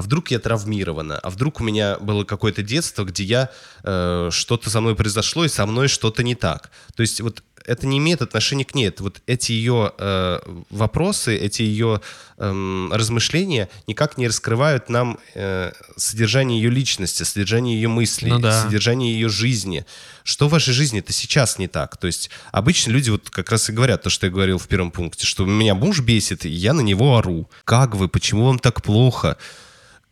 а 0.00 0.02
вдруг 0.02 0.30
я 0.30 0.38
травмирована, 0.38 1.18
а 1.18 1.28
вдруг 1.28 1.60
у 1.60 1.64
меня 1.64 1.98
было 1.98 2.24
какое-то 2.24 2.62
детство, 2.62 3.04
где 3.04 3.22
я 3.22 3.50
э, 3.84 4.30
что-то 4.32 4.70
со 4.70 4.80
мной 4.80 4.96
произошло 4.96 5.44
и 5.44 5.48
со 5.48 5.66
мной 5.66 5.88
что-то 5.88 6.22
не 6.22 6.34
так. 6.34 6.70
То 6.94 7.02
есть 7.02 7.20
вот 7.20 7.42
это 7.66 7.86
не 7.86 7.98
имеет 7.98 8.22
отношения 8.22 8.64
к 8.64 8.74
ней. 8.74 8.88
Это 8.88 9.02
вот 9.02 9.20
эти 9.26 9.52
ее 9.52 9.92
э, 9.98 10.40
вопросы, 10.70 11.36
эти 11.36 11.62
ее 11.62 12.00
э, 12.38 12.88
размышления 12.90 13.68
никак 13.86 14.16
не 14.18 14.26
раскрывают 14.28 14.88
нам 14.88 15.18
э, 15.34 15.72
содержание 15.96 16.60
ее 16.62 16.70
личности, 16.70 17.22
содержание 17.22 17.74
ее 17.74 17.88
мыслей, 17.88 18.30
Ну 18.30 18.38
да. 18.38 18.62
содержание 18.62 19.12
ее 19.12 19.28
жизни. 19.28 19.84
Что 20.24 20.48
в 20.48 20.52
вашей 20.52 20.72
жизни 20.72 21.00
это 21.00 21.12
сейчас 21.12 21.58
не 21.58 21.68
так? 21.68 21.96
То 21.96 22.06
есть 22.06 22.30
обычно 22.52 22.92
люди 22.92 23.10
вот 23.10 23.30
как 23.30 23.50
раз 23.50 23.68
и 23.68 23.72
говорят 23.72 24.02
то, 24.02 24.10
что 24.10 24.26
я 24.26 24.32
говорил 24.32 24.58
в 24.58 24.66
первом 24.66 24.90
пункте, 24.90 25.26
что 25.26 25.44
меня 25.44 25.74
муж 25.74 26.00
бесит, 26.00 26.46
и 26.46 26.48
я 26.48 26.72
на 26.72 26.80
него 26.80 27.16
ору. 27.18 27.50
Как 27.64 27.94
вы? 27.94 28.08
Почему 28.08 28.46
вам 28.46 28.58
так 28.58 28.82
плохо? 28.82 29.36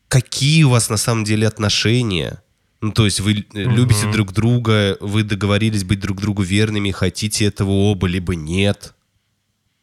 Какие 0.08 0.64
у 0.64 0.70
вас 0.70 0.90
на 0.90 0.96
самом 0.96 1.24
деле 1.24 1.46
отношения? 1.46 2.42
Ну, 2.80 2.92
то 2.92 3.04
есть 3.04 3.20
вы 3.20 3.32
э, 3.32 3.44
любите 3.52 4.10
друг 4.10 4.32
друга, 4.32 4.96
вы 5.00 5.22
договорились 5.24 5.84
быть 5.84 6.00
друг 6.00 6.20
другу 6.20 6.42
верными, 6.42 6.90
хотите 6.90 7.44
этого 7.44 7.70
оба, 7.70 8.06
либо 8.06 8.34
нет. 8.34 8.94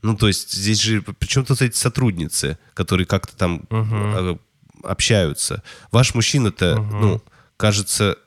Ну, 0.01 0.15
то 0.15 0.27
есть 0.27 0.53
здесь 0.53 0.81
же, 0.81 1.01
причем 1.01 1.45
тут 1.45 1.61
эти 1.61 1.75
сотрудницы, 1.75 2.57
которые 2.73 3.05
как-то 3.05 3.35
там 3.35 3.63
э, 3.69 4.37
общаются. 4.83 5.63
Ваш 5.91 6.15
мужчина-то, 6.15 6.75
ну, 6.75 7.21
кажется 7.57 8.17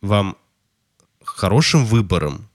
вам 0.00 0.36
хорошим 1.24 1.86
выбором. 1.86 2.48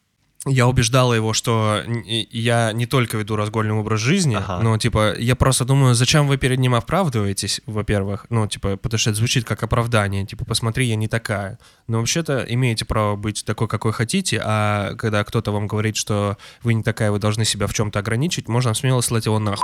Я 0.45 0.67
убеждала 0.67 1.13
его, 1.13 1.33
что 1.33 1.83
я 2.05 2.71
не 2.71 2.85
только 2.85 3.17
веду 3.17 3.35
разгольный 3.35 3.73
образ 3.73 3.99
жизни, 3.99 4.35
Ага. 4.35 4.59
но, 4.63 4.77
типа, 4.77 5.15
я 5.17 5.35
просто 5.35 5.65
думаю, 5.65 5.95
зачем 5.95 6.27
вы 6.27 6.37
перед 6.37 6.59
ним 6.59 6.75
оправдываетесь, 6.75 7.59
во-первых, 7.65 8.25
ну, 8.29 8.47
типа, 8.47 8.77
потому 8.77 8.97
что 8.99 9.09
это 9.09 9.17
звучит 9.19 9.43
как 9.43 9.63
оправдание, 9.63 10.25
типа, 10.25 10.45
посмотри, 10.45 10.85
я 10.85 10.95
не 10.95 11.09
такая. 11.09 11.59
Но 11.87 11.99
вообще-то 11.99 12.45
имеете 12.47 12.85
право 12.85 13.17
быть 13.17 13.43
такой, 13.43 13.67
какой 13.67 13.91
хотите, 13.91 14.41
а 14.43 14.95
когда 14.95 15.23
кто-то 15.25 15.51
вам 15.51 15.67
говорит, 15.67 15.97
что 15.97 16.37
вы 16.63 16.73
не 16.73 16.83
такая, 16.83 17.11
вы 17.11 17.19
должны 17.19 17.43
себя 17.43 17.67
в 17.67 17.73
чем-то 17.73 17.99
ограничить, 17.99 18.47
можно 18.47 18.73
смело 18.73 19.01
слать 19.01 19.25
его 19.25 19.39
нахуй. 19.39 19.61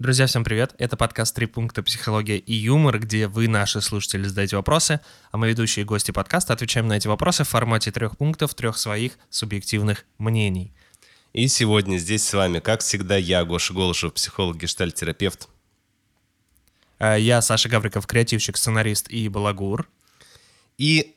Друзья, 0.00 0.26
всем 0.26 0.44
привет! 0.44 0.74
Это 0.78 0.96
подкаст 0.96 1.36
«Три 1.36 1.44
пункта. 1.44 1.82
Психология 1.82 2.38
и 2.38 2.54
юмор», 2.54 2.98
где 2.98 3.26
вы, 3.26 3.48
наши 3.48 3.82
слушатели, 3.82 4.22
задаете 4.22 4.56
вопросы, 4.56 5.00
а 5.30 5.36
мы, 5.36 5.50
ведущие 5.50 5.84
гости 5.84 6.10
подкаста, 6.10 6.54
отвечаем 6.54 6.88
на 6.88 6.94
эти 6.94 7.06
вопросы 7.06 7.44
в 7.44 7.50
формате 7.50 7.92
трех 7.92 8.16
пунктов, 8.16 8.54
трех 8.54 8.78
своих 8.78 9.18
субъективных 9.28 10.06
мнений. 10.16 10.72
И 11.34 11.48
сегодня 11.48 11.98
здесь 11.98 12.26
с 12.26 12.32
вами, 12.32 12.60
как 12.60 12.80
всегда, 12.80 13.18
я, 13.18 13.44
Гоша 13.44 13.74
Голышев, 13.74 14.14
психолог, 14.14 14.56
гештальт-терапевт. 14.56 15.50
А 16.98 17.16
Я 17.16 17.42
Саша 17.42 17.68
Гавриков, 17.68 18.06
креативщик, 18.06 18.56
сценарист 18.56 19.10
и 19.10 19.28
балагур. 19.28 19.86
И 20.78 21.14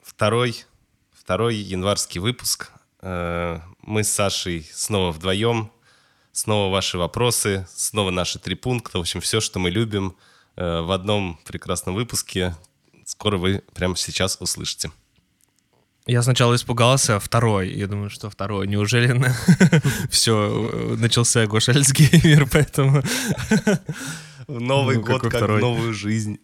второй, 0.00 0.64
второй 1.12 1.56
январский 1.56 2.22
выпуск. 2.22 2.70
Э, 3.02 3.60
Мы 3.82 4.02
с 4.02 4.10
Сашей 4.10 4.66
снова 4.72 5.12
вдвоем. 5.12 5.70
Снова 6.38 6.70
ваши 6.70 6.98
вопросы, 6.98 7.66
снова 7.74 8.12
наши 8.12 8.38
три 8.38 8.54
пункта. 8.54 8.98
В 8.98 9.00
общем, 9.00 9.20
все, 9.20 9.40
что 9.40 9.58
мы 9.58 9.70
любим 9.70 10.14
э, 10.54 10.82
в 10.82 10.92
одном 10.92 11.40
прекрасном 11.44 11.96
выпуске. 11.96 12.54
Скоро 13.04 13.38
вы 13.38 13.64
прямо 13.74 13.96
сейчас 13.96 14.36
услышите. 14.38 14.92
Я 16.06 16.22
сначала 16.22 16.54
испугался, 16.54 17.18
второй. 17.18 17.72
Я 17.72 17.88
думаю, 17.88 18.08
что 18.08 18.30
второй. 18.30 18.68
Неужели 18.68 19.20
все 20.10 20.96
начался 20.96 21.44
Гоша 21.48 21.72
Альцгеймер, 21.72 22.48
поэтому... 22.52 23.02
Новый 24.46 24.98
Ну, 24.98 25.02
год, 25.02 25.22
как 25.22 25.34
второй? 25.34 25.60
новую 25.60 25.92
жизнь. 25.92 26.38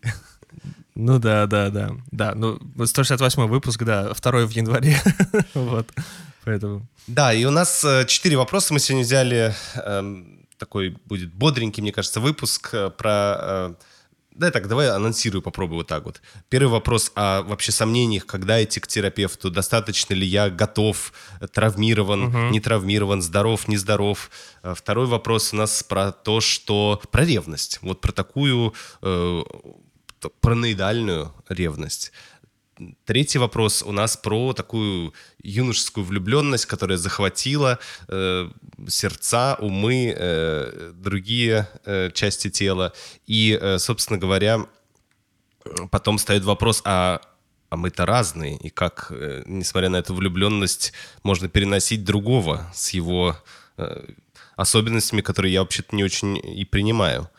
Ну 0.94 1.19
да, 1.19 1.47
да, 1.47 1.71
да. 1.71 1.91
Да, 2.12 2.34
ну 2.34 2.59
168 2.84 3.47
выпуск, 3.47 3.82
да, 3.82 4.15
второй 4.15 4.47
в 4.47 4.50
январе. 4.50 4.97
Вот, 5.55 5.88
поэтому... 6.44 6.87
Да, 7.06 7.32
и 7.32 7.44
у 7.44 7.50
нас 7.50 7.84
э, 7.84 8.05
четыре 8.06 8.37
вопроса. 8.37 8.72
Мы 8.72 8.78
сегодня 8.78 9.05
взяли 9.05 9.55
эм, 9.75 10.47
такой 10.56 10.97
будет 11.05 11.32
бодренький, 11.34 11.82
мне 11.82 11.93
кажется, 11.93 12.21
выпуск 12.21 12.71
э, 12.72 12.91
про... 12.91 13.37
э, 13.41 13.75
да, 14.31 14.50
так, 14.50 14.69
давай 14.69 14.88
анонсирую, 14.91 15.43
попробую 15.43 15.78
вот 15.78 15.87
так 15.87 16.05
вот. 16.05 16.21
Первый 16.49 16.71
вопрос 16.71 17.12
о 17.15 17.43
вообще 17.43 17.71
сомнениях, 17.72 18.26
когда 18.26 18.62
идти 18.62 18.81
к 18.81 18.87
терапевту, 18.87 19.50
достаточно 19.50 20.15
ли 20.15 20.26
я 20.26 20.50
готов, 20.50 21.12
травмирован, 21.53 22.50
не 22.50 22.59
травмирован, 22.59 23.22
здоров, 23.22 23.69
не 23.69 23.76
здоров. 23.76 24.31
Э, 24.62 24.75
Второй 24.76 25.06
вопрос 25.06 25.53
у 25.53 25.56
нас 25.56 25.82
про 25.82 26.12
то, 26.12 26.41
что... 26.41 27.00
Про 27.11 27.25
ревность. 27.25 27.81
Вот 27.82 28.00
про 28.00 28.12
такую 28.12 28.75
э, 29.03 29.43
параноидальную 30.29 31.33
ревность. 31.49 32.12
Третий 33.05 33.39
вопрос 33.39 33.83
у 33.83 33.93
нас 33.93 34.17
про 34.17 34.53
такую 34.53 35.15
юношескую 35.43 36.05
влюбленность, 36.05 36.67
которая 36.67 36.99
захватила 36.99 37.79
э, 38.09 38.51
сердца, 38.89 39.57
умы, 39.61 40.12
э, 40.17 40.93
другие 40.95 41.69
э, 41.85 42.11
части 42.12 42.51
тела. 42.51 42.93
И, 43.27 43.57
э, 43.61 43.79
собственно 43.79 44.19
говоря, 44.19 44.67
потом 45.91 46.19
стоит 46.19 46.43
вопрос, 46.43 46.83
а, 46.85 47.21
а 47.71 47.77
мы-то 47.77 48.06
разные, 48.06 48.56
и 48.56 48.71
как, 48.71 49.06
э, 49.11 49.45
несмотря 49.47 49.89
на 49.89 49.97
эту 49.97 50.15
влюбленность, 50.15 50.93
можно 51.23 51.49
переносить 51.49 52.05
другого 52.05 52.71
с 52.75 52.91
его 52.91 53.37
э, 53.77 54.06
особенностями, 54.56 55.21
которые 55.21 55.53
я 55.53 55.61
вообще-то 55.61 55.95
не 55.95 56.05
очень 56.05 56.37
и 56.37 56.65
принимаю. 56.65 57.31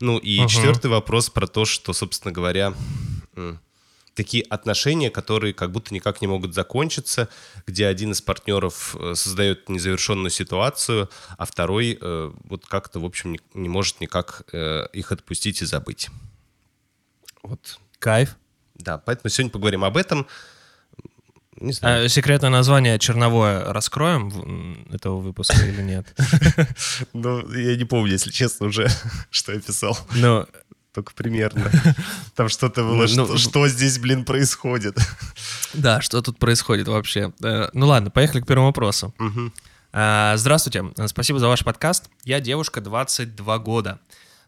Ну 0.00 0.18
и 0.18 0.46
четвертый 0.48 0.90
вопрос 0.90 1.30
про 1.30 1.46
то, 1.46 1.64
что, 1.64 1.92
собственно 1.92 2.32
говоря, 2.32 2.74
такие 4.14 4.44
отношения, 4.44 5.10
которые 5.10 5.52
как 5.52 5.72
будто 5.72 5.92
никак 5.92 6.20
не 6.20 6.26
могут 6.26 6.54
закончиться, 6.54 7.28
где 7.66 7.86
один 7.86 8.12
из 8.12 8.22
партнеров 8.22 8.96
э, 8.98 9.14
создает 9.14 9.68
незавершенную 9.68 10.30
ситуацию, 10.30 11.10
а 11.36 11.44
второй 11.44 11.98
э, 12.00 12.32
вот 12.44 12.66
как-то, 12.66 13.00
в 13.00 13.04
общем, 13.04 13.32
не, 13.32 13.40
не 13.54 13.68
может 13.68 14.00
никак 14.00 14.42
э, 14.52 14.86
их 14.92 15.12
отпустить 15.12 15.62
и 15.62 15.66
забыть. 15.66 16.10
Вот. 17.42 17.78
Кайф. 17.98 18.36
Да, 18.74 18.98
поэтому 18.98 19.30
сегодня 19.30 19.52
поговорим 19.52 19.84
об 19.84 19.96
этом. 19.96 20.26
Не 21.60 21.72
знаю. 21.72 22.04
А 22.04 22.08
секретное 22.08 22.50
название 22.50 22.98
черновое 22.98 23.72
раскроем 23.72 24.86
этого 24.92 25.18
выпуска 25.20 25.56
или 25.64 25.82
нет? 25.82 26.14
Ну, 27.12 27.48
я 27.54 27.76
не 27.76 27.84
помню, 27.84 28.12
если 28.12 28.30
честно, 28.30 28.66
уже, 28.66 28.88
что 29.30 29.52
я 29.52 29.60
писал. 29.60 29.96
Ну, 30.14 30.46
Только 30.92 31.12
примерно. 31.14 31.70
Там 32.34 32.48
что-то 32.48 32.82
было, 32.82 33.02
Ну, 33.02 33.06
что, 33.08 33.26
ну, 33.26 33.38
что 33.38 33.68
здесь, 33.68 33.98
блин, 33.98 34.24
происходит. 34.24 34.96
да, 35.74 36.00
что 36.00 36.22
тут 36.22 36.38
происходит 36.38 36.88
вообще? 36.88 37.32
Э, 37.42 37.68
Ну 37.72 37.86
ладно, 37.86 38.10
поехали 38.10 38.40
к 38.40 38.46
первому 38.46 38.68
вопросу. 38.68 39.14
А, 39.92 40.36
Здравствуйте, 40.36 40.84
спасибо 41.06 41.38
за 41.38 41.46
ваш 41.48 41.62
подкаст. 41.64 42.10
Я 42.24 42.40
девушка 42.40 42.80
22 42.80 43.58
года. 43.58 44.00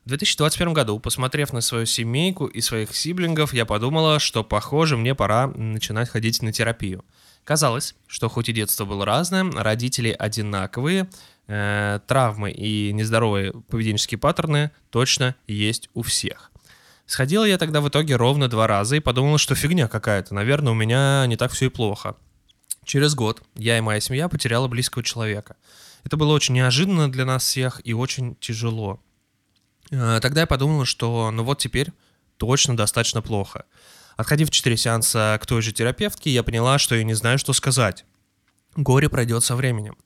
В 0.06 0.09
2021 0.09 0.72
году, 0.72 1.00
посмотрев 1.00 1.53
на 1.53 1.61
свою 1.61 1.84
семейку 1.84 2.47
и 2.47 2.61
своих 2.61 2.94
сиблингов, 2.94 3.53
я 3.53 3.67
подумала, 3.67 4.21
что, 4.21 4.44
похоже, 4.44 4.97
мне 4.97 5.17
пора 5.17 5.49
начинать 5.49 6.09
ходить 6.09 6.43
на 6.43 6.53
терапию. 6.53 7.05
Казалось, 7.43 7.97
что 8.06 8.28
хоть 8.28 8.49
и 8.49 8.53
детство 8.53 8.84
было 8.84 9.05
разное, 9.05 9.50
родители 9.50 10.15
одинаковые, 10.17 11.09
э, 11.49 11.99
травмы 12.06 12.53
и 12.53 12.93
нездоровые 12.93 13.53
поведенческие 13.69 14.19
паттерны 14.19 14.71
точно 14.91 15.34
есть 15.49 15.91
у 15.93 16.03
всех. 16.03 16.53
Сходила 17.06 17.44
я 17.44 17.59
тогда 17.59 17.81
в 17.81 17.88
итоге 17.88 18.15
ровно 18.15 18.47
два 18.47 18.69
раза 18.69 18.94
и 18.94 19.00
подумала, 19.00 19.38
что 19.38 19.56
фигня 19.56 19.88
какая-то, 19.88 20.37
наверное, 20.37 20.71
у 20.71 20.77
меня 20.77 21.26
не 21.26 21.37
так 21.37 21.50
все 21.50 21.67
и 21.67 21.69
плохо. 21.69 22.14
Через 22.85 23.17
год 23.17 23.43
я 23.56 23.76
и 23.76 23.81
моя 23.81 23.99
семья 23.99 24.29
потеряла 24.29 24.69
близкого 24.69 25.03
человека. 25.03 25.56
Это 26.05 26.17
было 26.17 26.32
очень 26.32 26.55
неожиданно 26.55 27.11
для 27.11 27.25
нас 27.25 27.43
всех 27.43 27.81
и 27.82 27.93
очень 27.93 28.37
тяжело. 28.37 29.00
Э, 29.91 30.19
Тогда 30.21 30.43
я 30.43 30.47
подумала, 30.47 30.85
что 30.85 31.31
ну 31.31 31.44
вот 31.44 31.59
теперь 31.59 31.93
точно 32.37 32.77
достаточно 32.77 33.23
плохо. 33.23 33.65
Отходив 34.17 34.50
4 34.50 34.77
сеанса 34.77 35.38
к 35.41 35.47
той 35.47 35.62
же 35.62 35.73
терапевтке, 35.73 36.31
я 36.31 36.43
поняла, 36.43 36.79
что 36.79 36.94
я 36.94 37.05
не 37.05 37.15
знаю, 37.15 37.38
что 37.38 37.53
сказать. 37.53 38.05
Горе 38.75 39.09
пройдет 39.09 39.44
со 39.44 39.56
временем. 39.56 39.97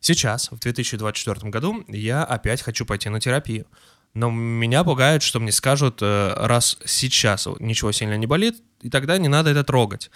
Сейчас, 0.00 0.50
в 0.50 0.58
2024 0.58 1.50
году, 1.50 1.84
я 1.88 2.22
опять 2.22 2.62
хочу 2.62 2.86
пойти 2.86 3.08
на 3.08 3.20
терапию. 3.20 3.66
Но 4.14 4.30
меня 4.30 4.84
пугает, 4.84 5.22
что 5.22 5.40
мне 5.40 5.52
скажут, 5.52 5.98
э, 6.00 6.32
раз 6.36 6.78
сейчас 6.84 7.48
ничего 7.58 7.92
сильно 7.92 8.16
не 8.16 8.26
болит, 8.26 8.62
и 8.80 8.88
тогда 8.88 9.18
не 9.18 9.28
надо 9.28 9.50
это 9.50 9.64
трогать. 9.64 10.10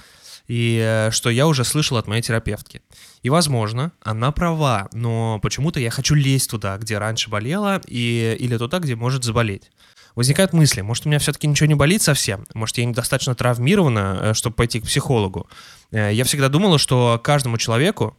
И 0.51 0.81
э, 0.83 1.13
что 1.13 1.31
я 1.31 1.47
уже 1.47 1.63
слышал 1.65 1.97
от 1.97 2.09
моей 2.09 2.23
терапевтки. 2.23 2.83
И, 3.23 3.31
возможно, 3.31 3.93
она 4.03 4.33
права, 4.33 4.89
но 4.93 5.39
почему-то 5.41 5.79
я 5.79 5.91
хочу 5.91 6.17
лезть 6.17 6.51
туда, 6.51 6.77
где 6.77 6.99
раньше 6.99 7.31
болела, 7.31 7.81
и, 7.87 8.37
или 8.41 8.57
туда, 8.57 8.81
где 8.81 8.97
может 8.97 9.23
заболеть. 9.23 9.71
возникают 10.17 10.53
мысли, 10.53 10.81
может, 10.81 11.07
у 11.07 11.09
меня 11.09 11.21
все-таки 11.21 11.47
ничего 11.47 11.69
не 11.69 11.77
болит 11.77 12.03
совсем, 12.03 12.47
может, 12.53 12.79
я 12.79 12.85
недостаточно 12.85 13.37
травмирована, 13.37 14.19
э, 14.21 14.35
чтобы 14.35 14.57
пойти 14.57 14.81
к 14.81 14.87
психологу. 14.87 15.49
Э, 15.93 16.11
Я 16.13 16.25
всегда 16.25 16.49
думала, 16.49 16.79
что 16.79 17.21
каждому 17.23 17.57
человеку 17.57 18.17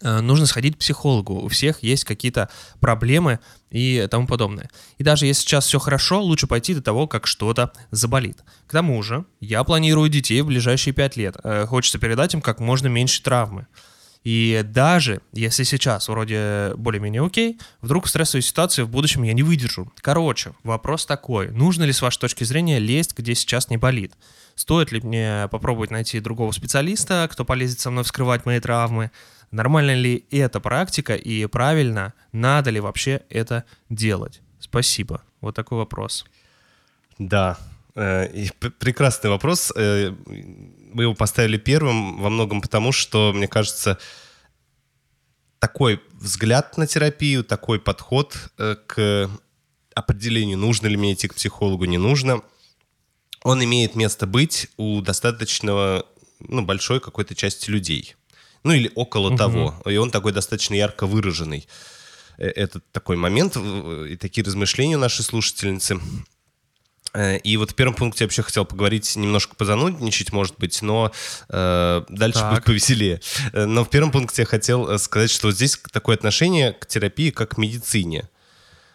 нужно 0.00 0.46
сходить 0.46 0.76
к 0.76 0.78
психологу. 0.78 1.40
У 1.40 1.48
всех 1.48 1.82
есть 1.82 2.04
какие-то 2.04 2.48
проблемы 2.80 3.40
и 3.70 4.06
тому 4.10 4.26
подобное. 4.26 4.70
И 4.98 5.02
даже 5.02 5.26
если 5.26 5.42
сейчас 5.42 5.66
все 5.66 5.78
хорошо, 5.78 6.22
лучше 6.22 6.46
пойти 6.46 6.74
до 6.74 6.82
того, 6.82 7.06
как 7.06 7.26
что-то 7.26 7.72
заболит. 7.90 8.38
К 8.66 8.72
тому 8.72 9.02
же, 9.02 9.24
я 9.40 9.64
планирую 9.64 10.08
детей 10.08 10.40
в 10.40 10.46
ближайшие 10.46 10.94
пять 10.94 11.16
лет. 11.16 11.36
Э, 11.42 11.66
Хочется 11.66 11.98
передать 11.98 12.34
им 12.34 12.40
как 12.40 12.60
можно 12.60 12.86
меньше 12.86 13.22
травмы. 13.22 13.66
И 14.24 14.62
даже 14.64 15.20
если 15.32 15.62
сейчас 15.62 16.08
вроде 16.08 16.72
более-менее 16.76 17.24
окей, 17.24 17.58
вдруг 17.80 18.06
в 18.06 18.08
стрессовой 18.08 18.42
ситуации 18.42 18.82
в 18.82 18.88
будущем 18.88 19.22
я 19.22 19.32
не 19.32 19.42
выдержу. 19.42 19.92
Короче, 20.00 20.52
вопрос 20.64 21.06
такой. 21.06 21.50
Нужно 21.50 21.84
ли 21.84 21.92
с 21.92 22.02
вашей 22.02 22.18
точки 22.18 22.44
зрения 22.44 22.78
лезть, 22.78 23.16
где 23.16 23.34
сейчас 23.34 23.70
не 23.70 23.76
болит? 23.76 24.12
Стоит 24.54 24.90
ли 24.90 25.00
мне 25.00 25.48
попробовать 25.52 25.92
найти 25.92 26.18
другого 26.18 26.50
специалиста, 26.50 27.28
кто 27.30 27.44
полезет 27.44 27.78
со 27.78 27.90
мной 27.90 28.02
вскрывать 28.02 28.44
мои 28.44 28.58
травмы? 28.58 29.12
Нормально 29.50 29.94
ли 29.94 30.26
эта 30.30 30.60
практика 30.60 31.14
и 31.14 31.46
правильно, 31.46 32.12
надо 32.32 32.70
ли 32.70 32.80
вообще 32.80 33.22
это 33.30 33.64
делать? 33.88 34.42
Спасибо. 34.60 35.22
Вот 35.40 35.54
такой 35.54 35.78
вопрос. 35.78 36.26
Да, 37.18 37.58
э, 37.94 38.30
и 38.32 38.50
прекрасный 38.50 39.30
вопрос. 39.30 39.72
Э, 39.74 40.12
Мы 40.94 41.02
его 41.04 41.14
поставили 41.14 41.56
первым 41.56 42.20
во 42.20 42.30
многом 42.30 42.60
потому, 42.60 42.92
что, 42.92 43.32
мне 43.32 43.48
кажется, 43.48 43.98
такой 45.58 46.00
взгляд 46.12 46.76
на 46.76 46.86
терапию, 46.86 47.44
такой 47.44 47.80
подход 47.80 48.36
э, 48.58 48.76
к 48.86 49.30
определению, 49.94 50.58
нужно 50.58 50.86
ли 50.86 50.96
мне 50.96 51.14
идти 51.14 51.28
к 51.28 51.34
психологу, 51.34 51.84
не 51.84 51.98
нужно, 51.98 52.42
он 53.42 53.62
имеет 53.64 53.94
место 53.94 54.26
быть 54.26 54.68
у 54.76 55.00
достаточно 55.00 56.04
ну, 56.40 56.62
большой 56.64 57.00
какой-то 57.00 57.34
части 57.34 57.70
людей. 57.70 58.14
Ну 58.64 58.72
или 58.72 58.90
около 58.94 59.36
того. 59.36 59.80
И 59.86 59.96
он 59.96 60.10
такой 60.10 60.32
достаточно 60.32 60.74
ярко 60.74 61.06
выраженный. 61.06 61.66
Э, 62.38 62.46
Это 62.48 62.80
такой 62.92 63.16
момент 63.16 63.56
в- 63.56 64.04
и 64.04 64.16
такие 64.16 64.44
размышления 64.44 64.96
у 64.96 65.00
нашей 65.00 65.22
слушательницы. 65.24 66.00
Э, 67.14 67.38
И 67.38 67.56
вот 67.56 67.70
в 67.70 67.74
первом 67.74 67.94
пункте 67.94 68.24
я 68.24 68.26
вообще 68.26 68.42
хотел 68.42 68.64
поговорить, 68.66 69.16
немножко 69.16 69.54
позанудничать, 69.56 70.32
может 70.32 70.56
быть, 70.58 70.82
но 70.82 71.10
э, 71.48 72.02
дальше 72.08 72.40
Так. 72.40 72.50
будет 72.54 72.64
повеселее. 72.64 73.20
Э, 73.52 73.64
Но 73.64 73.84
в 73.84 73.90
первом 73.90 74.10
пункте 74.10 74.42
я 74.42 74.46
хотел 74.46 74.88
э, 74.90 74.98
сказать, 74.98 75.30
что 75.30 75.46
вот 75.48 75.54
здесь 75.56 75.78
такое 75.92 76.16
отношение 76.16 76.72
к 76.72 76.86
терапии 76.86 77.30
как 77.30 77.54
к 77.54 77.58
медицине. 77.58 78.28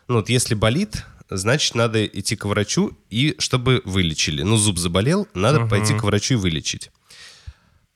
Ну 0.08 0.16
вот 0.16 0.30
если 0.30 0.54
болит, 0.54 1.06
значит, 1.30 1.74
надо 1.76 2.06
идти 2.06 2.36
к 2.36 2.46
врачу, 2.46 2.96
и 3.10 3.36
чтобы 3.40 3.82
вылечили. 3.86 4.44
Ну, 4.44 4.58
зуб 4.58 4.78
заболел, 4.78 5.28
надо 5.34 5.66
пойти 5.66 5.94
к 5.98 6.04
врачу 6.04 6.36
и 6.36 6.38
вылечить. 6.38 6.92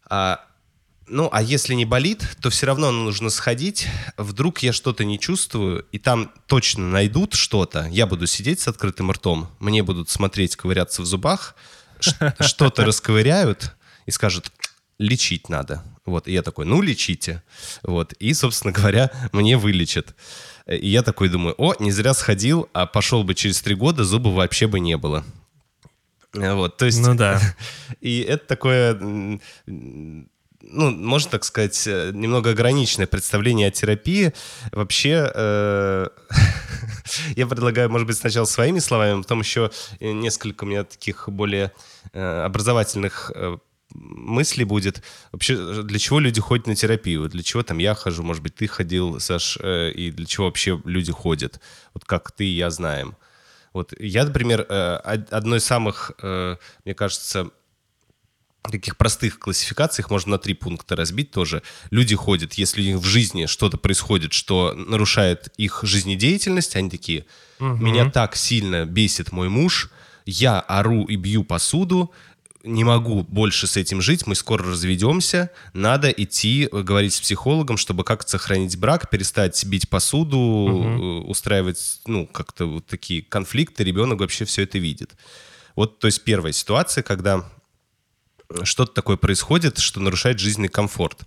А, 0.10 0.40
ну, 1.08 1.30
а 1.32 1.42
если 1.42 1.74
не 1.74 1.86
болит, 1.86 2.38
то 2.42 2.50
все 2.50 2.66
равно 2.66 2.92
нужно 2.92 3.30
сходить. 3.30 3.88
Вдруг 4.18 4.60
я 4.60 4.74
что-то 4.74 5.06
не 5.06 5.20
чувствую, 5.20 5.86
и 5.92 6.00
там 6.00 6.32
точно 6.48 6.88
найдут 6.88 7.34
что-то. 7.34 7.88
Я 7.92 8.08
буду 8.08 8.28
сидеть 8.28 8.60
с 8.60 8.68
открытым 8.68 9.12
ртом, 9.12 9.50
мне 9.60 9.84
будут 9.84 10.10
смотреть, 10.10 10.56
ковыряться 10.56 11.02
в 11.02 11.06
зубах, 11.06 11.56
что-то 12.40 12.86
расковыряют 12.86 13.76
и 14.06 14.12
скажут, 14.12 14.52
лечить 15.00 15.50
надо. 15.50 15.84
Вот, 16.06 16.28
и 16.28 16.32
я 16.32 16.42
такой, 16.42 16.66
ну, 16.66 16.82
лечите. 16.82 17.44
Вот, 17.84 18.14
и, 18.14 18.34
собственно 18.34 18.74
говоря, 18.74 19.12
мне 19.32 19.58
вылечат. 19.58 20.16
И 20.68 20.90
я 20.90 21.04
такой 21.04 21.30
думаю, 21.30 21.56
о, 21.58 21.76
не 21.80 21.92
зря 21.92 22.14
сходил, 22.14 22.70
а 22.74 22.86
пошел 22.86 23.24
бы 23.24 23.36
через 23.36 23.62
три 23.62 23.76
года, 23.76 24.04
зуба 24.04 24.30
вообще 24.30 24.68
бы 24.68 24.80
не 24.80 24.98
было. 24.98 25.26
Вот, 26.34 26.78
то 26.78 26.86
есть... 26.86 27.00
Ну 27.00 27.16
да. 27.16 27.42
И 28.02 28.20
это 28.20 28.46
такое, 28.46 29.40
ну, 30.62 30.92
можно 30.92 31.32
так 31.32 31.44
сказать, 31.44 31.88
э, 31.88 32.12
немного 32.14 32.52
ограниченное 32.52 33.08
представление 33.08 33.68
о 33.68 33.72
терапии. 33.72 34.34
Вообще, 34.72 35.32
э, 35.34 36.08
я 37.36 37.48
предлагаю, 37.48 37.90
может 37.90 38.08
быть, 38.08 38.18
сначала 38.18 38.46
своими 38.46 38.80
словами, 38.80 39.22
потом 39.22 39.40
еще 39.40 39.72
э, 40.00 40.12
несколько 40.12 40.64
у 40.64 40.68
меня 40.68 40.84
таких 40.84 41.30
более 41.30 41.72
образовательных 42.14 43.32
э, 43.36 43.58
мыслей 43.94 44.64
будет. 44.64 45.04
Вообще, 45.32 45.84
для 45.84 46.00
чего 46.00 46.20
люди 46.20 46.42
ходят 46.42 46.68
на 46.68 46.76
терапию? 46.76 47.30
Для 47.30 47.44
чего 47.44 47.64
там 47.64 47.78
я 47.78 47.94
хожу? 47.94 48.24
Может 48.24 48.42
быть, 48.42 48.56
ты 48.56 48.68
ходил, 48.68 49.20
Саш, 49.20 49.58
и 49.58 50.12
для 50.16 50.26
чего 50.26 50.46
вообще 50.46 50.82
люди 50.86 51.12
ходят? 51.12 51.60
Вот 51.94 52.06
как 52.06 52.32
ты 52.32 52.46
и 52.46 52.56
я 52.56 52.70
знаем. 52.70 53.16
Вот 53.74 53.94
я, 54.00 54.24
например, 54.24 54.62
од- 54.62 55.32
одной 55.32 55.60
из 55.60 55.66
самых, 55.66 56.12
мне 56.22 56.96
кажется, 56.96 57.52
таких 58.72 58.98
простых 58.98 59.40
классификаций, 59.40 60.02
их 60.02 60.10
можно 60.10 60.32
на 60.32 60.38
три 60.38 60.54
пункта 60.54 60.96
разбить 60.96 61.32
тоже. 61.32 61.62
Люди 61.92 62.16
ходят, 62.16 62.54
если 62.54 62.82
у 62.82 62.86
них 62.86 62.98
в 62.98 63.06
жизни 63.06 63.46
что-то 63.46 63.78
происходит, 63.78 64.34
что 64.34 64.74
нарушает 64.74 65.50
их 65.58 65.80
жизнедеятельность, 65.84 66.76
они 66.76 66.90
такие, 66.90 67.26
меня 67.60 68.10
так 68.10 68.36
сильно 68.36 68.86
бесит 68.86 69.32
мой 69.32 69.50
муж, 69.50 69.90
я 70.26 70.60
ору 70.60 71.06
и 71.06 71.16
бью 71.16 71.44
посуду, 71.44 72.12
не 72.68 72.84
могу 72.84 73.24
больше 73.24 73.66
с 73.66 73.78
этим 73.78 74.02
жить, 74.02 74.28
мы 74.28 74.36
скоро 74.36 74.66
разведемся, 74.66 75.50
надо 75.74 76.10
идти 76.10 76.68
э, 76.70 76.82
говорить 76.82 77.14
с 77.14 77.22
психологом, 77.22 77.78
чтобы 77.78 78.04
как-то 78.04 78.32
сохранить 78.32 78.78
брак, 78.78 79.10
перестать 79.10 79.64
бить 79.66 79.90
посуду, 79.90 80.38
э, 80.38 81.30
устраивать, 81.30 82.02
ну, 82.06 82.28
как-то 82.28 82.66
вот 82.66 82.86
такие 82.86 83.22
конфликты, 83.24 83.84
ребенок 83.84 84.20
вообще 84.20 84.46
все 84.46 84.64
это 84.64 84.78
видит. 84.78 85.16
Вот, 85.76 86.00
то 86.00 86.08
есть 86.08 86.24
первая 86.24 86.52
ситуация, 86.52 87.04
когда 87.04 87.46
что-то 88.64 88.94
такое 88.94 89.18
происходит, 89.18 89.78
что 89.80 90.00
нарушает 90.00 90.40
жизненный 90.40 90.70
комфорт. 90.70 91.22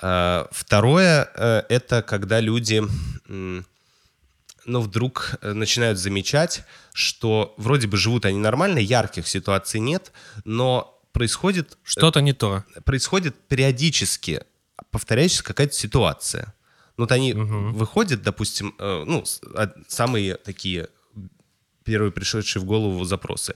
А, 0.00 0.48
Второе 0.50 1.30
э,— 1.34 1.62
это 1.68 2.02
когда 2.02 2.40
люди, 2.40 2.82
ну, 3.28 4.80
вдруг 4.80 5.34
э, 5.40 5.52
начинают 5.52 5.98
замечать, 5.98 6.64
что 6.92 7.54
вроде 7.56 7.86
бы 7.88 7.96
живут 7.96 8.24
они 8.24 8.38
нормально, 8.38 8.78
ярких 8.78 9.26
ситуаций 9.28 9.80
нет, 9.80 10.12
но 10.44 11.00
происходит 11.12 11.78
Что-то 11.82 12.20
не 12.20 12.32
то. 12.32 12.64
происходит 12.84 13.34
периодически, 13.48 14.42
повторяющаяся 14.90 15.44
какая-то 15.44 15.74
ситуация. 15.74 16.54
Ну, 16.96 17.04
вот 17.04 17.12
они 17.12 17.32
выходят, 17.32 18.22
допустим, 18.22 18.74
э, 18.78 19.04
ну, 19.06 19.24
а- 19.54 19.72
самые 19.88 20.36
такие 20.36 20.88
первые 21.84 22.12
пришедшие 22.12 22.62
в 22.62 22.64
голову 22.64 23.04
запросы, 23.04 23.54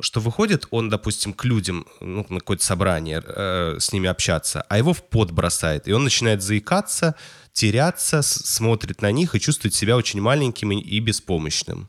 что 0.00 0.20
выходит 0.20 0.66
он, 0.70 0.88
допустим, 0.88 1.32
к 1.32 1.44
людям, 1.44 1.86
ну, 2.00 2.26
на 2.28 2.40
какое-то 2.40 2.64
собрание, 2.64 3.22
э, 3.24 3.76
с 3.78 3.92
ними 3.92 4.08
общаться, 4.08 4.62
а 4.68 4.78
его 4.78 4.92
в 4.92 5.04
пот 5.04 5.30
бросает, 5.30 5.88
и 5.88 5.92
он 5.92 6.04
начинает 6.04 6.42
заикаться, 6.42 7.14
теряться, 7.52 8.22
смотрит 8.22 9.02
на 9.02 9.12
них 9.12 9.34
и 9.34 9.40
чувствует 9.40 9.74
себя 9.74 9.96
очень 9.96 10.20
маленьким 10.20 10.72
и, 10.72 10.80
и 10.80 11.00
беспомощным. 11.00 11.88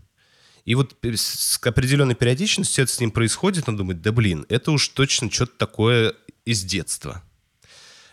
И 0.66 0.76
вот 0.76 0.96
с 1.04 1.60
определенной 1.62 2.16
периодичностью 2.16 2.84
это 2.84 2.94
с 2.94 3.00
ним 3.00 3.12
происходит, 3.12 3.68
он 3.68 3.78
думает, 3.78 4.02
да 4.02 4.12
блин, 4.12 4.46
это 4.50 4.72
уж 4.72 4.88
точно 4.90 5.30
что-то 5.30 5.54
такое 5.58 6.14
из 6.46 6.64
детства. 6.64 7.22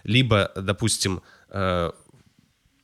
Либо, 0.02 0.50
допустим, 0.56 1.22
э, 1.50 1.90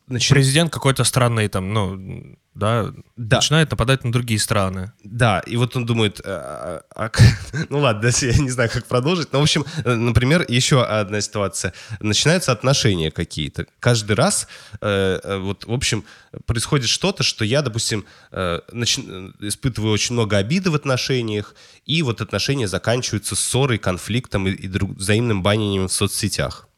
начи- 0.08 0.32
Президент 0.34 0.72
какой-то 0.72 1.04
странный 1.04 1.48
там, 1.48 1.72
ну, 1.72 2.36
да, 2.54 2.90
Да. 3.16 3.36
начинает 3.36 3.70
нападать 3.70 4.02
на 4.04 4.12
другие 4.12 4.40
страны. 4.40 4.92
Да, 5.04 5.40
и 5.40 5.56
вот 5.56 5.76
он 5.76 5.84
думает, 5.84 6.20
а, 6.25 6.82
а, 6.94 7.04
а, 7.06 7.10
ну 7.68 7.80
ладно, 7.80 8.08
я 8.22 8.38
не 8.38 8.50
знаю, 8.50 8.70
как 8.72 8.86
продолжить. 8.86 9.32
Но, 9.32 9.40
в 9.40 9.42
общем, 9.42 9.64
э, 9.84 9.94
например, 9.94 10.44
еще 10.48 10.82
одна 10.82 11.20
ситуация. 11.20 11.75
Начинаются 12.00 12.52
отношения 12.52 13.10
какие-то. 13.10 13.66
Каждый 13.78 14.12
раз, 14.16 14.48
э, 14.80 15.20
э, 15.22 15.36
вот, 15.38 15.64
в 15.66 15.72
общем, 15.72 16.04
происходит 16.46 16.88
что-то, 16.88 17.22
что 17.22 17.44
я, 17.44 17.60
допустим, 17.62 18.04
э, 18.32 18.60
нач- 18.72 19.04
э, 19.06 19.46
испытываю 19.46 19.92
очень 19.92 20.14
много 20.14 20.38
обиды 20.38 20.70
в 20.70 20.75
отношениях, 20.75 21.54
и 21.84 22.02
вот 22.02 22.20
отношения 22.22 22.68
заканчиваются 22.68 23.36
ссорой, 23.36 23.76
конфликтом 23.78 24.48
и, 24.48 24.52
и 24.52 24.66
друг- 24.68 24.96
взаимным 24.96 25.42
банением 25.42 25.88
в 25.88 25.92
соцсетях. 25.92 26.68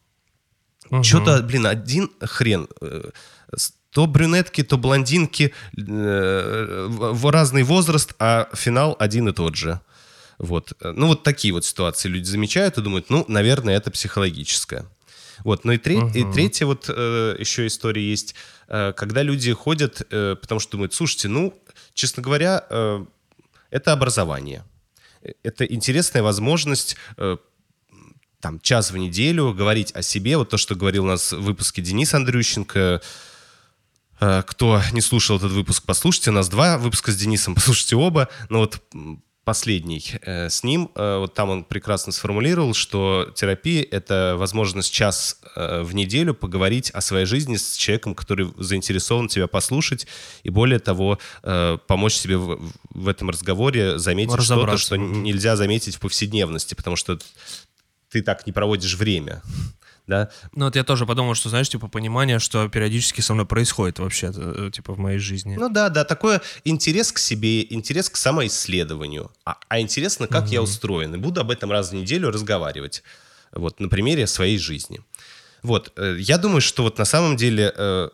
Что-то, 1.03 1.43
блин, 1.43 1.67
один 1.67 2.11
хрен. 2.21 2.69
э, 2.81 3.11
То 3.91 4.07
брюнетки, 4.07 4.63
то 4.63 4.77
блондинки, 4.79 5.53
э, 5.77 6.87
в 6.91 7.31
разный 7.33 7.63
возраст, 7.63 8.15
а 8.19 8.49
финал 8.55 8.97
один 8.99 9.29
и 9.29 9.33
тот 9.33 9.55
же. 9.57 9.81
Вот. 10.39 10.73
Ну, 10.81 11.07
вот 11.09 11.23
такие 11.25 11.53
вот 11.53 11.65
ситуации 11.65 12.09
люди 12.09 12.25
замечают 12.29 12.79
и 12.79 12.83
думают, 12.83 13.11
ну, 13.11 13.25
наверное, 13.29 13.77
это 13.77 13.91
психологическое. 13.91 14.85
Вот. 15.45 15.65
Ну 15.65 15.73
и, 15.73 15.79
тре- 15.79 15.97
и 16.15 16.25
третья 16.33 16.67
вот 16.67 16.87
э, 16.89 17.37
еще 17.41 17.67
история 17.67 18.03
есть, 18.11 18.35
э, 18.69 18.93
когда 18.97 19.23
люди 19.23 19.53
ходят, 19.53 20.03
э, 20.11 20.37
потому 20.41 20.61
что 20.61 20.73
думают, 20.73 20.95
слушайте, 20.95 21.29
ну, 21.29 21.53
честно 21.95 22.23
говоря, 22.23 22.65
э, 22.71 23.05
это 23.71 23.93
образование. 23.93 24.63
Э, 25.23 25.31
Это 25.43 25.65
интересная 25.65 26.23
возможность 26.23 26.97
э, 27.17 27.37
там 28.41 28.61
час 28.61 28.91
в 28.91 28.97
неделю 28.97 29.53
говорить 29.53 29.93
о 29.95 30.03
себе. 30.03 30.37
Вот 30.37 30.51
то, 30.51 30.57
что 30.57 30.75
говорил 30.75 31.05
у 31.05 31.09
нас 31.09 31.33
в 31.33 31.41
выпуске 31.41 31.83
Денис 31.83 32.15
Андрющенко, 32.15 33.01
Э, 34.21 34.43
Кто 34.47 34.81
не 34.93 35.01
слушал 35.01 35.37
этот 35.37 35.53
выпуск, 35.53 35.85
послушайте. 35.87 36.31
У 36.31 36.35
нас 36.35 36.49
два 36.49 36.79
выпуска 36.79 37.13
с 37.13 37.17
Денисом, 37.17 37.55
послушайте 37.55 37.97
оба. 37.97 38.29
Но 38.49 38.61
вот 38.61 38.81
последний 39.45 40.05
э, 40.21 40.51
с 40.51 40.63
ним, 40.63 40.91
э, 40.95 41.19
вот 41.19 41.35
там 41.35 41.49
он 41.49 41.65
прекрасно 41.65 42.13
сформулировал, 42.13 42.75
что 42.75 43.33
терапия— 43.35 43.87
это 43.91 44.35
возможность 44.37 44.93
час 44.93 45.41
в 45.57 45.93
неделю 45.95 46.35
поговорить 46.35 46.91
о 46.91 47.01
своей 47.01 47.25
жизни 47.25 47.57
с 47.57 47.75
человеком, 47.77 48.15
который 48.15 48.53
заинтересован 48.59 49.29
тебя 49.29 49.49
послушать, 49.49 50.07
и 50.45 50.51
более 50.51 50.79
того, 50.79 51.19
помочь 51.89 52.15
себе 52.15 52.37
в, 52.37 53.09
этом 53.09 53.31
разговоре 53.31 53.99
заметить 53.99 54.41
что-то, 54.41 54.77
что 54.77 54.97
нельзя 54.97 55.57
заметить 55.57 55.97
в 55.97 56.01
повседневности, 56.01 56.75
потому 56.75 56.95
что 56.95 57.19
ты 58.11 58.23
так 58.23 58.47
не 58.47 58.53
проводишь 58.53 58.97
время. 58.97 59.43
Да? 60.09 60.31
Ну 60.55 60.65
вот 60.65 60.75
я 60.75 60.85
тоже 60.85 61.05
подумал, 61.05 61.35
что, 61.35 61.51
знаешь, 61.51 61.69
типа 61.69 61.87
понимание, 61.89 62.39
что 62.39 62.67
периодически 62.69 63.21
со 63.21 63.35
мной 63.35 63.45
происходит 63.45 63.99
вообще, 63.99 64.33
э, 64.35 64.71
типа 64.73 64.95
в 64.95 64.99
моей 64.99 65.19
жизни. 65.19 65.57
Ну 65.57 65.69
да, 65.69 65.91
да, 65.91 66.05
такой 66.05 66.41
интерес 66.65 67.13
к 67.13 67.19
себе, 67.19 67.63
интерес 67.63 68.09
к 68.09 68.17
самоисследованию. 68.17 69.31
А, 69.45 69.59
а 69.69 69.81
интересно, 69.81 70.27
как 70.27 70.49
я 70.49 70.63
устроен. 70.63 71.15
И 71.15 71.19
буду 71.19 71.43
об 71.43 71.51
этом 71.51 71.71
раз 71.71 71.91
в 71.91 71.95
неделю 71.95 72.31
разговаривать. 72.31 73.03
Вот, 73.53 73.81
на 73.81 73.89
примере 73.89 74.27
своей 74.27 74.59
жизни. 74.59 75.01
Вот, 75.63 75.93
э, 75.97 76.17
я 76.19 76.39
думаю, 76.39 76.63
что 76.63 76.85
вот 76.85 76.97
на 76.97 77.05
самом 77.05 77.37
деле 77.37 77.73
э, 77.77 78.09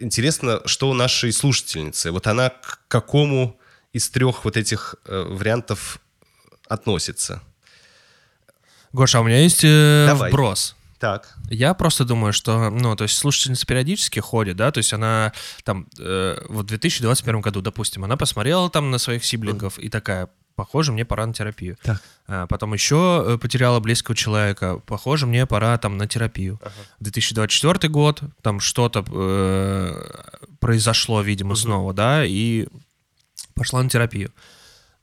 интересно, 0.00 0.62
что 0.66 0.90
у 0.90 0.94
нашей 0.94 1.32
слушательницы. 1.32 2.10
Вот 2.10 2.26
она 2.26 2.50
к 2.50 2.80
какому 2.88 3.56
из 3.92 4.10
трех 4.10 4.44
вот 4.44 4.56
этих 4.56 4.96
вариантов 5.06 6.00
относится. 6.68 7.40
Гоша, 8.92 9.18
а 9.18 9.20
у 9.20 9.24
меня 9.24 9.40
есть 9.40 9.64
э, 9.64 10.04
Давай. 10.06 10.30
вброс. 10.30 10.76
Так. 10.98 11.34
Я 11.48 11.72
просто 11.72 12.04
думаю, 12.04 12.34
что, 12.34 12.68
ну, 12.68 12.94
то 12.94 13.04
есть 13.04 13.16
слушательница 13.16 13.64
периодически 13.64 14.18
ходит, 14.20 14.56
да, 14.56 14.70
то 14.70 14.78
есть 14.78 14.92
она 14.92 15.32
там, 15.64 15.86
э, 15.98 16.36
вот 16.48 16.66
в 16.66 16.68
2021 16.68 17.40
году, 17.40 17.62
допустим, 17.62 18.04
она 18.04 18.18
посмотрела 18.18 18.68
там 18.68 18.90
на 18.90 18.98
своих 18.98 19.24
сиблингов 19.24 19.78
и 19.78 19.88
такая, 19.88 20.28
похоже, 20.56 20.92
мне 20.92 21.06
пора 21.06 21.26
на 21.26 21.32
терапию. 21.32 21.78
Так. 21.82 22.02
А, 22.26 22.46
потом 22.46 22.74
еще 22.74 23.24
э, 23.26 23.38
потеряла 23.38 23.80
близкого 23.80 24.14
человека, 24.14 24.78
похоже, 24.84 25.26
мне 25.26 25.46
пора 25.46 25.78
там 25.78 25.96
на 25.96 26.06
терапию. 26.06 26.60
2024 27.00 27.90
год, 27.90 28.20
там 28.42 28.60
что-то 28.60 29.02
э, 29.10 30.44
произошло, 30.58 31.22
видимо, 31.22 31.54
снова, 31.54 31.94
да, 31.94 32.26
и 32.26 32.68
пошла 33.54 33.82
на 33.82 33.88
терапию. 33.88 34.32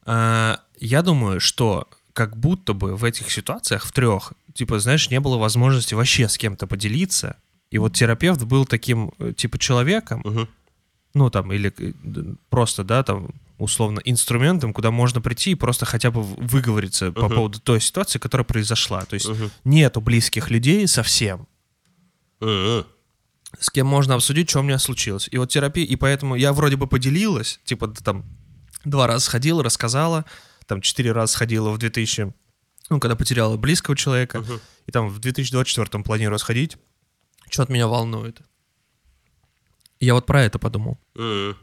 А, 0.05 0.59
я 0.79 1.01
думаю, 1.01 1.39
что 1.39 1.87
как 2.17 2.35
будто 2.35 2.73
бы 2.73 2.95
в 2.95 3.03
этих 3.03 3.29
ситуациях, 3.31 3.85
в 3.85 3.91
трех, 3.91 4.33
типа, 4.55 4.79
знаешь, 4.79 5.11
не 5.11 5.19
было 5.19 5.37
возможности 5.37 5.93
вообще 5.93 6.27
с 6.27 6.35
кем-то 6.39 6.65
поделиться. 6.65 7.35
И 7.69 7.77
вот 7.77 7.93
терапевт 7.93 8.41
был 8.43 8.65
таким, 8.65 9.11
э, 9.19 9.33
типа, 9.37 9.59
человеком, 9.59 10.21
Мгм. 10.25 10.47
ну, 11.13 11.29
там, 11.29 11.53
или 11.53 11.71
э, 11.77 11.93
просто, 12.49 12.83
да, 12.83 13.03
там, 13.03 13.29
условно, 13.59 13.99
инструментом, 14.03 14.73
куда 14.73 14.89
можно 14.89 15.21
прийти 15.21 15.51
и 15.51 15.55
просто 15.55 15.85
хотя 15.85 16.09
бы 16.09 16.23
выговориться 16.23 17.11
по 17.11 17.25
Мгм. 17.27 17.35
поводу 17.35 17.59
той 17.59 17.79
ситуации, 17.81 18.17
которая 18.17 18.45
произошла. 18.45 19.05
То 19.05 19.13
есть 19.13 19.29
Мгм. 19.29 19.51
нету 19.63 20.01
близких 20.01 20.49
людей 20.49 20.87
совсем, 20.87 21.47
М-м. 22.41 22.83
с 23.59 23.69
кем 23.69 23.85
можно 23.85 24.15
обсудить, 24.15 24.49
что 24.49 24.61
у 24.61 24.63
меня 24.63 24.79
случилось. 24.79 25.29
И 25.31 25.37
вот 25.37 25.49
терапия, 25.51 25.85
и 25.85 25.95
поэтому 25.95 26.35
я 26.35 26.51
вроде 26.51 26.77
бы 26.77 26.87
поделилась, 26.87 27.59
типа 27.63 27.87
там 27.89 28.25
два 28.85 29.05
раза 29.07 29.23
сходила, 29.25 29.63
рассказала, 29.63 30.25
там 30.67 30.81
четыре 30.81 31.11
раза 31.11 31.33
сходила 31.33 31.71
в 31.71 31.77
2000, 31.77 32.33
ну, 32.89 32.99
когда 32.99 33.15
потеряла 33.15 33.57
близкого 33.57 33.95
человека, 33.95 34.43
и 34.85 34.91
там 34.91 35.09
в 35.09 35.19
2024 35.19 36.03
планирую 36.03 36.37
сходить, 36.39 36.77
что-то 37.49 37.71
меня 37.71 37.87
волнует. 37.87 38.41
Я 39.99 40.13
вот 40.13 40.25
про 40.25 40.43
это 40.43 40.59
подумал. 40.59 40.99
М. 41.15 41.57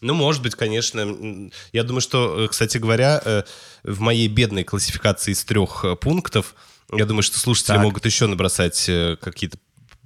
Ну, 0.00 0.14
может 0.14 0.42
быть, 0.42 0.54
конечно. 0.54 1.50
Я 1.72 1.82
думаю, 1.82 2.00
что, 2.00 2.44
э, 2.44 2.48
кстати 2.48 2.78
говоря, 2.78 3.20
э, 3.24 3.42
в 3.82 4.00
моей 4.00 4.28
бедной 4.28 4.62
классификации 4.62 5.32
из 5.32 5.44
трех 5.44 5.84
э, 5.84 5.96
пунктов, 5.96 6.54
я 6.92 7.04
думаю, 7.04 7.22
что 7.22 7.38
слушатели 7.38 7.74
Так. 7.74 7.82
могут 7.82 8.06
еще 8.06 8.26
набросать 8.26 8.88
какие-то 9.20 9.58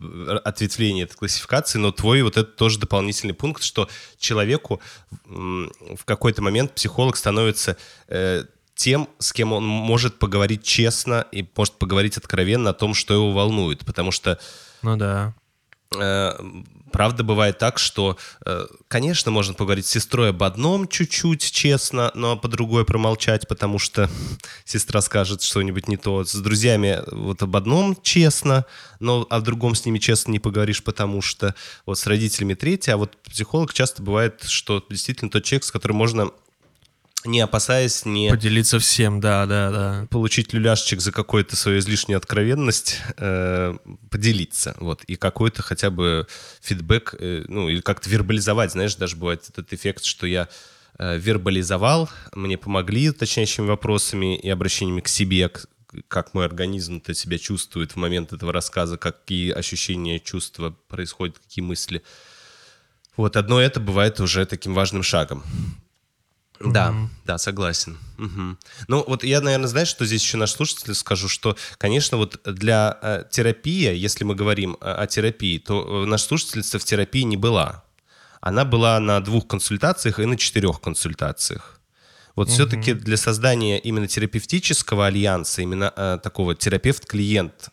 э, 0.02 0.40
ответвления 0.44 1.04
этой 1.04 1.16
классификации, 1.16 1.78
но 1.78 1.92
твой 1.92 2.22
вот 2.22 2.36
это 2.36 2.50
тоже 2.50 2.78
дополнительный 2.78 3.34
пункт, 3.34 3.62
что 3.62 3.88
человеку 4.18 4.80
в 5.26 6.04
какой-то 6.04 6.42
момент 6.42 6.74
психолог 6.74 7.16
становится 7.16 7.76
э, 8.08 8.44
тем, 8.74 9.08
с 9.18 9.32
кем 9.32 9.52
он 9.52 9.64
может 9.64 10.18
поговорить 10.18 10.64
честно 10.64 11.26
и 11.32 11.46
может 11.56 11.74
поговорить 11.74 12.16
откровенно 12.16 12.70
о 12.70 12.74
том, 12.74 12.94
что 12.94 13.14
его 13.14 13.32
волнует, 13.32 13.84
потому 13.84 14.10
что 14.10 14.38
Ну 14.82 14.96
да. 14.96 15.34
Э, 15.98 16.32
Правда, 16.92 17.24
бывает 17.24 17.58
так, 17.58 17.78
что, 17.78 18.16
э, 18.44 18.66
конечно, 18.88 19.30
можно 19.30 19.54
поговорить 19.54 19.86
с 19.86 19.90
сестрой 19.90 20.30
об 20.30 20.42
одном 20.42 20.86
чуть-чуть 20.86 21.50
честно, 21.50 22.10
но 22.14 22.36
по 22.36 22.48
другое 22.48 22.84
промолчать, 22.84 23.48
потому 23.48 23.78
что 23.78 24.10
сестра 24.64 25.00
скажет 25.00 25.42
что-нибудь 25.42 25.88
не 25.88 25.96
то. 25.96 26.24
С 26.24 26.34
друзьями 26.34 27.02
вот 27.10 27.42
об 27.42 27.56
одном 27.56 27.96
честно, 28.02 28.66
но 29.00 29.26
о 29.30 29.40
другом 29.40 29.74
с 29.74 29.84
ними 29.84 29.98
честно 29.98 30.32
не 30.32 30.38
поговоришь, 30.38 30.82
потому 30.82 31.22
что 31.22 31.54
вот 31.86 31.98
с 31.98 32.06
родителями 32.06 32.54
третье, 32.54 32.92
а 32.92 32.96
вот 32.96 33.16
психолог 33.22 33.72
часто 33.72 34.02
бывает, 34.02 34.44
что 34.46 34.84
действительно 34.88 35.30
тот 35.30 35.44
человек, 35.44 35.64
с 35.64 35.72
которым 35.72 35.96
можно 35.96 36.30
не 37.24 37.40
опасаясь, 37.40 38.04
не 38.04 38.30
Поделиться 38.30 38.78
всем, 38.78 39.20
да, 39.20 39.46
да, 39.46 39.70
да. 39.70 40.06
получить 40.10 40.52
люляшечек 40.52 41.00
за 41.00 41.12
какую-то 41.12 41.56
свою 41.56 41.78
излишнюю 41.78 42.16
откровенность, 42.18 43.00
э, 43.16 43.76
поделиться, 44.10 44.74
вот, 44.78 45.04
и 45.04 45.16
какой-то 45.16 45.62
хотя 45.62 45.90
бы 45.90 46.26
фидбэк, 46.62 47.14
э, 47.18 47.44
ну, 47.48 47.68
или 47.68 47.80
как-то 47.80 48.10
вербализовать, 48.10 48.72
знаешь, 48.72 48.96
даже 48.96 49.16
бывает 49.16 49.44
этот 49.48 49.72
эффект, 49.72 50.04
что 50.04 50.26
я 50.26 50.48
э, 50.98 51.16
вербализовал, 51.18 52.10
мне 52.34 52.58
помогли 52.58 53.10
уточняющими 53.10 53.66
вопросами 53.66 54.36
и 54.36 54.48
обращениями 54.48 55.00
к 55.00 55.08
себе, 55.08 55.48
к- 55.48 55.66
как 56.08 56.34
мой 56.34 56.44
организм-то 56.44 57.14
себя 57.14 57.38
чувствует 57.38 57.92
в 57.92 57.96
момент 57.96 58.32
этого 58.32 58.52
рассказа, 58.52 58.96
какие 58.96 59.52
ощущения, 59.52 60.18
чувства 60.18 60.74
происходят, 60.88 61.38
какие 61.38 61.62
мысли. 61.64 62.02
Вот 63.16 63.36
одно 63.36 63.60
это 63.60 63.78
бывает 63.78 64.20
уже 64.20 64.44
таким 64.46 64.74
важным 64.74 65.02
шагом. 65.02 65.42
Да, 66.70 66.94
да, 67.24 67.38
согласен. 67.38 67.98
Мгм. 68.18 68.58
Ну, 68.88 69.04
вот 69.06 69.24
я, 69.24 69.40
наверное, 69.40 69.68
знаешь, 69.68 69.88
что 69.88 70.04
здесь 70.04 70.22
еще 70.22 70.36
наш 70.36 70.52
слушатель 70.52 70.94
скажу, 70.94 71.28
что, 71.28 71.56
конечно, 71.78 72.16
вот 72.16 72.40
для 72.44 72.98
э, 73.02 73.24
терапии, 73.30 73.94
если 73.94 74.24
мы 74.24 74.34
говорим 74.34 74.76
э, 74.80 74.90
о 74.90 75.06
терапии, 75.06 75.58
то 75.58 76.04
э, 76.04 76.06
наша 76.06 76.24
слушательница 76.24 76.78
в 76.78 76.84
терапии 76.84 77.22
не 77.22 77.36
была. 77.36 77.84
Она 78.40 78.64
была 78.64 78.98
на 79.00 79.20
двух 79.20 79.46
консультациях 79.46 80.18
и 80.18 80.26
на 80.26 80.36
четырех 80.36 80.80
консультациях. 80.80 81.80
Вот 82.34 82.48
все-таки 82.48 82.94
для 82.94 83.16
создания 83.16 83.78
именно 83.78 84.08
терапевтического 84.08 85.06
альянса, 85.06 85.62
именно 85.62 85.92
э, 85.94 86.18
такого 86.22 86.54
терапевт-клиент, 86.54 87.68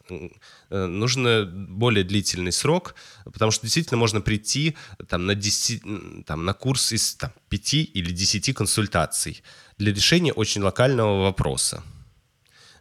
нужно 0.69 1.45
более 1.45 2.03
длительный 2.03 2.51
срок, 2.51 2.95
потому 3.25 3.51
что 3.51 3.63
действительно 3.63 3.97
можно 3.97 4.21
прийти 4.21 4.75
там, 5.07 5.25
на, 5.25 5.35
10, 5.35 5.83
м, 5.83 6.23
там, 6.25 6.45
на 6.45 6.53
курс 6.53 6.91
из 6.91 7.15
там, 7.15 7.31
5 7.49 7.73
или 7.73 8.11
10 8.11 8.53
консультаций 8.53 9.43
для 9.77 9.93
решения 9.93 10.33
очень 10.33 10.61
локального 10.61 11.23
вопроса. 11.23 11.83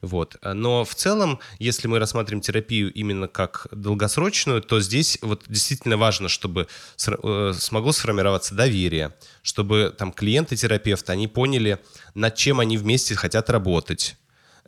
Вот. 0.00 0.37
Но 0.45 0.85
в 0.85 0.95
целом, 0.95 1.40
если 1.59 1.88
мы 1.88 1.99
рассматриваем 1.99 2.40
терапию 2.40 2.92
именно 2.92 3.26
как 3.26 3.66
долгосрочную, 3.73 4.62
то 4.62 4.80
здесь 4.80 5.18
вот 5.23 5.45
действительно 5.49 5.97
важно, 5.97 6.28
чтобы 6.28 6.68
э, 7.04 7.52
смогло 7.59 7.90
сформироваться 7.90 8.54
доверие, 8.54 9.12
чтобы 9.42 9.92
там 9.97 10.12
клиент 10.12 10.52
и 10.52 10.57
терапевт, 10.57 11.11
они 11.11 11.26
поняли, 11.26 11.80
над 12.14 12.37
чем 12.37 12.61
они 12.61 12.78
вместе 12.78 13.16
хотят 13.16 13.50
работать, 13.50 14.16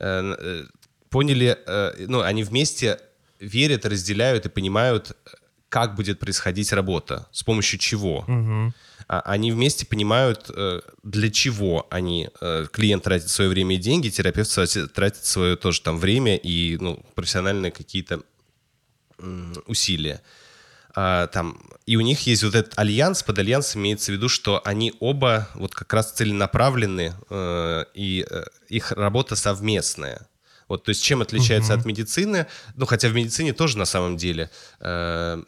Э, 0.01 0.35
э, 0.39 0.63
поняли, 1.09 1.57
э, 1.67 2.05
ну, 2.07 2.21
они 2.21 2.43
вместе 2.43 2.99
верят, 3.41 3.85
разделяют 3.85 4.45
и 4.45 4.49
понимают, 4.49 5.17
как 5.69 5.95
будет 5.95 6.19
происходить 6.19 6.71
работа, 6.71 7.27
с 7.31 7.43
помощью 7.43 7.79
чего. 7.79 8.25
А 9.07 9.19
Они 9.21 9.51
вместе 9.51 9.85
понимают, 9.85 10.49
э, 10.55 10.81
для 11.03 11.29
чего 11.31 11.85
они, 11.89 12.29
э, 12.39 12.67
клиент 12.71 13.03
тратит 13.03 13.29
свое 13.29 13.49
время 13.49 13.75
и 13.75 13.79
деньги, 13.79 14.09
терапевт 14.09 14.51
тратит 14.93 15.25
свое 15.25 15.57
тоже 15.57 15.81
там 15.81 15.97
время 15.97 16.37
и 16.37 16.77
ну, 16.79 17.03
профессиональные 17.15 17.71
какие-то 17.71 18.21
усилия. 19.65 20.21
А, 20.93 21.27
там, 21.27 21.57
и 21.85 21.95
у 21.95 22.01
них 22.01 22.25
есть 22.27 22.43
вот 22.43 22.55
этот 22.55 22.77
альянс, 22.77 23.23
под 23.23 23.39
альянсом 23.39 23.81
имеется 23.81 24.11
в 24.11 24.15
виду, 24.15 24.29
что 24.29 24.61
они 24.65 24.93
оба 24.99 25.49
вот 25.55 25.73
как 25.73 25.93
раз 25.93 26.11
целенаправлены, 26.11 27.13
э, 27.29 27.85
и 27.93 28.25
э, 28.29 28.43
их 28.67 28.91
работа 28.91 29.35
совместная. 29.35 30.27
Вот, 30.71 30.85
то 30.85 30.89
есть 30.89 31.03
чем 31.03 31.21
отличается 31.21 31.73
от 31.73 31.85
медицины? 31.85 32.47
Ну, 32.77 32.85
хотя 32.85 33.09
в 33.09 33.13
медицине 33.13 33.51
тоже 33.51 33.77
на 33.77 33.83
самом 33.83 34.15
деле 34.15 34.49
э, 34.79 35.43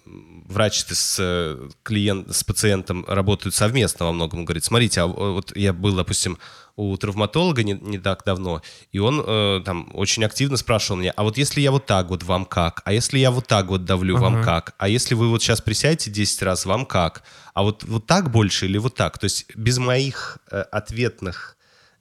врач 0.50 0.84
с 0.86 1.18
э, 1.18 1.70
клиент, 1.82 2.36
с 2.36 2.44
пациентом 2.44 3.06
работают 3.08 3.56
совместно 3.56 4.08
во 4.08 4.12
многом. 4.12 4.40
Он 4.40 4.46
говорит, 4.46 4.66
смотрите, 4.66 5.00
а 5.00 5.08
вот 5.08 5.56
я 5.56 5.72
был, 5.72 5.96
допустим, 5.96 6.38
у 6.76 6.98
травматолога 6.98 7.64
не, 7.64 7.72
не 7.72 8.00
так 8.00 8.24
давно, 8.26 8.62
и 8.92 9.00
он 9.00 9.24
э, 9.26 9.62
там 9.64 9.92
очень 9.94 10.26
активно 10.26 10.58
спрашивал 10.58 11.00
меня, 11.00 11.14
а 11.16 11.24
вот 11.24 11.38
если 11.38 11.62
я 11.62 11.72
вот 11.72 11.86
так 11.86 12.10
вот, 12.10 12.24
вам 12.24 12.44
как? 12.44 12.82
А 12.84 12.92
если 12.92 13.20
я 13.20 13.32
вот 13.32 13.48
так 13.48 13.68
вот 13.68 13.86
давлю, 13.86 14.18
Ага. 14.18 14.24
вам 14.24 14.44
как? 14.44 14.76
А 14.78 14.90
если 14.90 15.16
вы 15.16 15.30
вот 15.30 15.42
сейчас 15.42 15.62
присядете 15.62 16.12
10 16.12 16.44
раз, 16.44 16.66
вам 16.66 16.86
как? 16.86 17.24
А 17.54 17.64
вот, 17.64 17.84
вот 17.84 18.08
так 18.08 18.30
больше 18.30 18.66
или 18.66 18.78
вот 18.78 18.96
так? 18.96 19.18
То 19.20 19.26
есть 19.26 19.46
без 19.56 19.78
моих 19.78 20.40
э, 20.52 20.64
ответных, 20.72 21.56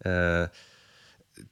э, 0.04 0.48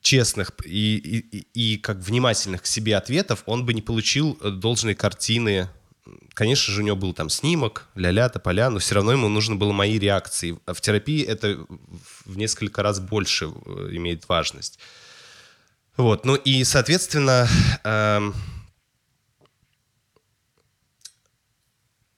честных 0.00 0.52
и, 0.64 0.96
и, 0.96 1.46
и- 1.54 1.76
как 1.78 1.98
внимательных 1.98 2.62
к 2.62 2.66
себе 2.66 2.96
ответов 2.96 3.42
он 3.46 3.64
бы 3.66 3.74
не 3.74 3.82
получил 3.82 4.38
э, 4.40 4.50
должной 4.50 4.94
картины. 4.94 5.68
Конечно 6.34 6.72
же, 6.72 6.80
у 6.80 6.84
него 6.84 6.96
был 6.96 7.12
там 7.12 7.28
снимок, 7.28 7.88
ля-ля, 7.94 8.28
тополя, 8.28 8.70
но 8.70 8.78
все 8.78 8.94
равно 8.94 9.12
ему 9.12 9.28
нужно 9.28 9.56
было 9.56 9.72
мои 9.72 9.98
реакции. 9.98 10.58
А 10.66 10.72
В 10.74 10.80
терапии 10.80 11.22
это 11.24 11.58
в 12.24 12.36
несколько 12.36 12.82
раз 12.82 13.00
больше 13.00 13.46
э, 13.46 13.88
имеет 13.92 14.28
важность. 14.28 14.78
Вот, 15.96 16.24
ну 16.24 16.34
и, 16.36 16.64
соответственно, 16.64 17.46
эм, 17.84 18.34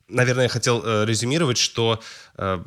наверное, 0.09 0.45
я 0.45 0.49
хотел 0.49 0.83
э, 0.85 1.05
резюмировать, 1.05 1.59
что 1.59 2.01
э, 2.37 2.63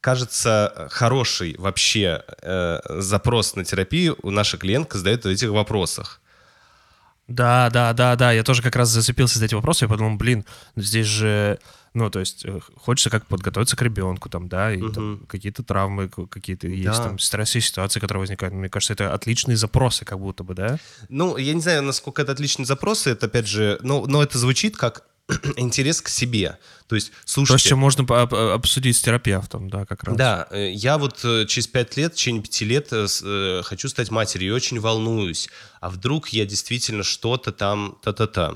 кажется, 0.00 0.88
хороший 0.90 1.56
вообще 1.58 2.22
э, 2.42 2.80
запрос 3.00 3.56
на 3.56 3.64
терапию 3.64 4.16
у 4.22 4.30
наша 4.30 4.56
клиентка 4.58 4.98
задает 4.98 5.24
в 5.24 5.28
этих 5.28 5.50
вопросах. 5.50 6.20
Да, 7.26 7.68
да, 7.70 7.92
да, 7.92 8.16
да. 8.16 8.32
Я 8.32 8.42
тоже 8.42 8.62
как 8.62 8.74
раз 8.74 8.88
зацепился 8.88 9.38
за 9.38 9.44
эти 9.44 9.54
вопросы. 9.54 9.84
Я 9.84 9.88
подумал, 9.88 10.16
блин, 10.16 10.46
ну 10.76 10.82
здесь 10.82 11.06
же, 11.06 11.58
ну, 11.92 12.08
то 12.08 12.20
есть, 12.20 12.44
э, 12.46 12.58
хочется 12.76 13.10
как 13.10 13.26
подготовиться 13.26 13.76
к 13.76 13.82
ребенку, 13.82 14.30
там, 14.30 14.48
да, 14.48 14.72
и 14.72 14.80
там 14.90 15.26
какие-то 15.28 15.62
травмы, 15.62 16.08
какие-то 16.08 16.68
есть, 16.68 16.84
Да. 16.98 17.04
там, 17.04 17.18
стрессовые 17.18 17.62
ситуации, 17.62 18.00
которые 18.00 18.20
возникают. 18.20 18.54
Мне 18.54 18.70
кажется, 18.70 18.94
это 18.94 19.12
отличные 19.12 19.58
запросы, 19.58 20.06
как 20.06 20.18
будто 20.18 20.42
бы, 20.42 20.54
да? 20.54 20.78
Ну, 21.10 21.36
я 21.36 21.52
не 21.52 21.60
знаю, 21.60 21.82
насколько 21.82 22.22
это 22.22 22.32
отличный 22.32 22.64
запрос, 22.64 23.06
это 23.06 23.26
опять 23.26 23.46
же, 23.46 23.78
ну, 23.82 24.06
но 24.06 24.22
это 24.22 24.38
звучит 24.38 24.78
как 24.78 25.04
интерес 25.56 26.00
к 26.02 26.08
себе. 26.08 26.58
То 26.88 26.94
есть, 26.94 27.10
То, 27.10 27.16
слушайте, 27.26 27.68
чем 27.68 27.78
можно 27.78 28.04
по- 28.04 28.22
об- 28.22 28.34
обсудить 28.34 28.96
с 28.96 29.02
терапевтом, 29.02 29.68
да, 29.68 29.84
как 29.84 30.04
раз. 30.04 30.16
Да, 30.16 30.46
э, 30.50 30.70
я 30.72 30.96
вот 30.96 31.20
э, 31.24 31.44
через 31.46 31.66
пять 31.66 31.96
лет, 31.96 32.12
в 32.14 32.16
течение 32.16 32.42
пяти 32.42 32.64
лет 32.64 32.88
э, 32.92 33.06
э, 33.24 33.62
хочу 33.62 33.88
стать 33.88 34.10
матерью 34.10 34.48
и 34.52 34.56
очень 34.56 34.80
волнуюсь. 34.80 35.48
А 35.80 35.90
вдруг 35.90 36.28
я 36.30 36.46
действительно 36.46 37.02
что-то 37.02 37.52
там, 37.52 37.98
та-та-та. 38.02 38.54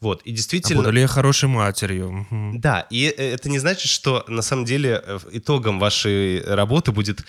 Вот, 0.00 0.22
и 0.24 0.32
А 0.32 0.34
действительно... 0.34 0.78
буду 0.80 0.90
ли 0.92 1.00
я 1.00 1.06
хорошей 1.08 1.48
матерью? 1.48 2.26
Да, 2.54 2.86
и 2.90 3.04
э, 3.16 3.32
это 3.34 3.48
не 3.48 3.58
значит, 3.60 3.88
что 3.90 4.24
на 4.28 4.42
самом 4.42 4.64
деле 4.64 5.02
э, 5.04 5.18
итогом 5.32 5.78
вашей 5.78 6.42
работы 6.42 6.90
будет 6.92 7.20
э, 7.20 7.24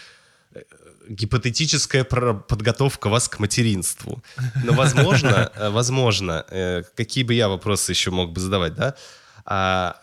гипотетическая 1.09 2.03
подготовка 2.03 3.09
вас 3.09 3.27
к 3.27 3.39
материнству. 3.39 4.21
Но 4.63 4.73
возможно, 4.73 5.51
э, 5.55 5.69
возможно, 5.69 6.45
э, 6.49 6.83
какие 6.95 7.23
бы 7.23 7.33
я 7.33 7.49
вопросы 7.49 7.91
еще 7.91 8.11
мог 8.11 8.31
бы 8.31 8.39
задавать, 8.39 8.75
да? 8.75 8.95
А, 9.45 9.99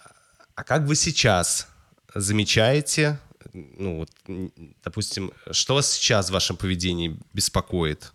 а 0.54 0.64
как 0.64 0.82
вы 0.82 0.96
сейчас 0.96 1.68
замечаете, 2.14 3.18
ну 3.52 3.98
вот, 3.98 4.10
допустим, 4.84 5.32
что 5.52 5.74
вас 5.74 5.92
сейчас 5.92 6.28
в 6.28 6.32
вашем 6.32 6.56
поведении 6.56 7.16
беспокоит? 7.32 8.12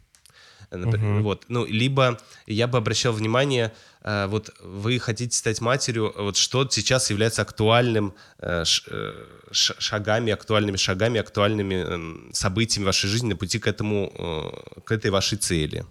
Например, 0.70 1.22
Вот, 1.22 1.46
ну, 1.50 1.66
либо 1.66 2.18
я 2.48 2.68
бы 2.68 2.78
обращал 2.78 3.12
внимание, 3.14 3.74
вот 4.04 4.50
вы 4.62 5.00
хотите 5.00 5.38
стать 5.38 5.62
матерью, 5.62 6.14
вот 6.18 6.36
что 6.36 6.68
сейчас 6.70 7.10
является 7.10 7.44
актуальным 7.44 8.16
э, 8.40 8.64
э, 8.88 9.14
шагами, 9.52 10.34
актуальными 10.34 10.78
шагами, 10.78 11.20
актуальными 11.20 11.76
эм, 11.76 12.30
событиями 12.34 12.86
вашей 12.86 13.08
жизни 13.08 13.30
на 13.30 13.36
пути 13.36 13.60
к 13.60 13.68
этому, 13.68 14.12
э, 14.18 14.82
к 14.82 14.92
этой 14.92 15.12
вашей 15.12 15.38
цели. 15.38 15.86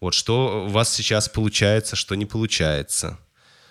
Вот 0.00 0.14
что 0.14 0.66
у 0.66 0.68
вас 0.68 0.92
сейчас 0.92 1.28
получается, 1.28 1.96
что 1.96 2.14
не 2.14 2.26
получается. 2.26 3.18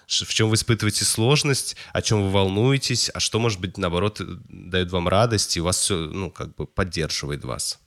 В 0.08 0.34
чем 0.34 0.50
вы 0.50 0.56
испытываете 0.56 1.06
сложность, 1.06 1.76
о 1.94 2.02
чем 2.02 2.24
вы 2.24 2.32
волнуетесь, 2.32 3.12
а 3.14 3.20
что, 3.20 3.40
может 3.40 3.60
быть, 3.60 3.78
наоборот, 3.78 4.20
э, 4.20 4.26
дает 4.50 4.92
вам 4.92 5.08
радость 5.08 5.58
и 5.58 5.60
вас 5.60 5.78
все, 5.78 5.96
ну, 5.96 6.32
как 6.32 6.56
бы 6.56 6.66
поддерживает 6.66 7.46
вас. 7.46 7.80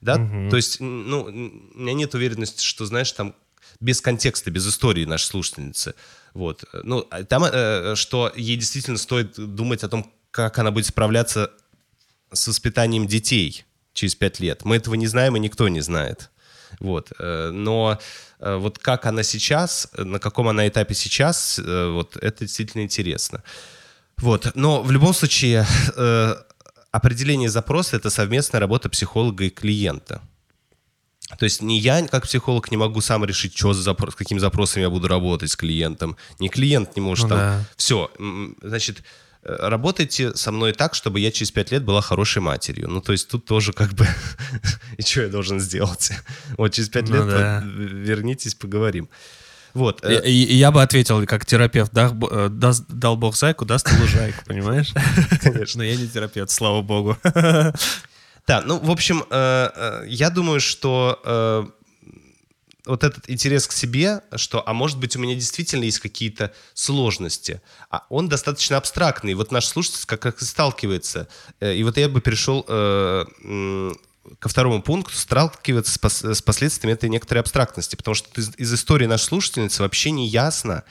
Да, 0.00 0.16
то 0.16 0.56
есть, 0.56 0.80
ну, 0.80 1.24
у 1.24 1.30
меня 1.30 1.92
нет 1.92 2.14
уверенности, 2.14 2.64
что, 2.64 2.86
знаешь, 2.86 3.12
там 3.12 3.34
без 3.80 4.00
контекста, 4.00 4.50
без 4.50 4.68
истории 4.68 5.04
нашей 5.04 5.24
слушательницы. 5.24 5.94
Вот. 6.34 6.64
Ну, 6.84 7.06
а 7.10 7.24
там, 7.24 7.44
э, 7.44 7.94
что 7.96 8.30
ей 8.36 8.56
действительно 8.56 8.98
стоит 8.98 9.34
думать 9.36 9.82
о 9.82 9.88
том, 9.88 10.12
как 10.30 10.58
она 10.58 10.70
будет 10.70 10.86
справляться 10.86 11.50
с 12.32 12.46
воспитанием 12.46 13.06
детей 13.06 13.64
через 13.92 14.14
пять 14.14 14.38
лет. 14.38 14.64
Мы 14.64 14.76
этого 14.76 14.94
не 14.94 15.06
знаем, 15.06 15.36
и 15.36 15.40
никто 15.40 15.68
не 15.68 15.80
знает. 15.80 16.30
Вот. 16.78 17.12
э, 17.18 17.50
Но 17.50 17.98
э, 18.38 18.56
вот 18.56 18.78
как 18.78 19.06
она 19.06 19.22
сейчас, 19.22 19.88
на 19.96 20.18
каком 20.18 20.48
она 20.48 20.68
этапе 20.68 20.94
сейчас, 20.94 21.58
вот 21.58 22.16
это 22.16 22.44
действительно 22.44 22.82
интересно. 22.82 23.42
Вот. 24.18 24.54
Но 24.54 24.82
в 24.82 24.90
любом 24.90 25.14
случае 25.14 25.66
определение 26.92 27.48
запроса— 27.48 27.96
это 27.98 28.10
совместная 28.10 28.60
работа 28.60 28.88
психолога 28.88 29.44
и 29.44 29.50
клиента. 29.50 30.20
То 31.38 31.44
есть 31.44 31.62
не 31.62 31.78
я, 31.78 32.06
как 32.08 32.24
психолог, 32.24 32.70
не 32.70 32.76
могу 32.76 33.00
сам 33.00 33.24
решить, 33.24 33.56
что 33.56 33.72
за 33.72 33.82
запрос, 33.82 34.14
с 34.14 34.16
какими 34.16 34.38
запросами 34.38 34.82
я 34.82 34.90
буду 34.90 35.08
работать 35.08 35.50
с 35.50 35.56
клиентом. 35.56 36.16
Не 36.38 36.48
клиент 36.48 36.96
не 36.96 37.02
может 37.02 37.24
Ну 37.24 37.28
там... 37.30 37.38
да. 37.38 37.64
Все, 37.76 38.10
значит, 38.62 39.02
э, 39.42 39.56
работайте 39.68 40.34
со 40.36 40.52
мной 40.52 40.72
так, 40.72 40.94
чтобы 40.94 41.20
я 41.20 41.30
через 41.30 41.50
пять 41.50 41.70
лет 41.70 41.84
была 41.84 42.00
хорошей 42.00 42.42
матерью. 42.42 42.88
Ну, 42.88 43.00
то 43.00 43.12
есть 43.12 43.28
тут 43.28 43.44
тоже 43.46 43.72
как 43.72 43.92
бы... 43.94 44.06
И 44.98 45.02
что 45.02 45.22
я 45.22 45.28
должен 45.28 45.60
сделать? 45.60 46.12
Вот 46.58 46.72
через 46.74 46.88
пять 46.88 47.08
Ну 47.08 47.16
лет 47.16 47.28
да. 47.28 47.62
вот, 47.64 47.72
вернитесь, 47.74 48.54
поговорим. 48.54 49.08
Вот. 49.72 50.04
э, 50.04 50.28
И, 50.28 50.56
я 50.56 50.72
бы 50.72 50.82
ответил, 50.82 51.24
как 51.26 51.46
терапевт, 51.46 51.92
да, 51.92 52.06
э, 52.08 52.48
даст- 52.50 52.86
дал 52.88 53.16
бог 53.16 53.36
зайку, 53.36 53.64
даст 53.64 53.88
лужайку, 54.00 54.42
понимаешь? 54.46 54.92
Конечно. 55.42 55.78
Но 55.78 55.84
я 55.84 55.94
не 55.94 56.08
терапевт, 56.08 56.50
слава 56.50 56.82
богу. 56.82 57.16
Да, 58.50 58.62
ну, 58.66 58.80
в 58.80 58.90
общем, 58.90 59.22
э, 59.30 59.70
э, 59.76 60.04
я 60.08 60.28
думаю, 60.28 60.58
что 60.58 61.20
э, 61.24 61.66
вот 62.84 63.04
этот 63.04 63.30
интерес 63.30 63.68
к 63.68 63.72
себе, 63.72 64.22
что, 64.34 64.66
а 64.66 64.72
может 64.72 64.98
быть, 64.98 65.14
у 65.14 65.20
меня 65.20 65.36
действительно 65.36 65.84
есть 65.84 66.00
какие-то 66.00 66.52
сложности, 66.74 67.62
а 67.90 68.06
он 68.08 68.28
достаточно 68.28 68.76
абстрактный. 68.76 69.34
Вот 69.34 69.52
наш 69.52 69.66
слушатель 69.66 70.04
как 70.04 70.42
и 70.42 70.44
сталкивается. 70.44 71.28
И 71.60 71.84
вот 71.84 71.96
я 71.96 72.08
бы 72.08 72.20
перешел 72.20 72.64
ко 72.64 74.48
второму 74.48 74.82
пункту, 74.82 75.14
сталкиваться 75.14 75.92
с, 75.92 75.98
пос- 76.00 76.34
с 76.34 76.42
последствиями 76.42 76.94
этой 76.94 77.08
некоторой 77.08 77.42
абстрактности, 77.42 77.94
потому 77.94 78.16
что 78.16 78.28
из, 78.40 78.50
из 78.56 78.74
истории 78.74 79.06
нашей 79.06 79.26
слушательницы 79.26 79.82
вообще 79.82 80.10
не 80.10 80.26
ясно, 80.26 80.82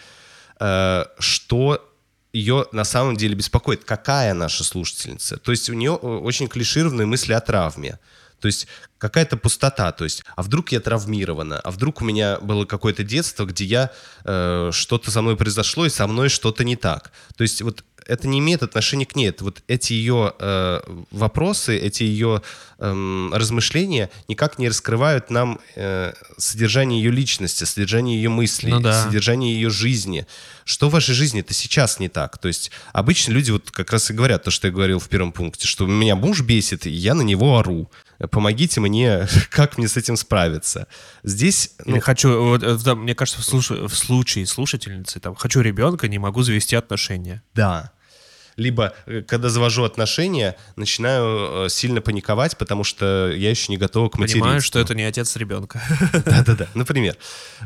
э, 0.61 1.05
что 1.19 1.88
ее 2.33 2.65
на 2.71 2.83
самом 2.83 3.17
деле 3.17 3.35
беспокоит, 3.35 3.83
какая 3.83 4.33
наша 4.33 4.63
слушательница. 4.63 5.37
То 5.37 5.51
есть 5.51 5.69
у 5.69 5.73
нее 5.73 5.97
э, 6.01 6.05
очень 6.05 6.47
клишированные 6.47 7.07
мысли 7.07 7.33
о 7.33 7.39
травме. 7.39 7.99
То 8.39 8.47
есть 8.47 8.67
какая-то 8.97 9.37
пустота. 9.37 9.91
То 9.91 10.03
есть, 10.03 10.23
а 10.35 10.43
вдруг 10.43 10.71
я 10.71 10.79
травмирована? 10.79 11.59
А 11.59 11.71
вдруг 11.71 12.01
у 12.01 12.05
меня 12.05 12.39
было 12.39 12.65
какое-то 12.65 13.03
детство, 13.03 13.45
где 13.45 13.65
я 13.65 13.91
э, 14.25 14.69
что-то 14.71 15.11
со 15.11 15.21
мной 15.21 15.35
произошло, 15.35 15.85
и 15.85 15.89
со 15.89 16.07
мной 16.07 16.29
что-то 16.29 16.63
не 16.63 16.75
так. 16.75 17.11
То 17.35 17.43
есть 17.43 17.61
вот 17.61 17.83
это 18.07 18.27
не 18.27 18.39
имеет 18.39 18.63
отношения 18.63 19.05
к 19.05 19.15
ней. 19.15 19.29
Это 19.29 19.43
вот 19.43 19.61
эти 19.67 19.93
ее 19.93 20.33
э, 20.39 20.79
вопросы, 21.11 21.77
эти 21.77 22.03
ее 22.03 22.41
эм, 22.79 23.33
размышления 23.33 24.09
никак 24.27 24.59
не 24.59 24.67
раскрывают 24.69 25.29
нам 25.29 25.59
э, 25.75 26.13
содержание 26.37 27.01
ее 27.01 27.11
личности, 27.11 27.63
содержание 27.63 28.15
ее 28.21 28.29
мыслей, 28.29 28.71
Ну 28.73 28.79
да. 28.79 29.03
содержание 29.03 29.53
ее 29.53 29.69
жизни. 29.69 30.25
Что 30.65 30.89
в 30.89 30.93
вашей 30.93 31.13
жизни 31.15 31.41
это 31.41 31.53
сейчас 31.53 31.99
не 31.99 32.09
так? 32.09 32.37
То 32.37 32.47
есть 32.47 32.71
обычно 32.93 33.31
люди 33.33 33.51
вот 33.51 33.71
как 33.71 33.91
раз 33.91 34.09
и 34.09 34.13
говорят 34.13 34.43
то, 34.43 34.51
что 34.51 34.67
я 34.67 34.73
говорил 34.73 34.99
в 34.99 35.09
первом 35.09 35.31
пункте, 35.31 35.67
что 35.67 35.85
меня 35.85 36.15
муж 36.15 36.41
бесит, 36.41 36.85
и 36.85 36.89
я 36.91 37.13
на 37.15 37.21
него 37.23 37.57
ору. 37.57 37.89
Помогите 38.31 38.81
мне, 38.81 39.27
как 39.49 39.77
мне 39.77 39.87
с 39.87 39.95
этим 39.97 40.15
справиться. 40.17 40.87
Здесь, 41.23 41.71
ну, 41.85 41.93
Или 41.95 41.99
хочу, 42.01 42.43
вот, 42.43 42.63
э, 42.63 42.77
да, 42.83 42.95
мне 42.95 43.15
кажется, 43.15 43.41
в, 43.41 43.45
слуш- 43.45 43.87
в 43.87 43.95
случае 43.95 44.45
слушательницы, 44.45 45.19
там, 45.19 45.35
хочу 45.35 45.61
ребенка, 45.61 46.07
не 46.07 46.19
могу 46.19 46.41
завести 46.43 46.75
отношения. 46.75 47.41
Да. 47.55 47.91
Либо, 48.59 48.93
э, 49.05 49.21
когда 49.21 49.49
завожу 49.49 49.83
отношения, 49.83 50.55
начинаю 50.75 51.65
э, 51.65 51.69
сильно 51.69 52.01
паниковать, 52.01 52.57
потому 52.57 52.83
что 52.83 53.31
я 53.31 53.49
еще 53.49 53.71
не 53.71 53.77
готова 53.77 54.09
к 54.09 54.17
материнству. 54.17 54.41
Понимаю, 54.41 54.61
что 54.61 54.79
это 54.79 54.93
не 54.95 55.03
отец 55.03 55.35
ребенка. 55.37 55.81
Да-да-да, 56.25 56.67
например. 56.75 57.15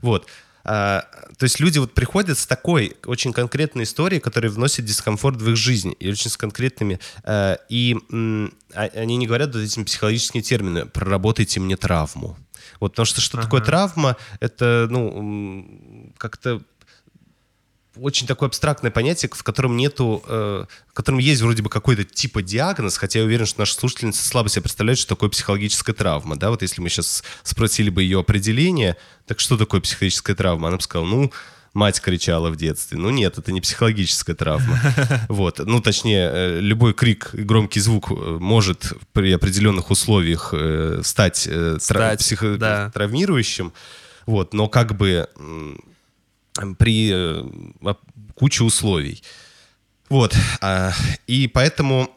Вот. 0.02 0.28
А, 0.66 1.06
то 1.38 1.44
есть 1.44 1.60
люди 1.60 1.78
вот 1.80 1.94
приходят 1.94 2.38
с 2.38 2.46
такой 2.46 2.96
очень 3.06 3.34
конкретной 3.34 3.84
историей, 3.84 4.22
которая 4.22 4.52
вносит 4.52 4.86
дискомфорт 4.86 5.42
в 5.42 5.50
их 5.50 5.58
жизнь, 5.58 5.94
и 6.00 6.10
очень 6.10 6.30
с 6.30 6.38
конкретными... 6.38 7.00
э, 7.24 7.58
и 7.68 7.98
м, 8.12 8.54
а- 8.74 8.90
они 8.96 9.18
не 9.18 9.28
говорят 9.28 9.54
вот 9.54 9.62
этими 9.62 9.84
психологическими 9.84 10.42
терминами 10.42 10.88
«проработайте 10.88 11.60
мне 11.60 11.76
травму». 11.76 12.38
Вот, 12.80 12.94
потому 12.94 13.06
что 13.06 13.22
что 13.22 13.42
такое 13.42 13.62
травма, 13.62 14.16
это, 14.40 14.88
ну, 14.90 16.12
как-то 16.18 16.62
очень 17.96 18.26
такое 18.28 18.48
абстрактное 18.48 18.90
понятие, 18.92 19.30
в 19.34 19.44
котором 19.44 19.78
нету, 19.78 20.24
э, 20.28 20.66
в 20.90 20.94
котором 20.94 21.20
есть 21.20 21.42
вроде 21.42 21.62
бы 21.62 21.70
какой-то 21.70 22.04
типа 22.04 22.42
диагноз, 22.42 22.98
хотя 22.98 23.20
я 23.20 23.26
уверен, 23.26 23.46
что 23.46 23.60
наши 23.60 23.74
слушательницы 23.76 24.26
слабо 24.28 24.50
себе 24.50 24.64
представляют, 24.64 25.00
что 25.00 25.10
такое 25.16 25.30
психологическая 25.30 25.94
травма, 25.96 26.36
да, 26.36 26.50
вот 26.50 26.62
если 26.64 26.82
мы 26.82 26.90
сейчас 26.90 27.24
спросили 27.44 27.90
бы 27.90 28.02
ее 28.04 28.20
определение, 28.20 28.98
так 29.28 29.40
что 29.40 29.58
такое 29.58 29.80
психологическая 29.82 30.36
травма, 30.36 30.70
она 30.70 30.78
бы 30.78 30.84
сказала, 30.84 31.06
ну, 31.08 31.32
мать 31.74 32.00
кричала 32.02 32.50
в 32.52 32.56
детстве. 32.56 33.00
Ну 33.00 33.10
нет, 33.10 33.38
это 33.40 33.52
не 33.52 33.60
психологическая 33.62 34.36
травма. 34.36 34.80
Вот. 35.28 35.58
Ну, 35.60 35.82
точнее, 35.82 36.30
э, 36.32 36.60
любой 36.60 36.94
крик 36.94 37.30
громкий 37.34 37.80
звук 37.80 38.12
э, 38.12 38.14
может 38.40 38.94
при 39.12 39.32
определенных 39.32 39.90
условиях 39.90 40.50
э, 40.54 41.02
стать, 41.04 41.48
э, 41.48 41.78
тра- 41.80 41.80
Стать, 41.80 42.20
психо- 42.20 42.58
да. 42.58 42.92
травмирующим. 42.92 43.74
Вот. 44.28 44.54
Но 44.54 44.68
как 44.68 44.96
бы 44.96 45.28
при 46.78 47.12
э, 47.14 47.94
куче 48.36 48.64
условий. 48.64 49.24
Вот. 50.10 50.36
А, 50.62 50.92
И 51.28 51.48
поэтому, 51.48 52.10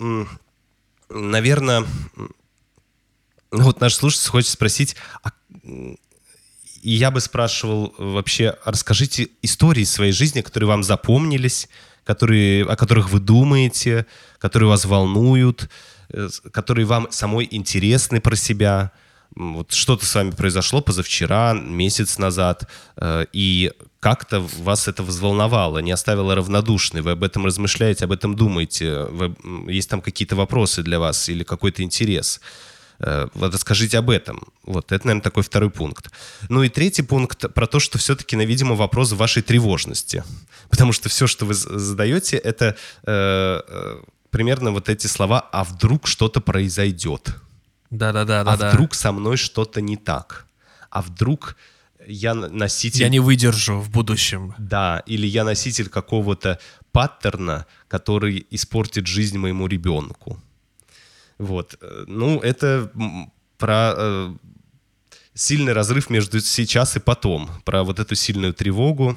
наверное, 1.08 1.84
вот 3.50 3.80
наш 3.80 3.94
слушатель 3.94 4.30
хочет 4.30 4.50
спросить, 4.50 4.96
а, 5.22 5.30
и 6.82 6.90
я 6.90 7.10
бы 7.10 7.20
спрашивал 7.20 7.94
э, 7.98 8.04
вообще, 8.04 8.50
а 8.64 8.70
расскажите 8.70 9.28
истории 9.42 9.84
своей 9.84 10.12
жизни, 10.12 10.42
которые 10.42 10.68
вам 10.68 10.82
запомнились, 10.82 11.68
которые, 12.04 12.64
о 12.64 12.76
которых 12.76 13.10
вы 13.10 13.18
думаете, 13.18 14.06
которые 14.38 14.68
вас 14.68 14.84
волнуют, 14.84 15.68
э, 16.10 16.28
которые 16.52 16.86
вам 16.86 17.08
самой 17.10 17.48
интересны 17.50 18.20
про 18.20 18.36
себя. 18.36 18.92
Вот 19.34 19.72
что-то 19.72 20.06
с 20.06 20.14
вами 20.14 20.30
произошло 20.30 20.80
позавчера, 20.80 21.52
месяц 21.54 22.16
назад, 22.16 22.70
и 23.32 23.72
как-то 24.00 24.40
вас 24.40 24.88
это 24.88 25.02
взволновало, 25.02 25.78
не 25.78 25.92
оставило 25.92 26.34
равнодушной. 26.34 27.02
Вы 27.02 27.12
об 27.12 27.22
этом 27.24 27.46
размышляете, 27.46 28.04
об 28.04 28.12
этом 28.12 28.36
думаете. 28.36 29.04
Вы- 29.04 29.36
есть 29.68 29.90
там 29.90 30.00
какие-то 30.00 30.36
вопросы 30.36 30.82
для 30.82 30.98
вас 30.98 31.28
или 31.28 31.44
какой-то 31.44 31.82
интерес. 31.82 32.40
Э, 32.98 33.28
Вот 33.34 33.54
расскажите 33.54 33.98
об 33.98 34.10
этом. 34.10 34.46
Вот 34.64 34.92
это, 34.92 35.06
наверное, 35.06 35.22
такой 35.22 35.42
второй 35.42 35.70
пункт. 35.70 36.10
Ну 36.48 36.62
и 36.62 36.68
третий 36.68 37.02
пункт 37.02 37.52
про 37.54 37.66
то, 37.66 37.80
что 37.80 37.98
все-таки, 37.98 38.36
видимо, 38.36 38.74
вопрос 38.74 39.12
вашей 39.12 39.42
тревожности. 39.42 40.24
Потому 40.70 40.92
что 40.92 41.08
все, 41.08 41.26
что 41.26 41.46
вы 41.46 41.54
задаете, 41.54 42.36
это 42.36 42.64
э, 42.64 43.60
э, 43.68 43.96
примерно 44.30 44.70
вот 44.72 44.88
эти 44.88 45.06
слова 45.08 45.40
«а 45.52 45.64
вдруг 45.64 46.06
что-то 46.06 46.40
произойдет?» 46.40 47.36
Да-да-да. 47.90 48.42
«а 48.42 48.56
вдруг 48.56 48.94
со 48.94 49.12
мной 49.12 49.36
что-то 49.36 49.80
не 49.80 49.96
так?» 49.96 50.46
«а 50.90 51.02
вдруг 51.02 51.56
я 52.06 52.34
носитель...» 52.34 53.02
Я 53.02 53.08
не 53.08 53.20
выдержу 53.20 53.80
в 53.80 53.90
будущем. 53.90 54.54
Да, 54.58 55.02
или 55.06 55.26
я 55.26 55.44
носитель 55.44 55.88
какого-то 55.88 56.58
паттерна, 56.92 57.66
который 57.88 58.46
испортит 58.50 59.06
жизнь 59.06 59.38
моему 59.38 59.66
ребенку. 59.66 60.40
Вот. 61.38 61.76
Э, 61.80 62.04
Ну, 62.06 62.40
это 62.40 62.90
про 63.58 63.94
э, 63.96 64.34
сильный 65.34 65.72
разрыв 65.72 66.10
между 66.10 66.40
сейчас 66.40 66.96
и 66.96 67.00
потом, 67.00 67.50
про 67.64 67.84
вот 67.84 67.98
эту 67.98 68.14
сильную 68.14 68.54
тревогу. 68.54 69.16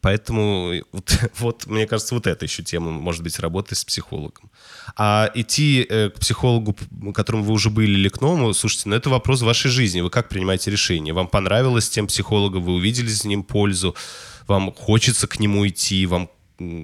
Поэтому 0.00 0.72
вот, 0.92 1.18
вот, 1.38 1.66
мне 1.66 1.86
кажется, 1.86 2.14
вот 2.14 2.26
эта 2.26 2.44
еще 2.44 2.62
тема, 2.62 2.90
может 2.90 3.22
быть, 3.22 3.38
работы 3.38 3.74
с 3.74 3.84
психологом. 3.84 4.50
А 4.96 5.30
идти 5.34 5.86
э, 5.88 6.10
к 6.10 6.20
психологу, 6.20 6.76
которому 7.12 7.44
вы 7.44 7.52
уже 7.52 7.70
были, 7.70 7.92
или 7.92 8.08
к 8.08 8.20
новому, 8.20 8.54
слушайте, 8.54 8.88
ну 8.88 8.96
это 8.96 9.10
вопрос 9.10 9.42
вашей 9.42 9.70
жизни. 9.70 10.00
Вы 10.00 10.10
как 10.10 10.28
принимаете 10.28 10.70
решение? 10.70 11.12
Вам 11.14 11.28
понравилось 11.28 11.88
тем 11.88 12.06
психологом, 12.06 12.62
вы 12.62 12.74
увидели 12.74 13.08
с 13.08 13.24
ним 13.24 13.42
пользу, 13.42 13.94
вам 14.46 14.72
хочется 14.72 15.26
к 15.26 15.40
нему 15.40 15.66
идти, 15.66 16.06
вам 16.06 16.30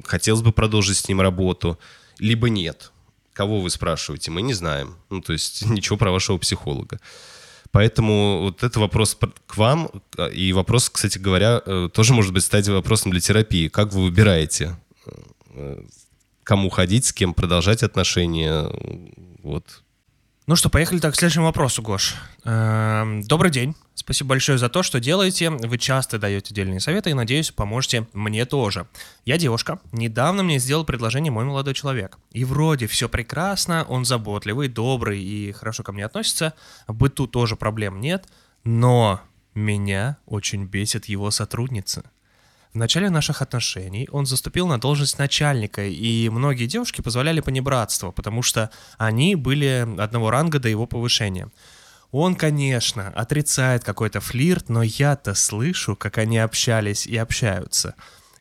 хотелось 0.05 0.43
бы 0.43 0.53
продолжить 0.53 0.97
с 0.97 1.09
ним 1.09 1.21
работу, 1.21 1.79
либо 2.19 2.49
нет. 2.49 2.93
Кого 3.33 3.61
вы 3.61 3.71
спрашиваете? 3.71 4.31
Мы 4.31 4.43
не 4.43 4.55
знаем. 4.55 4.97
Ну, 5.11 5.21
то 5.21 5.33
есть 5.33 5.67
ничего 5.67 5.97
про 5.97 6.11
вашего 6.11 6.39
психолога. 6.39 7.01
Поэтому 7.75 8.39
вот 8.43 8.63
это 8.63 8.79
вопрос 8.79 9.17
пр- 9.17 9.33
к 9.49 9.57
вам. 9.57 9.91
э, 10.17 10.31
И 10.33 10.53
вопрос, 10.53 10.89
кстати 10.89 11.19
говоря, 11.19 11.61
э, 11.67 11.89
тоже 11.93 12.15
может 12.15 12.33
быть 12.33 12.45
стать 12.45 12.69
вопросом 12.69 13.11
для 13.11 13.21
терапии. 13.21 13.67
Как 13.67 13.93
вы 13.93 14.05
выбираете, 14.05 14.77
э, 15.57 15.83
кому 16.45 16.71
ходить, 16.71 17.05
с 17.07 17.13
кем 17.13 17.35
продолжать 17.35 17.83
отношения? 17.83 18.71
Вот. 19.43 19.83
Ну 20.47 20.57
что, 20.57 20.69
поехали 20.69 20.99
так 20.99 21.15
к 21.15 21.17
следующему 21.17 21.47
вопросу, 21.47 21.81
Гош. 21.81 22.17
Эм, 22.45 23.23
Добрый 23.23 23.51
день. 23.51 23.75
Спасибо 23.95 24.31
большое 24.31 24.59
за 24.59 24.69
то, 24.69 24.83
что 24.83 25.01
делаете. 25.01 25.49
Вы 25.49 25.79
часто 25.79 26.19
даете 26.19 26.53
дельные 26.53 26.81
советы 26.81 27.09
и, 27.09 27.15
надеюсь, 27.15 27.51
поможете 27.51 28.07
мне 28.13 28.45
тоже. 28.45 28.87
Я 29.25 29.39
девушка. 29.39 29.79
Недавно 29.93 30.43
мне 30.43 30.59
сделал 30.59 30.85
предложение 30.85 31.33
мой 31.33 31.47
молодой 31.47 31.73
человек. 31.73 32.19
И 32.33 32.45
вроде 32.45 32.87
все 32.89 33.09
прекрасно, 33.09 33.87
он 33.89 34.05
заботливый, 34.05 34.69
добрый 34.69 35.23
и 35.23 35.51
хорошо 35.53 35.83
ко 35.83 35.93
мне 35.93 36.05
относится. 36.05 36.53
В 36.87 36.95
быту 36.95 37.27
тоже 37.27 37.57
проблем 37.57 38.03
нет. 38.03 38.27
Но 38.65 39.23
меня 39.55 40.19
очень 40.27 40.67
бесит 40.67 41.07
его 41.07 41.31
сотрудница. 41.31 42.05
В 42.75 42.77
начале 42.77 43.09
наших 43.09 43.41
отношений 43.41 44.09
он 44.11 44.27
заступил 44.27 44.67
на 44.67 44.81
должность 44.81 45.17
начальника, 45.17 45.85
и 45.85 46.29
многие 46.29 46.67
девушки 46.67 47.03
позволяли 47.03 47.39
понебратство, 47.39 48.11
потому 48.11 48.43
что 48.43 48.69
они 48.99 49.37
были 49.37 49.87
одного 49.97 50.31
ранга 50.31 50.59
до 50.59 50.69
его 50.69 50.85
повышения. 50.89 51.53
Он, 52.11 52.35
конечно, 52.35 53.11
отрицает 53.11 53.85
какой-то 53.85 54.21
флирт, 54.21 54.71
но 54.71 54.83
я-то 54.83 55.35
слышу, 55.35 55.95
как 55.95 56.19
они 56.19 56.39
общались 56.39 57.07
и 57.07 57.17
общаются. 57.17 57.95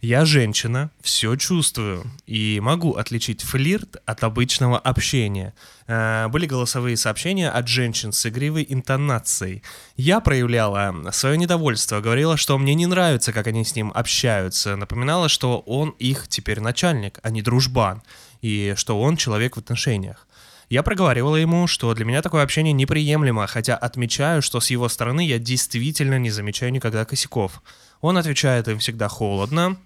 Я 0.03 0.25
женщина, 0.25 0.91
все 0.99 1.37
чувствую 1.37 2.03
и 2.27 2.59
могу 2.61 2.95
отличить 2.95 3.41
флирт 3.41 3.95
от 4.05 4.25
обычного 4.25 4.77
общения. 4.77 5.53
Э, 5.87 6.27
Были 6.27 6.45
голосовые 6.45 6.97
сообщения 6.97 7.49
от 7.49 7.69
женщин 7.69 8.11
с 8.11 8.25
игривой 8.25 8.65
интонацией. 8.67 9.63
Я 9.95 10.19
проявляла 10.19 10.93
свое 11.13 11.37
недовольство, 11.37 12.01
говорила, 12.01 12.35
что 12.35 12.57
мне 12.57 12.73
не 12.73 12.85
нравится, 12.85 13.31
как 13.31 13.47
они 13.47 13.63
с 13.63 13.77
ним 13.77 13.93
общаются, 13.95 14.75
напоминала, 14.75 15.29
что 15.29 15.59
он 15.59 15.91
их 15.99 16.27
теперь 16.27 16.59
начальник, 16.59 17.21
а 17.23 17.29
не 17.29 17.41
дружбан, 17.41 18.03
и 18.41 18.73
что 18.75 18.99
он 18.99 19.15
человек 19.15 19.55
в 19.55 19.59
отношениях. 19.59 20.27
Я 20.69 20.83
проговаривала 20.83 21.37
ему, 21.37 21.65
что 21.65 21.93
для 21.93 22.03
меня 22.03 22.21
такое 22.21 22.43
общение 22.43 22.73
неприемлемо, 22.73 23.47
хотя 23.47 23.77
отмечаю, 23.77 24.41
что 24.41 24.59
с 24.59 24.69
его 24.69 24.89
стороны 24.89 25.25
я 25.25 25.39
действительно 25.39 26.19
не 26.19 26.29
замечаю 26.29 26.73
никогда 26.73 27.05
косяков. 27.05 27.63
Он 28.01 28.17
отвечает 28.17 28.67
им 28.67 28.79
всегда 28.79 29.07
холодно, 29.07 29.77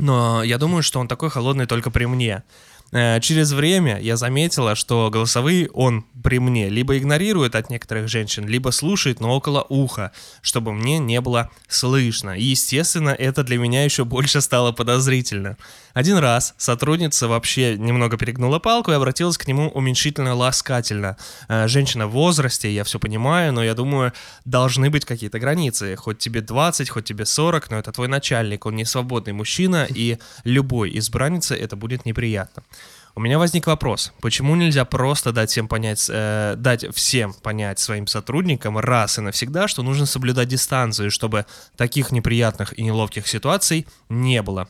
но 0.00 0.42
я 0.42 0.58
думаю, 0.58 0.82
что 0.82 1.00
он 1.00 1.08
такой 1.08 1.30
холодный 1.30 1.66
только 1.66 1.90
при 1.90 2.06
мне. 2.06 2.42
Э, 2.92 3.20
Через 3.20 3.52
время 3.52 4.00
я 4.00 4.16
заметила, 4.16 4.74
что 4.74 5.10
голосовые 5.10 5.70
он 5.70 6.04
при 6.22 6.38
мне 6.38 6.68
либо 6.68 6.98
игнорирует 6.98 7.54
от 7.54 7.70
некоторых 7.70 8.08
женщин, 8.08 8.46
либо 8.46 8.70
слушает, 8.70 9.20
но 9.20 9.34
около 9.34 9.64
уха, 9.68 10.12
чтобы 10.42 10.72
мне 10.72 10.98
не 10.98 11.20
было 11.20 11.50
слышно. 11.68 12.30
И, 12.30 12.42
естественно, 12.42 13.10
это 13.10 13.44
для 13.44 13.58
меня 13.58 13.84
еще 13.84 14.04
больше 14.04 14.40
стало 14.40 14.72
подозрительно. 14.72 15.56
Один 15.94 16.18
раз 16.18 16.54
сотрудница 16.56 17.28
вообще 17.28 17.76
немного 17.76 18.16
перегнула 18.16 18.58
палку 18.58 18.92
и 18.92 18.94
обратилась 18.94 19.38
к 19.38 19.46
нему 19.46 19.68
уменьшительно-ласкательно. 19.68 21.16
Э, 21.48 21.68
Женщина 21.68 22.06
в 22.06 22.12
возрасте, 22.12 22.72
я 22.72 22.84
все 22.84 22.98
понимаю, 22.98 23.52
но 23.52 23.64
я 23.64 23.74
думаю, 23.74 24.12
должны 24.44 24.90
быть 24.90 25.04
какие-то 25.04 25.38
границы. 25.38 25.96
Хоть 25.96 26.18
тебе 26.18 26.40
20, 26.40 26.88
хоть 26.90 27.04
тебе 27.04 27.26
40, 27.26 27.70
но 27.70 27.78
это 27.78 27.92
твой 27.92 28.08
начальник, 28.08 28.66
он 28.66 28.76
не 28.76 28.84
свободный 28.84 29.32
мужчина, 29.32 29.86
и 29.88 30.18
любой 30.44 30.96
избраннице 30.98 31.56
это 31.56 31.76
будет 31.76 32.04
неприятно. 32.04 32.62
У 33.16 33.20
меня 33.20 33.38
возник 33.38 33.66
вопрос, 33.66 34.12
почему 34.20 34.54
нельзя 34.54 34.84
просто 34.84 35.32
дать 35.32 35.50
всем 35.50 35.66
понять, 35.66 36.06
э, 36.08 36.54
дать 36.56 36.86
всем 36.94 37.34
понять 37.34 37.80
своим 37.80 38.06
сотрудникам 38.06 38.78
раз 38.78 39.18
и 39.18 39.20
навсегда, 39.20 39.66
что 39.66 39.82
нужно 39.82 40.06
соблюдать 40.06 40.48
дистанцию, 40.48 41.10
чтобы 41.10 41.46
таких 41.76 42.12
неприятных 42.12 42.78
и 42.78 42.82
неловких 42.82 43.26
ситуаций 43.26 43.86
не 44.08 44.42
было. 44.42 44.68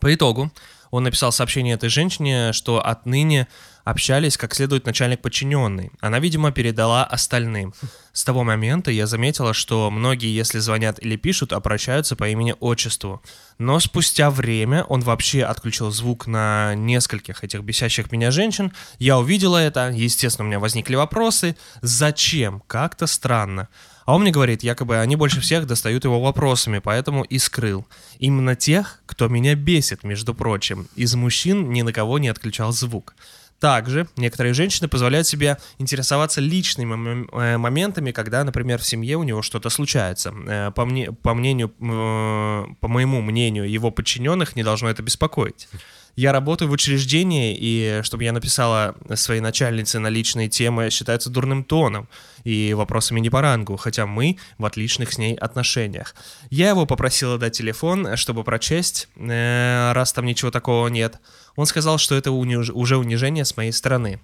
По 0.00 0.14
итогу 0.14 0.50
он 0.90 1.04
написал 1.04 1.32
сообщение 1.32 1.74
этой 1.74 1.88
женщине, 1.88 2.52
что 2.52 2.84
отныне 2.84 3.48
общались 3.86 4.36
как 4.36 4.52
следует 4.52 4.84
начальник 4.84 5.22
подчиненный. 5.22 5.92
Она, 6.00 6.18
видимо, 6.18 6.50
передала 6.50 7.04
остальным. 7.04 7.72
С 8.12 8.24
того 8.24 8.42
момента 8.42 8.90
я 8.90 9.06
заметила, 9.06 9.54
что 9.54 9.90
многие, 9.92 10.34
если 10.34 10.58
звонят 10.58 11.00
или 11.00 11.14
пишут, 11.16 11.52
обращаются 11.52 12.16
по 12.16 12.28
имени-отчеству. 12.28 13.22
Но 13.58 13.78
спустя 13.78 14.30
время 14.30 14.82
он 14.84 15.02
вообще 15.02 15.44
отключил 15.44 15.92
звук 15.92 16.26
на 16.26 16.74
нескольких 16.74 17.44
этих 17.44 17.62
бесящих 17.62 18.10
меня 18.10 18.32
женщин. 18.32 18.72
Я 18.98 19.18
увидела 19.18 19.58
это, 19.58 19.90
естественно, 19.94 20.46
у 20.46 20.48
меня 20.48 20.58
возникли 20.58 20.96
вопросы. 20.96 21.56
Зачем? 21.80 22.62
Как-то 22.66 23.06
странно. 23.06 23.68
А 24.06 24.14
он 24.14 24.22
мне 24.22 24.30
говорит, 24.30 24.62
якобы 24.62 24.98
они 24.98 25.16
больше 25.16 25.40
всех 25.40 25.66
достают 25.66 26.04
его 26.04 26.20
вопросами, 26.20 26.78
поэтому 26.78 27.24
и 27.24 27.38
скрыл. 27.38 27.86
Именно 28.20 28.54
тех, 28.54 29.02
кто 29.04 29.26
меня 29.26 29.56
бесит, 29.56 30.04
между 30.04 30.32
прочим. 30.32 30.88
Из 30.94 31.14
мужчин 31.16 31.70
ни 31.70 31.82
на 31.82 31.92
кого 31.92 32.18
не 32.20 32.28
отключал 32.28 32.72
звук. 32.72 33.14
Также 33.58 34.06
некоторые 34.16 34.52
женщины 34.52 34.86
позволяют 34.86 35.26
себе 35.26 35.56
интересоваться 35.78 36.40
личными 36.40 37.26
э, 37.32 37.56
моментами, 37.56 38.12
когда, 38.12 38.44
например, 38.44 38.78
в 38.78 38.86
семье 38.86 39.16
у 39.16 39.24
него 39.24 39.42
что-то 39.42 39.70
случается. 39.70 40.32
Э, 40.46 40.70
По, 40.72 40.84
мне, 40.84 41.10
по 41.10 41.34
мнению, 41.34 41.72
э, 41.80 42.74
по 42.80 42.88
моему 42.88 43.22
мнению, 43.22 43.68
его 43.68 43.90
подчиненных 43.90 44.56
не 44.56 44.62
должно 44.62 44.88
это 44.90 45.02
беспокоить. 45.02 45.68
Я 46.16 46.32
работаю 46.32 46.70
в 46.70 46.72
учреждении, 46.72 47.54
и 47.58 48.00
чтобы 48.02 48.24
я 48.24 48.32
написала 48.32 48.94
своей 49.14 49.42
начальнице 49.42 49.98
на 49.98 50.08
личные 50.08 50.48
темы, 50.48 50.88
считается 50.88 51.28
дурным 51.28 51.62
тоном 51.62 52.08
и 52.42 52.72
вопросами 52.72 53.20
не 53.20 53.28
по 53.28 53.42
рангу, 53.42 53.76
хотя 53.76 54.06
мы 54.06 54.38
в 54.56 54.64
отличных 54.64 55.12
с 55.12 55.18
ней 55.18 55.34
отношениях. 55.34 56.14
Я 56.48 56.70
его 56.70 56.86
попросила 56.86 57.36
дать 57.36 57.58
телефон, 57.58 58.16
чтобы 58.16 58.44
прочесть, 58.44 59.08
э, 59.16 59.92
раз 59.92 60.14
там 60.14 60.24
ничего 60.24 60.50
такого 60.50 60.88
нет. 60.88 61.20
Он 61.54 61.66
сказал, 61.66 61.98
что 61.98 62.14
это 62.14 62.30
уже 62.30 62.96
унижение 62.96 63.44
с 63.44 63.54
моей 63.58 63.72
стороны. 63.72 64.18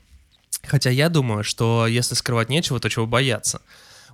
Хотя 0.64 0.88
я 0.88 1.10
думаю, 1.10 1.44
что 1.44 1.86
если 1.86 2.14
скрывать 2.14 2.48
нечего, 2.48 2.80
то 2.80 2.88
чего 2.88 3.06
бояться. 3.06 3.60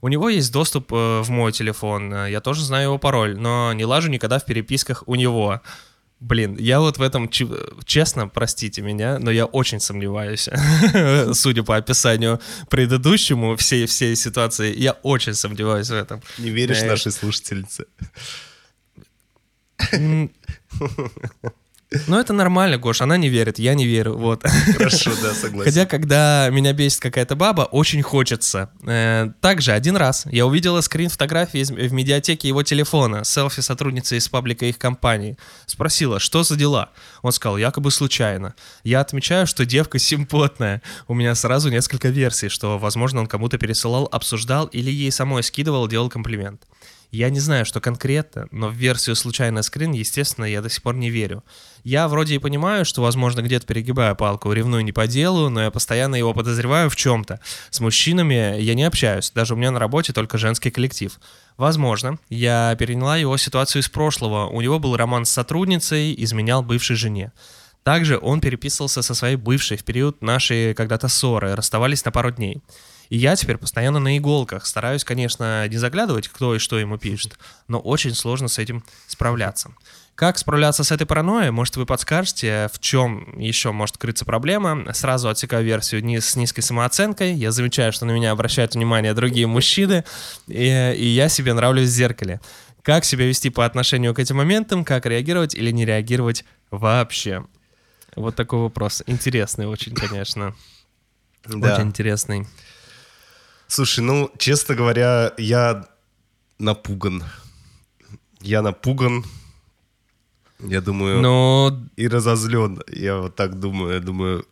У 0.01 0.09
него 0.09 0.29
есть 0.29 0.53
доступ 0.53 0.93
э, 0.93 1.21
в 1.23 1.31
мой 1.31 1.53
телефон, 1.53 2.13
э, 2.13 2.31
я 2.31 2.41
тоже 2.41 2.65
знаю 2.65 2.85
его 2.85 2.99
пароль, 2.99 3.39
но 3.39 3.73
не 3.73 3.85
лажу 3.85 4.09
никогда 4.09 4.39
в 4.39 4.45
переписках 4.45 5.03
у 5.07 5.15
него. 5.15 5.61
Блин, 6.21 6.57
я 6.59 6.81
вот 6.81 6.99
в 6.99 7.03
этом, 7.03 7.29
честно, 7.85 8.27
простите 8.29 8.83
меня, 8.83 9.19
но 9.21 9.31
я 9.31 9.45
очень 9.47 9.79
сомневаюсь, 9.79 10.49
судя 11.33 11.63
по 11.63 11.77
описанию 11.77 12.41
предыдущему 12.69 13.57
всей, 13.57 13.87
всей 13.87 14.17
ситуации, 14.17 14.75
я 14.77 14.93
очень 15.03 15.35
сомневаюсь 15.35 15.91
в 15.91 15.95
этом. 15.95 16.21
Не 16.39 16.51
веришь 16.51 16.83
Э, 16.83 16.87
нашей 16.89 17.13
слушательнице? 17.13 17.87
Ну, 22.07 22.19
это 22.19 22.35
нормально, 22.35 22.77
Гош, 22.77 23.01
она 23.01 23.17
не 23.17 23.31
верит, 23.31 23.59
я 23.59 23.73
не 23.75 23.87
верю, 23.87 24.15
вот. 24.19 24.43
Хорошо, 24.77 25.11
да, 25.23 25.33
согласен. 25.33 25.73
Хотя, 25.73 25.87
когда 25.87 26.49
меня 26.51 26.75
бесит 26.75 27.01
какая-то 27.01 27.35
баба, 27.35 27.63
очень 27.63 28.03
хочется. 28.03 28.71
Э, 28.87 29.31
также 29.41 29.73
один 29.73 29.97
раз 29.97 30.27
я 30.27 30.45
увидела 30.45 30.83
скрин 30.83 31.09
фотографии 31.09 31.65
в 31.65 31.93
медиатеке 31.93 32.49
его 32.49 32.63
телефона, 32.63 33.25
селфи 33.25 33.63
сотрудницы 33.63 34.19
из 34.19 34.29
паблика 34.29 34.67
их 34.67 34.79
компании. 34.79 35.39
Спросила, 35.65 36.21
что 36.21 36.43
за 36.43 36.57
дела? 36.57 36.91
Он 37.23 37.33
сказал, 37.33 37.57
якобы 37.57 37.91
случайно. 37.91 38.55
Я 38.85 39.01
отмечаю, 39.01 39.47
что 39.47 39.65
девка 39.65 39.99
симпотная. 39.99 40.83
У 41.07 41.15
меня 41.15 41.35
сразу 41.35 41.71
несколько 41.71 42.09
версий, 42.09 42.51
что, 42.51 42.79
возможно, 42.79 43.21
он 43.21 43.27
кому-то 43.27 43.57
пересылал, 43.57 44.09
обсуждал 44.13 44.67
или 44.67 44.91
ей 44.91 45.11
самой 45.11 45.43
скидывал, 45.43 45.89
делал 45.89 46.11
комплимент. 46.11 46.63
Я 47.11 47.31
не 47.31 47.41
знаю, 47.41 47.65
что 47.65 47.81
конкретно, 47.81 48.49
но 48.51 48.69
в 48.69 48.75
версию 48.75 49.17
«случайный 49.17 49.63
скрин», 49.63 49.93
естественно, 49.93 50.45
я 50.45 50.61
до 50.61 50.69
сих 50.69 50.83
пор 50.83 50.95
не 50.95 51.09
верю. 51.09 51.43
Я 51.83 52.07
вроде 52.07 52.35
и 52.35 52.39
понимаю, 52.39 52.85
что, 52.85 53.01
возможно, 53.01 53.41
где-то 53.41 53.67
перегибаю 53.67 54.15
палку, 54.15 54.53
ревную 54.53 54.85
не 54.85 54.93
по 54.93 55.07
делу, 55.07 55.49
но 55.49 55.63
я 55.63 55.71
постоянно 55.71 56.17
его 56.17 56.35
подозреваю 56.35 56.91
в 56.91 56.97
чем-то. 56.97 57.41
С 57.71 57.81
мужчинами 57.81 58.61
я 58.61 58.75
не 58.75 58.85
общаюсь, 58.85 59.31
даже 59.31 59.55
у 59.55 59.57
меня 59.57 59.71
на 59.71 59.79
работе 59.79 60.13
только 60.13 60.37
женский 60.37 60.71
коллектив. 60.71 61.19
Возможно, 61.57 62.19
я 62.29 62.77
переняла 62.79 63.17
его 63.17 63.39
ситуацию 63.39 63.81
из 63.81 63.89
прошлого. 63.89 64.47
У 64.47 64.61
него 64.61 64.79
был 64.79 64.95
роман 64.95 65.25
с 65.25 65.31
сотрудницей, 65.31 66.15
изменял 66.23 66.63
бывшей 66.63 66.97
жене. 66.97 67.33
Также 67.85 68.19
он 68.21 68.43
переписывался 68.43 69.01
со 69.01 69.15
своей 69.15 69.37
бывшей 69.37 69.79
в 69.79 69.85
период 69.85 70.21
нашей 70.21 70.75
когда-то 70.75 71.09
ссоры, 71.09 71.55
расставались 71.55 72.05
на 72.05 72.13
пару 72.13 72.31
дней. 72.31 72.61
И 73.09 73.17
я 73.17 73.37
теперь 73.37 73.57
постоянно 73.57 73.99
на 73.99 74.19
иголках. 74.19 74.67
Стараюсь, 74.67 75.05
конечно, 75.05 75.67
не 75.69 75.77
заглядывать, 75.77 76.29
кто 76.29 76.55
и 76.55 76.59
что 76.59 76.79
ему 76.79 76.99
пишет, 76.99 77.39
но 77.67 77.79
очень 77.79 78.15
сложно 78.15 78.49
с 78.49 78.59
этим 78.59 78.85
справляться. 79.07 79.71
Как 80.15 80.37
справляться 80.37 80.83
с 80.83 80.91
этой 80.91 81.07
паранойей? 81.07 81.53
Может, 81.53 81.77
вы 81.77 81.87
подскажете, 81.87 82.69
в 82.73 82.81
чем 82.81 83.39
еще 83.39 83.71
может 83.71 83.99
крыться 83.99 84.25
проблема? 84.25 84.93
Сразу 84.93 85.29
отсекаю 85.29 85.65
версию 85.65 86.03
низ- 86.05 86.31
с 86.31 86.35
низкой 86.35 86.63
самооценкой. 86.63 87.35
Я 87.35 87.53
замечаю, 87.53 87.93
что 87.93 88.05
на 88.05 88.11
меня 88.11 88.33
обращают 88.33 88.75
внимание 88.75 89.15
другие 89.15 89.47
мужчины, 89.47 90.05
и, 90.49 90.95
и 90.97 91.07
я 91.07 91.29
себе 91.29 91.55
нравлюсь 91.55 91.89
в 91.89 91.93
зеркале. 91.93 92.41
Как 92.83 93.05
себя 93.05 93.27
вести 93.27 93.49
по 93.49 93.65
отношению 93.65 94.13
к 94.13 94.19
этим 94.19 94.39
моментам? 94.39 94.85
Как 94.85 95.07
реагировать 95.07 95.55
или 95.55 95.71
не 95.71 95.85
реагировать 95.85 96.45
вообще? 96.73 97.45
Вот 98.17 98.35
такой 98.35 98.59
вопрос. 98.59 99.05
Интересный 99.07 99.67
очень, 99.67 99.95
конечно. 99.95 100.57
Да. 101.45 101.75
Очень 101.75 101.89
интересный. 101.89 102.47
Слушай, 103.69 104.01
ну, 104.01 104.31
честно 104.39 104.75
говоря, 104.75 105.33
я 105.39 105.87
напуган. 106.59 107.23
Я 108.41 108.63
напуган. 108.63 109.25
Я 110.61 110.81
думаю, 110.81 111.21
Но 111.21 111.79
и 111.97 112.09
разозлен. 112.09 112.83
Я 112.89 113.19
вот 113.19 113.37
так 113.37 113.61
думаю. 113.61 113.95
Я 113.95 114.01
думаю, 114.01 114.45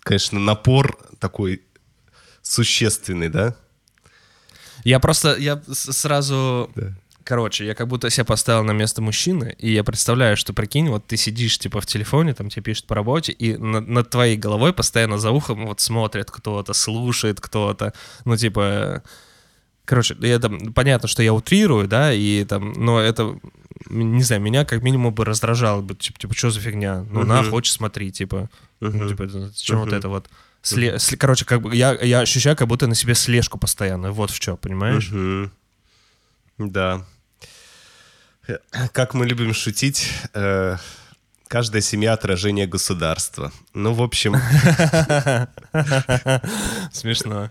конечно, 0.00 0.38
напор 0.38 0.98
такой 1.18 1.62
существенный, 2.42 3.28
да? 3.28 3.56
я 4.84 4.98
просто, 4.98 5.36
я 5.36 5.62
сразу... 5.72 6.70
Да. 6.74 6.94
Короче, 7.30 7.64
я 7.64 7.76
как 7.76 7.86
будто 7.86 8.10
себя 8.10 8.24
поставил 8.24 8.64
на 8.64 8.72
место 8.72 9.00
мужчины, 9.02 9.54
и 9.60 9.70
я 9.72 9.84
представляю, 9.84 10.36
что, 10.36 10.52
прикинь, 10.52 10.88
вот 10.88 11.06
ты 11.06 11.16
сидишь, 11.16 11.60
типа, 11.60 11.80
в 11.80 11.86
телефоне, 11.86 12.34
там 12.34 12.48
тебе 12.50 12.62
пишут 12.62 12.86
по 12.88 12.96
работе, 12.96 13.30
и 13.30 13.56
на- 13.56 13.80
над 13.80 14.10
твоей 14.10 14.36
головой 14.36 14.72
постоянно 14.72 15.16
за 15.16 15.30
ухом 15.30 15.64
вот 15.66 15.80
смотрит 15.80 16.28
кто-то, 16.28 16.72
слушает 16.72 17.40
кто-то, 17.40 17.92
ну, 18.24 18.36
типа... 18.36 19.04
Короче, 19.84 20.16
я 20.22 20.40
там, 20.40 20.72
понятно, 20.72 21.06
что 21.06 21.22
я 21.22 21.32
утрирую, 21.32 21.86
да, 21.86 22.12
и 22.12 22.44
там, 22.44 22.72
но 22.72 22.98
это, 22.98 23.38
не 23.88 24.24
знаю, 24.24 24.42
меня 24.42 24.64
как 24.64 24.82
минимум 24.82 25.14
бы 25.14 25.24
раздражало 25.24 25.82
бы, 25.82 25.94
типа, 25.94 26.18
типа 26.18 26.34
что 26.34 26.50
за 26.50 26.58
фигня? 26.58 27.06
Ну, 27.12 27.24
на, 27.24 27.42
Мгм. 27.42 27.50
хочешь, 27.52 27.74
смотри, 27.74 28.10
типа, 28.10 28.50
ну, 28.80 28.88
Мгм. 28.88 29.08
типа, 29.08 29.28
зачем 29.28 29.78
вот 29.78 29.86
Мгм. 29.90 29.98
это 29.98 30.08
вот? 30.08 30.28
Сле- 30.64 30.96
сли- 30.98 31.16
Короче, 31.16 31.44
как 31.44 31.62
бы 31.62 31.76
я, 31.76 31.92
я 32.02 32.22
ощущаю, 32.22 32.56
как 32.56 32.66
будто 32.66 32.88
на 32.88 32.96
себе 32.96 33.14
слежку 33.14 33.56
постоянно, 33.56 34.10
вот 34.10 34.32
в 34.32 34.40
чем, 34.40 34.56
понимаешь? 34.56 35.10
Мгм. 35.12 35.52
Да. 36.58 37.06
Как 38.92 39.14
мы 39.14 39.26
любим 39.26 39.54
шутить, 39.54 40.08
э, 40.34 40.76
каждая 41.48 41.82
семья 41.82 42.12
отражение 42.12 42.66
государства. 42.66 43.52
Ну, 43.74 43.92
в 43.92 44.02
общем, 44.02 44.34
Смешно. 46.92 47.50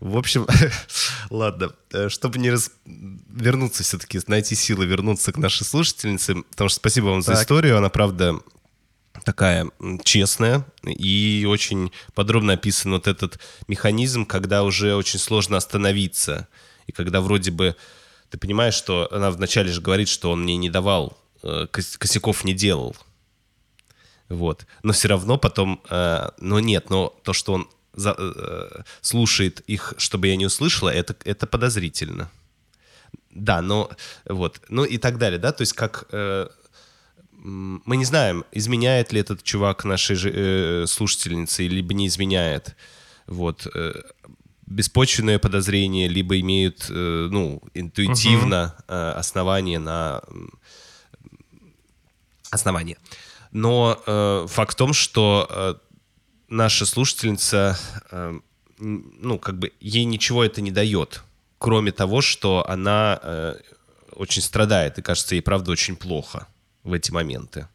в 0.00 0.16
общем, 0.16 0.46
ладно, 1.30 1.72
э, 1.92 2.08
чтобы 2.08 2.38
не 2.38 2.50
раз... 2.50 2.70
вернуться 2.84 3.82
все-таки, 3.82 4.20
найти 4.26 4.54
силы 4.54 4.86
вернуться 4.86 5.32
к 5.32 5.38
нашей 5.38 5.64
слушательнице, 5.64 6.36
потому 6.50 6.68
что 6.68 6.76
спасибо 6.76 7.06
вам 7.06 7.22
за 7.22 7.32
Так. 7.32 7.42
историю, 7.42 7.78
она 7.78 7.88
правда 7.88 8.34
такая 9.24 9.68
честная 10.04 10.64
и 10.84 11.44
очень 11.48 11.92
подробно 12.14 12.54
описан 12.54 12.92
вот 12.92 13.06
этот 13.06 13.38
механизм, 13.66 14.24
когда 14.24 14.62
уже 14.62 14.94
очень 14.94 15.18
сложно 15.18 15.56
остановиться. 15.56 16.48
И 16.86 16.92
когда 16.92 17.20
вроде 17.20 17.50
бы 17.50 17.76
ты 18.30 18.38
понимаешь, 18.38 18.74
что 18.74 19.08
она 19.10 19.30
вначале 19.30 19.72
же 19.72 19.80
говорит, 19.80 20.08
что 20.08 20.30
он 20.30 20.42
мне 20.42 20.56
не 20.56 20.70
давал, 20.70 21.16
э, 21.42 21.66
кос- 21.70 21.96
косяков 21.96 22.44
не 22.44 22.54
делал. 22.54 22.96
Вот. 24.28 24.66
Но 24.82 24.92
все 24.92 25.08
равно 25.08 25.38
потом, 25.38 25.80
э, 25.88 26.28
но 26.38 26.60
нет, 26.60 26.90
но 26.90 27.08
то, 27.22 27.32
что 27.32 27.54
он 27.54 27.68
за- 27.94 28.14
э, 28.18 28.82
слушает 29.00 29.60
их, 29.60 29.94
чтобы 29.96 30.28
я 30.28 30.36
не 30.36 30.46
услышала, 30.46 30.90
это, 30.90 31.16
это 31.24 31.46
подозрительно. 31.46 32.30
Да, 33.30 33.62
но 33.62 33.90
вот, 34.26 34.60
ну 34.68 34.84
и 34.84 34.98
так 34.98 35.18
далее, 35.18 35.38
да, 35.38 35.52
то 35.52 35.62
есть 35.62 35.72
как 35.72 36.06
мы 37.40 37.96
не 37.96 38.04
знаем, 38.04 38.44
изменяет 38.50 39.12
ли 39.12 39.20
этот 39.20 39.44
чувак 39.44 39.84
нашей 39.84 40.16
же, 40.16 40.30
э, 40.34 40.86
слушательнице, 40.86 41.68
либо 41.68 41.94
не 41.94 42.08
изменяет. 42.08 42.74
Вот. 43.28 43.66
Беспочвенное 44.68 45.38
подозрение, 45.38 46.08
либо 46.08 46.38
имеют, 46.40 46.86
э, 46.90 47.28
ну, 47.30 47.62
интуитивно 47.74 48.74
э, 48.86 49.12
основание 49.16 49.78
на 49.78 50.22
основание. 52.50 52.98
Но 53.50 54.00
э, 54.06 54.46
факт 54.48 54.74
в 54.74 54.76
том, 54.76 54.92
что 54.92 55.46
э, 55.50 55.74
наша 56.48 56.86
слушательница, 56.86 57.78
э, 58.10 58.38
ну, 58.78 59.38
как 59.38 59.58
бы 59.58 59.72
ей 59.80 60.04
ничего 60.04 60.44
это 60.44 60.60
не 60.60 60.70
дает, 60.70 61.22
кроме 61.58 61.92
того, 61.92 62.20
что 62.20 62.68
она 62.68 63.18
э, 63.22 63.54
очень 64.12 64.42
страдает, 64.42 64.98
и 64.98 65.02
кажется, 65.02 65.34
ей 65.34 65.40
правда 65.40 65.70
очень 65.72 65.96
плохо 65.96 66.46
в 66.84 66.92
эти 66.92 67.10
моменты. 67.10 67.68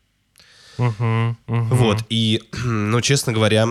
Мгм, 0.77 1.37
мгм. 1.47 1.69
Вот, 1.69 2.03
и, 2.09 2.43
ну, 2.63 3.01
честно 3.01 3.33
говоря, 3.33 3.67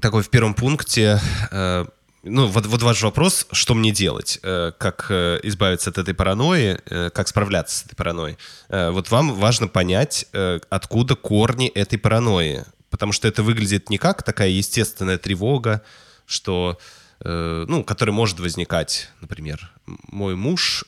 такой 0.00 0.22
в 0.22 0.30
первом 0.30 0.54
пункте, 0.54 1.20
э, 1.50 1.84
ну, 2.22 2.46
вот, 2.46 2.66
вот 2.66 2.82
ваш 2.82 3.02
вопрос, 3.02 3.46
что 3.52 3.74
мне 3.74 3.92
делать, 3.92 4.40
э, 4.42 4.72
как 4.78 5.06
э, 5.10 5.38
избавиться 5.44 5.90
от 5.90 5.98
этой 5.98 6.14
паранойи, 6.14 6.78
как 7.10 7.28
справляться 7.28 7.78
с 7.78 7.84
этой 7.84 7.94
паранойей. 7.94 8.36
Вот 8.68 9.10
вам 9.10 9.34
важно 9.34 9.68
понять, 9.68 10.26
откуда 10.70 11.14
корни 11.14 11.68
этой 11.68 11.98
паранойи, 11.98 12.64
потому 12.90 13.12
что 13.12 13.28
это 13.28 13.42
выглядит 13.42 13.90
не 13.90 13.98
как 13.98 14.22
такая 14.22 14.48
естественная 14.48 15.18
тревога, 15.18 15.82
что, 16.26 16.78
ну, 17.20 17.84
которая 17.84 18.14
может 18.14 18.40
возникать, 18.40 19.10
например, 19.20 19.70
мой 19.86 20.34
муж 20.34 20.84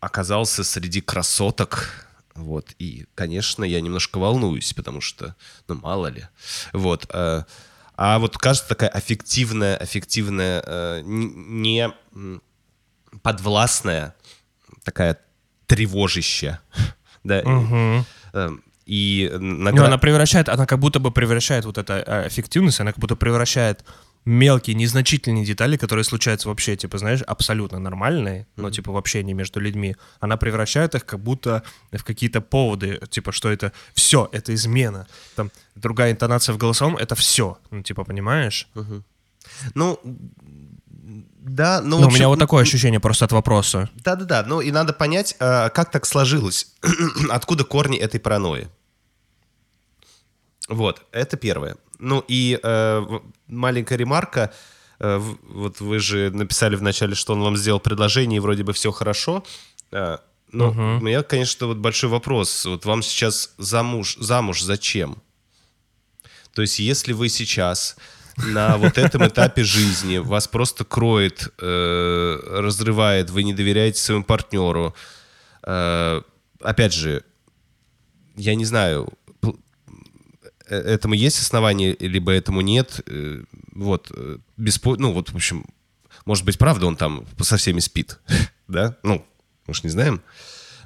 оказался 0.00 0.62
среди 0.62 1.00
красоток 1.00 2.05
Вот, 2.36 2.74
и, 2.78 3.06
конечно, 3.14 3.64
я 3.64 3.80
немножко 3.80 4.18
волнуюсь, 4.18 4.72
потому 4.72 5.00
что, 5.00 5.34
ну, 5.68 5.74
мало 5.76 6.08
ли. 6.08 6.24
Вот, 6.72 7.06
э, 7.12 7.44
а 7.96 8.18
вот 8.18 8.36
кажется 8.36 8.68
такая 8.68 8.90
аффективная, 8.90 9.76
аффективная, 9.76 10.62
э, 10.64 11.02
не 11.04 11.90
подвластная, 13.22 14.14
такая 14.84 15.18
тревожищая, 15.66 16.60
да, 17.24 17.42
э, 18.32 18.50
и 18.86 19.30
на 19.32 19.72
Ну, 19.72 19.84
она 19.84 19.98
превращает, 19.98 20.48
она 20.48 20.66
как 20.66 20.78
будто 20.78 21.00
бы 21.00 21.10
превращает 21.10 21.64
вот 21.64 21.78
эта 21.78 22.04
э, 22.06 22.28
эффективность, 22.28 22.80
она 22.80 22.92
как 22.92 23.00
будто 23.00 23.16
превращает 23.16 23.84
мелкие, 24.26 24.74
незначительные 24.74 25.44
детали, 25.44 25.76
которые 25.76 26.04
случаются 26.04 26.48
вообще, 26.48 26.76
типа, 26.76 26.98
знаешь, 26.98 27.22
абсолютно 27.22 27.78
нормальные, 27.78 28.46
но, 28.56 28.70
типа, 28.70 28.92
в 28.92 28.96
общении 28.96 29.32
между 29.32 29.60
людьми, 29.60 29.96
она 30.20 30.36
превращает 30.36 30.94
их 30.94 31.06
как 31.06 31.20
будто 31.20 31.62
в 31.92 32.02
какие-то 32.02 32.40
поводы, 32.40 33.00
типа, 33.08 33.32
что 33.32 33.50
это 33.50 33.72
все, 33.94 34.28
это 34.32 34.52
измена. 34.52 35.06
Там 35.36 35.50
другая 35.76 36.10
интонация 36.10 36.52
в 36.52 36.58
голосовом, 36.58 36.96
это 36.96 37.14
все, 37.14 37.58
ну, 37.70 37.82
типа, 37.82 38.04
понимаешь? 38.04 38.68
Ну, 39.74 40.00
да, 40.02 41.80
ну, 41.80 41.98
в 41.98 42.00
Ну, 42.00 42.06
у 42.06 42.08
общем, 42.08 42.18
меня 42.18 42.28
вот 42.28 42.40
такое 42.40 42.62
ощущение 42.62 42.98
просто 42.98 43.24
от 43.26 43.32
вопроса. 43.32 43.88
Да-да-да, 43.94 44.42
ну 44.44 44.60
и 44.60 44.72
надо 44.72 44.92
понять, 44.92 45.36
э, 45.38 45.70
как 45.70 45.92
так 45.92 46.04
сложилось, 46.04 46.74
откуда 47.30 47.62
корни 47.62 47.96
этой 47.96 48.18
паранойи. 48.18 48.68
Вот, 50.68 51.06
это 51.12 51.36
первое. 51.36 51.76
Ну 51.98 52.24
и 52.28 52.58
э, 52.62 53.06
маленькая 53.46 53.96
ремарка. 53.96 54.52
Э, 54.98 55.18
вот 55.18 55.80
вы 55.80 55.98
же 55.98 56.30
написали 56.30 56.76
вначале, 56.76 57.14
что 57.14 57.32
он 57.32 57.42
вам 57.42 57.56
сделал 57.56 57.80
предложение, 57.80 58.38
и 58.38 58.40
вроде 58.40 58.64
бы 58.64 58.72
все 58.72 58.92
хорошо. 58.92 59.44
Э, 59.92 60.18
ну, 60.52 60.70
у 60.70 61.04
меня, 61.04 61.22
конечно, 61.22 61.66
вот 61.66 61.78
большой 61.78 62.08
вопрос. 62.08 62.64
Вот 62.64 62.84
вам 62.84 63.02
сейчас 63.02 63.54
замуж, 63.58 64.16
замуж 64.18 64.62
зачем? 64.62 65.22
То 66.54 66.62
есть, 66.62 66.78
если 66.78 67.12
вы 67.12 67.28
сейчас 67.28 67.96
на 68.36 68.76
вот 68.76 68.96
этом 68.96 69.26
этапе 69.26 69.64
жизни 69.64 70.18
вас 70.18 70.48
просто 70.48 70.84
кроет, 70.84 71.52
э, 71.60 72.38
разрывает, 72.46 73.30
вы 73.30 73.42
не 73.42 73.52
доверяете 73.52 74.00
своему 74.00 74.24
партнеру, 74.24 74.94
э, 75.62 76.22
опять 76.60 76.92
же, 76.92 77.24
я 78.36 78.54
не 78.54 78.64
знаю, 78.64 79.12
этому 80.68 81.14
есть 81.14 81.40
основания, 81.40 81.96
либо 82.00 82.32
этому 82.32 82.60
нет. 82.60 83.00
э, 83.06 83.42
Вот, 83.72 84.10
э, 84.14 84.38
беспо... 84.56 84.96
ну 84.96 85.12
вот, 85.12 85.30
в 85.30 85.36
общем, 85.36 85.66
может 86.24 86.44
быть, 86.44 86.58
правда 86.58 86.86
он 86.86 86.96
там 86.96 87.24
со 87.40 87.56
всеми 87.56 87.80
спит, 87.80 88.18
да? 88.68 88.96
Ну, 89.02 89.24
мы 89.66 89.74
ж 89.74 89.84
не 89.84 89.90
знаем. 89.90 90.20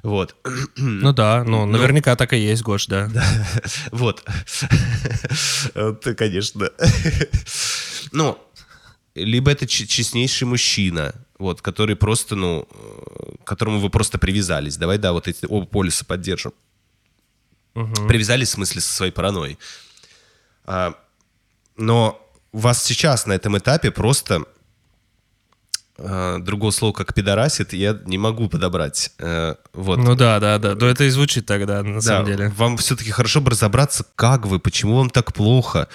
Вот. 0.03 0.35
Ну 0.77 1.13
да, 1.13 1.43
ну, 1.43 1.65
наверняка 1.65 2.15
так 2.15 2.33
и 2.33 2.37
есть, 2.37 2.63
Гош, 2.63 2.87
да. 2.87 3.09
Вот. 3.91 4.23
Вот, 5.75 6.03
конечно. 6.17 6.69
Ну, 8.11 8.37
либо 9.15 9.51
это 9.51 9.67
честнейший 9.67 10.47
мужчина, 10.47 11.13
вот, 11.37 11.61
который 11.61 11.95
просто, 11.95 12.35
ну, 12.35 12.67
э, 12.69 13.35
к 13.43 13.47
которому 13.47 13.79
вы 13.79 13.89
просто 13.89 14.17
привязались. 14.17 14.75
Давай, 14.75 14.97
да, 14.97 15.13
вот 15.13 15.27
эти 15.27 15.45
оба 15.45 15.65
полюса 15.65 16.03
поддержим. 16.03 16.51
Привязались, 17.73 18.49
в 18.49 18.53
смысле, 18.53 18.81
со 18.81 18.93
своей 18.93 19.11
паранойей. 19.11 19.57
А, 20.65 20.95
но 21.77 22.21
вас 22.51 22.83
сейчас 22.83 23.25
на 23.25 23.33
этом 23.33 23.57
этапе 23.57 23.91
просто 23.91 24.43
э, 25.97 26.37
другого 26.39 26.71
слова, 26.71 26.93
как 26.93 27.13
пидорасит, 27.13 27.73
я 27.73 27.97
не 28.05 28.17
могу 28.17 28.49
подобрать. 28.49 29.11
Э, 29.19 29.55
вот. 29.73 29.97
Ну 29.97 30.15
да, 30.15 30.39
да, 30.39 30.57
да. 30.57 30.75
Да 30.75 30.87
это 30.87 31.05
и 31.05 31.09
звучит 31.09 31.45
тогда, 31.45 31.81
на 31.83 32.01
самом 32.01 32.25
Да, 32.25 32.31
деле. 32.31 32.49
Вам 32.49 32.77
все-таки 32.77 33.11
хорошо 33.11 33.41
бы 33.41 33.51
разобраться, 33.51 34.05
как 34.15 34.45
вы, 34.45 34.59
почему 34.59 34.97
вам 34.97 35.09
так 35.09 35.33
плохо, 35.33 35.87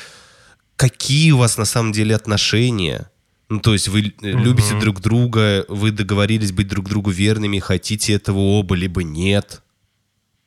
какие 0.76 1.32
у 1.32 1.38
вас 1.38 1.58
на 1.58 1.64
самом 1.64 1.92
деле 1.92 2.14
отношения. 2.14 3.10
Ну, 3.48 3.60
то 3.60 3.74
есть 3.74 3.88
вы 3.88 4.00
э, 4.00 4.12
любите 4.20 4.78
друг 4.80 5.00
друга, 5.00 5.64
вы 5.68 5.90
договорились 5.92 6.52
быть 6.52 6.68
друг 6.68 6.88
другу 6.88 7.10
верными, 7.10 7.58
хотите 7.58 8.14
этого 8.14 8.38
оба, 8.38 8.74
либо 8.74 9.02
нет. 9.02 9.62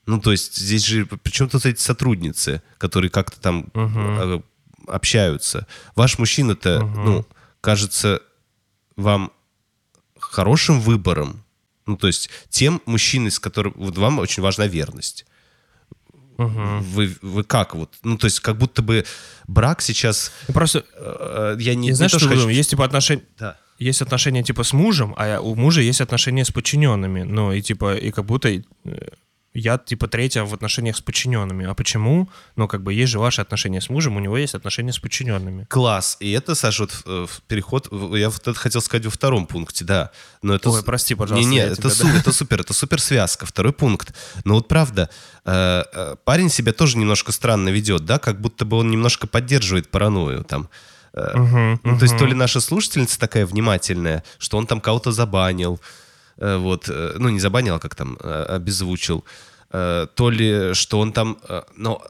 Ну, 0.09 0.19
то 0.19 0.31
есть 0.31 0.57
здесь 0.57 0.85
же, 0.85 1.05
причем 1.05 1.47
тут 1.49 1.67
эти 1.67 1.79
сотрудницы, 1.79 2.63
которые 2.79 3.11
как-то 3.11 3.39
там 3.39 3.67
э, 3.75 4.41
общаются. 4.87 5.67
Ваш 5.95 6.17
мужчина-то, 6.17 6.79
ну, 6.79 7.27
кажется 7.61 8.19
вам 8.95 9.31
хорошим 10.17 10.81
выбором. 10.81 11.43
Ну, 11.85 11.95
то 11.95 12.07
есть 12.07 12.31
тем 12.49 12.81
мужчиной, 12.87 13.29
с 13.29 13.37
которым 13.37 13.75
вот 13.77 13.99
вам 13.99 14.17
очень 14.17 14.41
важна 14.41 14.65
верность. 14.65 15.27
Вы, 16.37 17.15
вы 17.21 17.43
как 17.43 17.75
вот? 17.75 17.93
Ну, 18.01 18.17
то 18.17 18.25
есть 18.25 18.39
как 18.39 18.57
будто 18.57 18.81
бы 18.81 19.05
брак 19.45 19.79
сейчас... 19.79 20.31
Просто, 20.47 20.85
э, 20.95 21.57
я 21.59 21.75
не, 21.75 21.89
я 21.89 21.93
не 21.93 21.99
то, 21.99 22.09
что 22.09 22.17
что 22.17 22.29
хочу-? 22.29 22.49
Есть 22.49 22.71
типа 22.71 22.83
отношения... 22.83 23.25
Да. 23.37 23.59
Есть 23.77 24.01
отношения 24.01 24.41
типа 24.41 24.63
с 24.63 24.73
мужем, 24.73 25.13
а 25.17 25.39
у 25.39 25.53
мужа 25.53 25.81
есть 25.81 26.01
отношения 26.01 26.45
с 26.45 26.51
подчиненными. 26.51 27.21
Ну, 27.21 27.53
и 27.53 27.61
типа, 27.61 27.95
и 27.95 28.09
как 28.09 28.25
будто 28.25 28.49
э, 28.49 28.61
я 29.53 29.77
типа 29.77 30.07
третья 30.07 30.43
в 30.43 30.53
отношениях 30.53 30.95
с 30.97 31.01
подчиненными. 31.01 31.65
А 31.65 31.73
почему? 31.73 32.29
Ну, 32.55 32.67
как 32.67 32.83
бы 32.83 32.93
есть 32.93 33.11
же 33.11 33.19
ваши 33.19 33.41
отношения 33.41 33.81
с 33.81 33.89
мужем, 33.89 34.15
у 34.15 34.19
него 34.19 34.37
есть 34.37 34.53
отношения 34.53 34.93
с 34.93 34.99
подчиненными. 34.99 35.65
Класс. 35.69 36.17
И 36.19 36.31
это, 36.31 36.55
Саша, 36.55 36.83
вот 36.83 37.01
э, 37.05 37.25
в 37.27 37.41
переход... 37.47 37.87
Я 38.15 38.29
вот 38.29 38.47
это 38.47 38.53
хотел 38.53 38.81
сказать 38.81 39.05
во 39.05 39.11
втором 39.11 39.47
пункте, 39.47 39.85
да. 39.85 40.11
Но 40.41 40.55
это... 40.55 40.69
Ой, 40.69 40.83
прости, 40.83 41.15
пожалуйста, 41.15 41.49
Не-не, 41.49 41.57
я 41.57 41.65
это, 41.67 41.77
тебя, 41.77 41.89
су- 41.89 42.07
это 42.07 42.31
супер, 42.31 42.61
это 42.61 42.73
супер 42.73 43.01
связка. 43.01 43.45
Второй 43.45 43.73
пункт. 43.73 44.13
Но 44.45 44.55
вот 44.55 44.67
правда, 44.67 45.09
э, 45.45 45.83
э, 45.93 46.15
парень 46.23 46.49
себя 46.49 46.71
тоже 46.71 46.97
немножко 46.97 47.31
странно 47.31 47.69
ведет, 47.69 48.05
да, 48.05 48.19
как 48.19 48.39
будто 48.39 48.65
бы 48.65 48.77
он 48.77 48.91
немножко 48.91 49.27
поддерживает 49.27 49.89
паранойю 49.89 50.43
там. 50.43 50.69
Э, 51.13 51.77
ну, 51.83 51.97
то 51.97 52.03
есть 52.03 52.17
то 52.17 52.25
ли 52.25 52.35
наша 52.35 52.59
слушательница 52.59 53.19
такая 53.19 53.45
внимательная, 53.45 54.23
что 54.37 54.57
он 54.57 54.67
там 54.67 54.79
кого-то 54.79 55.11
забанил, 55.11 55.79
вот, 56.39 56.89
э, 56.89 57.15
ну, 57.17 57.29
не 57.29 57.39
забанил, 57.39 57.75
а 57.75 57.79
как 57.79 57.95
там, 57.95 58.17
э, 58.21 58.43
обезвучил, 58.43 59.23
Э, 59.71 60.07
то 60.15 60.29
ли 60.29 60.73
что 60.73 60.99
он 60.99 61.11
там, 61.11 61.37
э, 61.47 61.61
но... 61.75 62.01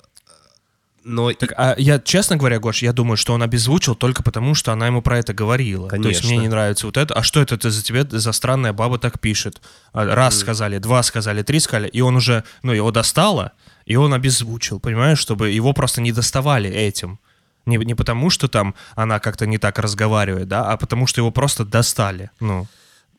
Но 1.06 1.32
Так, 1.32 1.54
а 1.58 1.76
я, 1.78 1.98
честно 1.98 2.36
говоря, 2.36 2.60
Гош, 2.60 2.84
я 2.84 2.92
думаю, 2.94 3.18
что 3.18 3.34
он 3.34 3.42
обезвучил 3.42 3.96
только 3.96 4.22
потому, 4.22 4.54
что 4.54 4.74
она 4.74 4.86
ему 4.86 5.02
про 5.02 5.18
это 5.18 5.34
говорила. 5.34 5.89
То 5.89 5.96
есть 5.96 6.22
Конечно. 6.22 6.30
мне 6.30 6.38
не 6.38 6.48
нравится 6.50 6.86
вот 6.86 6.98
это. 6.98 7.13
А 7.13 7.24
что 7.24 7.42
это 7.42 7.58
ты 7.58 7.70
за 7.70 7.82
тебе 7.82 8.06
за 8.08 8.32
странная 8.34 8.74
баба 8.74 9.00
так 9.00 9.20
пишет? 9.20 9.62
А, 9.94 10.06
Раз 10.06 10.38
сказали, 10.38 10.78
два 10.78 11.02
сказали, 11.02 11.42
три 11.42 11.60
сказали, 11.62 11.88
и 11.88 12.02
он 12.02 12.18
уже, 12.18 12.44
ну, 12.63 12.74
его 12.74 12.92
достало, 12.92 13.54
и 13.86 13.96
он 13.96 14.13
обезвучил, 14.13 14.80
понимаешь, 14.80 15.20
чтобы 15.20 15.50
его 15.50 15.74
просто 15.74 16.02
не 16.02 16.12
доставали 16.12 16.70
этим. 16.70 17.18
Не, 17.65 17.78
не 17.78 17.96
потому, 17.96 18.30
что 18.30 18.48
там 18.48 18.76
она 18.96 19.20
как-то 19.20 19.48
не 19.48 19.58
так 19.58 19.80
разговаривает, 19.80 20.48
да, 20.48 20.70
а 20.70 20.78
потому, 20.78 21.08
что 21.08 21.22
его 21.22 21.32
просто 21.32 21.65
достали. 21.65 22.30
Ну, 22.39 22.68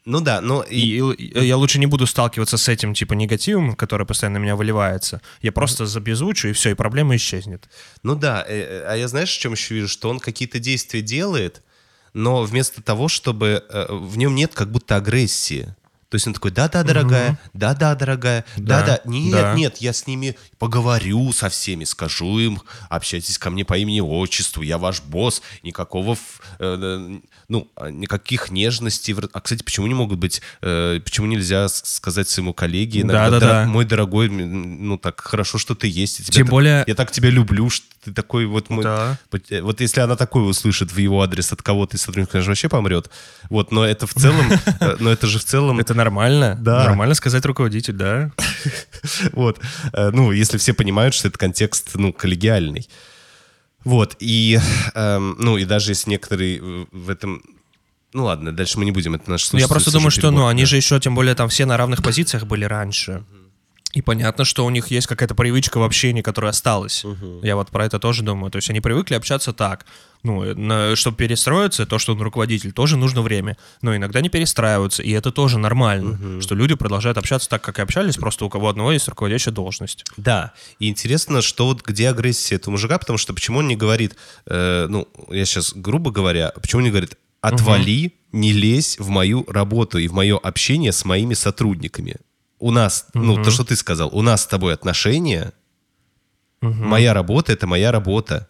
ну 0.04 0.20
да, 0.20 0.40
но... 0.40 0.62
и- 0.62 0.76
и, 0.98 1.24
и 1.24 1.44
я 1.46 1.56
лучше 1.56 1.78
не 1.78 1.86
буду 1.86 2.06
сталкиваться 2.06 2.56
с 2.56 2.68
этим, 2.68 2.94
типа, 2.94 3.14
негативом, 3.14 3.74
который 3.74 4.06
постоянно 4.06 4.38
на 4.38 4.42
меня 4.42 4.56
выливается. 4.56 5.20
Я 5.42 5.52
просто 5.52 5.86
забезвучу, 5.86 6.48
и 6.48 6.52
все, 6.52 6.70
и 6.70 6.74
проблема 6.74 7.14
исчезнет. 7.16 7.68
Ну 8.02 8.14
да, 8.14 8.44
э, 8.48 8.60
э, 8.60 8.84
а 8.88 8.96
я 8.96 9.08
знаешь, 9.08 9.30
в 9.36 9.38
чем 9.40 9.52
еще 9.52 9.74
вижу? 9.74 9.88
Что 9.88 10.08
он 10.10 10.18
какие-то 10.20 10.58
действия 10.58 11.02
делает, 11.02 11.62
но 12.14 12.42
вместо 12.42 12.82
того, 12.82 13.08
чтобы... 13.08 13.64
э, 13.68 13.86
В 13.90 14.16
нем 14.18 14.34
нет 14.34 14.52
как 14.54 14.70
будто 14.72 14.96
агрессии. 14.96 15.74
То 16.10 16.16
есть 16.16 16.26
он 16.26 16.34
такой, 16.34 16.50
да-да, 16.50 16.82
дорогая, 16.82 17.38
да-да, 17.54 17.94
дорогая, 17.94 18.44
Да, 18.56 18.80
да-да, 18.80 19.00
нет, 19.04 19.32
да. 19.32 19.54
нет, 19.54 19.76
я 19.78 19.92
с 19.92 20.08
ними 20.08 20.36
поговорю 20.58 21.32
со 21.32 21.48
всеми, 21.48 21.84
скажу 21.84 22.38
им, 22.40 22.60
общайтесь 22.88 23.38
ко 23.38 23.48
мне 23.48 23.64
по 23.64 23.78
имени 23.78 24.00
отчеству, 24.00 24.62
я 24.62 24.76
ваш 24.76 25.02
босс, 25.02 25.40
никакого, 25.62 26.18
э, 26.58 27.18
ну, 27.48 27.68
а, 27.76 27.90
никаких 27.90 28.50
нежностей. 28.50 29.14
А, 29.32 29.40
кстати, 29.40 29.62
почему 29.62 29.86
не 29.86 29.94
могут 29.94 30.18
быть, 30.18 30.42
э, 30.62 30.98
почему 31.04 31.28
нельзя 31.28 31.68
сказать 31.68 32.28
своему 32.28 32.54
коллеге 32.54 33.02
иногда, 33.02 33.30
Да-да-да. 33.30 33.64
«Дор- 33.64 33.66
мой 33.68 33.84
дорогой, 33.84 34.28
ну, 34.28 34.98
так 34.98 35.20
хорошо, 35.20 35.58
что 35.58 35.76
ты 35.76 35.86
есть, 35.86 36.28
Тем 36.30 36.44
так- 36.46 36.50
более- 36.50 36.84
я 36.88 36.94
так 36.96 37.12
тебя 37.12 37.30
люблю, 37.30 37.70
что 37.70 37.86
ты 38.04 38.12
такой 38.12 38.46
вот 38.46 38.68
мой... 38.70 38.82
Да. 38.82 39.16
Вот, 39.30 39.42
э, 39.50 39.62
если 39.78 40.00
она 40.00 40.16
такое 40.16 40.42
услышит 40.42 40.90
в 40.90 40.96
его 40.98 41.22
адрес 41.22 41.52
от 41.52 41.62
кого-то 41.62 41.96
из 41.96 42.02
сотрудников, 42.02 42.32
конечно, 42.32 42.50
вообще 42.50 42.68
помрет. 42.68 43.10
Вот, 43.48 43.70
но 43.70 43.84
это 43.84 44.06
в 44.08 44.14
целом, 44.14 44.46
э, 44.80 44.96
но 44.98 45.10
это 45.10 45.26
же 45.26 45.38
в 45.38 45.44
целом... 45.44 45.78
Это 45.78 45.94
нормально? 46.04 46.56
Да. 46.60 46.84
Нормально 46.84 47.14
сказать 47.14 47.44
руководитель, 47.44 47.94
да? 47.94 48.30
Вот. 49.32 49.60
Э, 49.92 50.10
Ну, 50.10 50.32
если 50.32 50.58
все 50.58 50.72
понимают, 50.72 51.14
что 51.14 51.28
это 51.28 51.38
контекст, 51.38 51.90
ну, 51.94 52.12
коллегиальный. 52.12 52.88
Вот. 53.84 54.16
И, 54.20 54.58
эм, 54.94 55.36
ну, 55.38 55.56
и 55.58 55.64
даже 55.64 55.92
если 55.92 56.10
некоторые 56.10 56.60
в 56.92 57.10
этом... 57.10 57.42
Ну, 58.12 58.24
ладно, 58.24 58.52
дальше 58.52 58.78
мы 58.78 58.84
не 58.84 58.92
будем, 58.92 59.14
это 59.14 59.30
наш 59.30 59.52
Ну, 59.52 59.58
я 59.58 59.68
просто 59.68 59.90
слушатель, 59.90 59.92
думаю, 59.98 60.10
что, 60.10 60.30
ну, 60.30 60.46
они 60.48 60.64
же 60.64 60.76
еще, 60.76 60.98
тем 61.00 61.14
более, 61.14 61.34
там 61.34 61.48
все 61.48 61.64
на 61.64 61.76
равных 61.76 62.02
позициях 62.02 62.44
были 62.44 62.64
раньше. 62.64 63.22
И 63.92 64.02
понятно, 64.02 64.44
что 64.44 64.64
у 64.64 64.70
них 64.70 64.88
есть 64.88 65.06
какая-то 65.06 65.34
привычка 65.34 65.78
в 65.78 65.82
общении, 65.82 66.22
которая 66.22 66.50
осталась. 66.50 67.04
Я 67.42 67.56
вот 67.56 67.70
про 67.70 67.86
это 67.86 67.98
тоже 67.98 68.22
думаю. 68.22 68.50
То 68.50 68.56
есть 68.56 68.70
они 68.70 68.80
привыкли 68.80 69.14
общаться 69.14 69.52
так. 69.52 69.84
Ну, 70.22 70.54
на- 70.54 70.96
чтобы 70.96 71.16
перестроиться, 71.16 71.86
то, 71.86 71.98
что 71.98 72.12
он 72.12 72.20
руководитель, 72.20 72.72
тоже 72.72 72.96
нужно 72.96 73.22
время. 73.22 73.56
Но 73.80 73.96
иногда 73.96 74.20
не 74.20 74.28
перестраиваются, 74.28 75.02
и 75.02 75.10
это 75.12 75.32
тоже 75.32 75.58
нормально. 75.58 76.40
Что 76.42 76.54
люди 76.54 76.74
продолжают 76.74 77.16
общаться 77.16 77.48
так, 77.48 77.62
как 77.62 77.78
и 77.78 77.82
общались, 77.82 78.16
просто 78.16 78.44
у 78.44 78.50
кого 78.50 78.68
одного 78.68 78.92
есть 78.92 79.08
руководящая 79.08 79.54
должность. 79.54 80.04
Да, 80.16 80.52
и 80.78 80.88
интересно, 80.88 81.40
что 81.40 81.66
вот 81.66 81.82
где 81.82 82.08
агрессия 82.10 82.56
этого 82.56 82.72
мужика, 82.72 82.98
потому 82.98 83.16
что 83.18 83.32
почему 83.32 83.58
он 83.60 83.68
не 83.68 83.76
говорит, 83.76 84.16
э, 84.46 84.86
ну, 84.90 85.08
я 85.30 85.44
сейчас 85.46 85.72
грубо 85.74 86.10
говоря, 86.10 86.52
почему 86.60 86.80
он 86.80 86.84
не 86.84 86.90
говорит, 86.90 87.16
отвали, 87.40 88.12
не 88.32 88.52
лезь 88.52 88.98
в 88.98 89.08
мою 89.08 89.46
работу 89.48 89.98
и 89.98 90.06
в 90.08 90.12
мое 90.12 90.36
общение 90.36 90.92
с 90.92 91.04
моими 91.06 91.32
сотрудниками. 91.34 92.16
У 92.58 92.70
нас, 92.70 93.06
ну, 93.14 93.36
то, 93.42 93.50
что 93.50 93.64
ты 93.64 93.74
сказал, 93.76 94.10
у 94.12 94.20
нас 94.20 94.42
с 94.42 94.46
тобой 94.46 94.74
отношения, 94.74 95.52
моя 96.60 97.14
работа— 97.14 97.52
это 97.54 97.66
моя 97.66 97.90
работа. 97.90 98.48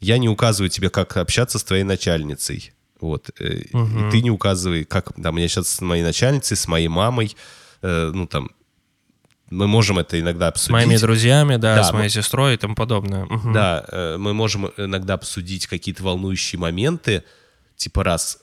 Я 0.00 0.18
не 0.18 0.28
указываю 0.28 0.68
тебе, 0.70 0.90
как 0.90 1.16
общаться 1.16 1.58
с 1.58 1.64
твоей 1.64 1.84
начальницей. 1.84 2.72
Вот. 3.00 3.30
э, 3.40 3.54
И 3.58 4.10
ты 4.10 4.22
не 4.22 4.30
указывай, 4.30 4.84
как 4.84 5.12
там, 5.22 5.34
мне 5.34 5.48
сейчас 5.48 5.68
с 5.68 5.80
моей 5.80 6.02
начальницей, 6.02 6.56
с 6.56 6.66
моей 6.68 6.88
мамой, 6.88 7.36
э, 7.82 8.10
ну, 8.14 8.26
там, 8.26 8.50
мы 9.50 9.66
можем 9.68 9.98
это 9.98 10.18
иногда 10.18 10.46
С 10.46 10.48
обсудить. 10.50 10.72
моими 10.72 10.96
друзьями, 10.96 11.56
да, 11.56 11.76
Да, 11.76 11.84
с 11.84 11.92
моей 11.92 12.04
мы- 12.06 12.10
сестрой 12.10 12.54
и 12.54 12.56
тому 12.56 12.74
подобное. 12.74 13.24
Мгм. 13.26 13.52
Да, 13.52 13.84
э, 13.88 14.16
мы 14.18 14.34
можем 14.34 14.66
иногда 14.76 15.14
обсудить 15.14 15.66
какие-то 15.66 16.02
волнующие 16.02 16.58
моменты, 16.58 17.22
типа 17.76 18.02
раз 18.04 18.38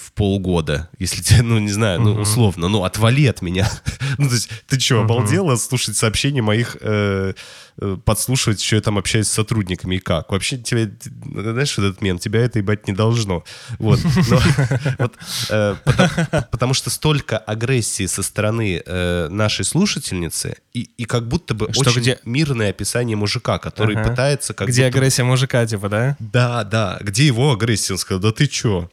в 0.00 0.12
полгода, 0.12 0.88
если 0.98 1.22
тебе, 1.22 1.42
ну, 1.42 1.58
не 1.58 1.70
знаю, 1.70 2.00
ну, 2.00 2.14
условно, 2.20 2.68
ну, 2.68 2.84
отвали 2.84 3.26
от 3.26 3.42
меня. 3.42 3.70
ну, 4.18 4.28
то 4.28 4.34
есть, 4.34 4.48
ты 4.66 4.80
что, 4.80 5.00
обалдела 5.02 5.56
слушать 5.56 5.96
сообщения 5.96 6.42
моих, 6.42 6.76
э, 6.80 7.34
э, 7.78 7.96
подслушивать, 8.04 8.60
что 8.62 8.76
я 8.76 8.82
там 8.82 8.98
общаюсь 8.98 9.26
с 9.28 9.32
сотрудниками 9.32 9.96
и 9.96 9.98
как? 9.98 10.30
Вообще, 10.32 10.56
тебе, 10.58 10.90
знаешь, 11.32 11.76
вот 11.76 11.84
этот 11.84 12.02
мем, 12.02 12.18
тебя 12.18 12.40
это 12.40 12.58
ебать 12.58 12.86
не 12.88 12.94
должно. 12.94 13.44
Вот. 13.78 14.00
Но 14.28 14.40
вот, 14.98 15.14
э, 15.50 15.76
потому, 15.84 16.08
потому 16.50 16.74
что 16.74 16.90
столько 16.90 17.38
агрессии 17.38 18.06
со 18.06 18.22
стороны 18.22 18.82
э, 18.84 19.28
нашей 19.30 19.64
слушательницы, 19.64 20.56
и, 20.72 20.88
и 20.96 21.04
как 21.04 21.28
будто 21.28 21.54
бы 21.54 21.72
Что 21.72 21.90
очень 21.90 22.00
где- 22.00 22.18
мирное 22.24 22.70
описание 22.70 23.16
мужика, 23.16 23.58
который 23.58 23.96
Ага. 23.96 24.10
пытается 24.10 24.54
как 24.54 24.68
Где 24.68 24.86
будто- 24.86 24.98
агрессия 24.98 25.24
мужика, 25.24 25.66
типа, 25.66 25.88
да? 25.88 26.16
Да, 26.18 26.64
да. 26.64 26.98
Где 27.00 27.26
его 27.26 27.52
агрессия? 27.52 27.92
Он 27.94 27.98
сказал, 27.98 28.20
да 28.20 28.32
ты 28.32 28.46
чё? 28.46 28.90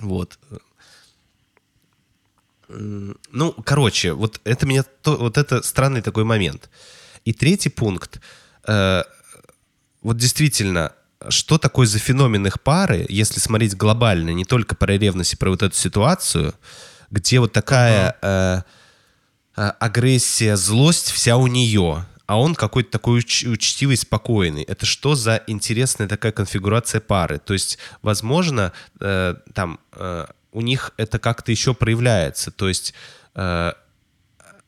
Вот. 0.00 0.38
Ну, 2.68 3.52
короче, 3.64 4.12
вот 4.12 4.40
это 4.44 4.66
меня, 4.66 4.84
вот 5.04 5.38
это 5.38 5.62
странный 5.62 6.02
такой 6.02 6.24
момент. 6.24 6.68
И 7.24 7.32
третий 7.32 7.68
пункт. 7.68 8.20
Э, 8.66 9.04
вот 10.02 10.16
действительно, 10.16 10.92
что 11.28 11.58
такое 11.58 11.86
за 11.86 11.98
феномен 11.98 12.46
их 12.46 12.60
пары, 12.60 13.06
если 13.08 13.40
смотреть 13.40 13.76
глобально, 13.76 14.30
не 14.30 14.44
только 14.44 14.74
про 14.74 14.96
ревность 14.96 15.34
и 15.34 15.36
про 15.36 15.50
вот 15.50 15.62
эту 15.62 15.74
ситуацию, 15.74 16.54
где 17.10 17.40
вот 17.40 17.52
такая 17.52 18.16
э, 18.20 18.62
э, 19.56 19.62
агрессия, 19.80 20.56
злость 20.56 21.10
вся 21.10 21.36
у 21.36 21.46
нее, 21.46 22.04
а 22.26 22.40
он 22.40 22.54
какой-то 22.54 22.90
такой 22.90 23.20
уч- 23.20 23.48
учтивый, 23.48 23.96
спокойный. 23.96 24.62
Это 24.62 24.84
что 24.84 25.14
за 25.14 25.42
интересная 25.46 26.08
такая 26.08 26.32
конфигурация 26.32 27.00
пары? 27.00 27.38
То 27.38 27.52
есть, 27.52 27.78
возможно, 28.02 28.72
э, 29.00 29.34
там 29.54 29.78
э, 29.92 30.26
у 30.52 30.60
них 30.60 30.92
это 30.96 31.18
как-то 31.18 31.52
еще 31.52 31.72
проявляется. 31.72 32.50
То 32.50 32.68
есть, 32.68 32.94
э, 33.34 33.72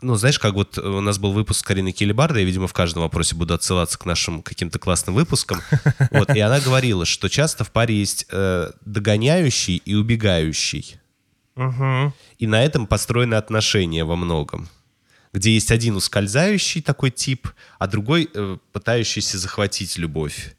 ну, 0.01 0.15
знаешь, 0.15 0.39
как 0.39 0.55
вот 0.55 0.79
у 0.79 1.01
нас 1.01 1.19
был 1.19 1.33
выпуск 1.33 1.67
Карины 1.67 1.91
Келебарда, 1.91 2.39
я, 2.39 2.45
видимо, 2.45 2.69
в 2.69 2.73
каждом 2.73 3.03
вопросе 3.03 3.35
буду 3.35 3.55
отсылаться 3.55 3.99
к 3.99 4.07
нашим 4.07 4.43
каким-то 4.43 4.79
классным 4.79 5.15
выпускам. 5.15 5.61
Вот, 6.11 6.31
и 6.31 6.41
она 6.41 6.61
говорила, 6.61 7.05
что 7.05 7.29
часто 7.29 7.65
в 7.65 7.73
паре 7.73 7.97
есть 7.97 8.27
э, 8.31 8.71
догоняющий 8.85 9.77
и 9.77 9.95
убегающий. 9.95 11.01
Угу. 11.57 12.13
И 12.39 12.47
на 12.47 12.63
этом 12.63 12.87
построены 12.87 13.35
отношения 13.35 14.05
во 14.05 14.15
многом. 14.15 14.69
Где 15.33 15.53
есть 15.53 15.71
один 15.71 15.97
ускользающий 15.97 16.83
такой 16.83 17.11
тип, 17.11 17.49
а 17.79 17.87
другой 17.87 18.31
э, 18.33 18.57
пытающийся 18.73 19.39
захватить 19.39 19.99
любовь. 19.99 20.55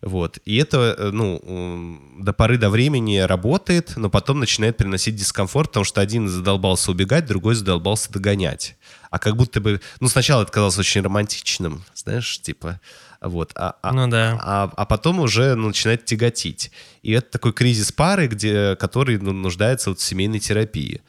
Вот. 0.00 0.38
И 0.44 0.56
это, 0.56 0.94
э, 0.96 1.10
ну, 1.12 2.00
до 2.20 2.32
поры 2.32 2.56
до 2.56 2.70
времени 2.70 3.18
работает, 3.18 3.94
но 3.96 4.10
потом 4.10 4.40
начинает 4.40 4.76
приносить 4.76 5.16
дискомфорт, 5.16 5.70
потому 5.70 5.84
что 5.84 6.00
один 6.00 6.28
задолбался 6.28 6.90
убегать, 6.90 7.26
другой 7.26 7.54
задолбался 7.54 8.12
догонять. 8.12 8.76
А 9.10 9.18
как 9.18 9.36
будто 9.36 9.60
бы... 9.60 9.80
Ну, 10.00 10.08
сначала 10.08 10.42
это 10.42 10.52
казалось 10.52 10.78
очень 10.78 11.02
романтичным, 11.02 11.84
знаешь, 11.94 12.40
типа... 12.40 12.80
Вот. 13.20 13.50
А, 13.56 13.74
а- 13.82 13.92
Ну 13.92 14.06
да. 14.06 14.38
а, 14.40 14.72
а 14.76 14.86
потом 14.86 15.18
уже 15.18 15.56
начинает 15.56 16.04
тяготить. 16.04 16.70
И 17.02 17.10
это 17.10 17.32
такой 17.32 17.52
кризис 17.52 17.90
пары, 17.90 18.28
где, 18.28 18.76
который 18.76 19.18
ну, 19.18 19.32
нуждается 19.32 19.90
вот 19.90 19.98
в 19.98 20.02
семейной 20.04 20.38
терапии. 20.38 21.02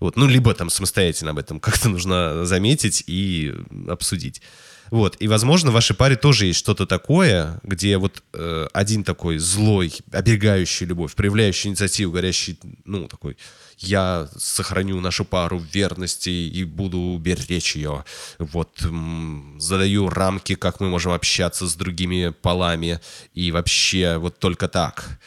Вот. 0.00 0.16
Ну, 0.16 0.26
либо 0.26 0.54
там 0.54 0.70
самостоятельно 0.70 1.30
об 1.30 1.38
этом 1.38 1.60
как-то 1.60 1.88
нужно 1.88 2.44
заметить 2.44 3.04
и 3.06 3.54
обсудить. 3.88 4.42
Вот. 4.90 5.16
И, 5.20 5.28
возможно, 5.28 5.70
в 5.70 5.74
вашей 5.74 5.94
паре 5.94 6.16
тоже 6.16 6.46
есть 6.46 6.58
что-то 6.58 6.84
такое, 6.84 7.60
где 7.62 7.96
вот 7.96 8.22
э, 8.32 8.66
один 8.72 9.04
такой 9.04 9.38
злой, 9.38 9.94
оберегающий 10.10 10.86
любовь, 10.86 11.14
проявляющий 11.14 11.70
инициативу, 11.70 12.12
горящий, 12.12 12.58
ну, 12.84 13.06
такой, 13.06 13.36
я 13.78 14.28
сохраню 14.36 15.00
нашу 15.00 15.24
пару 15.24 15.58
в 15.58 15.64
верности 15.64 16.30
и 16.30 16.64
буду 16.64 17.16
беречь 17.20 17.76
ее. 17.76 18.04
Вот, 18.38 18.82
м, 18.82 19.56
задаю 19.60 20.08
рамки, 20.08 20.56
как 20.56 20.80
мы 20.80 20.88
можем 20.88 21.12
общаться 21.12 21.68
с 21.68 21.74
другими 21.76 22.30
полами, 22.30 23.00
и 23.32 23.52
вообще 23.52 24.16
вот 24.18 24.38
только 24.38 24.66
так. 24.66 25.20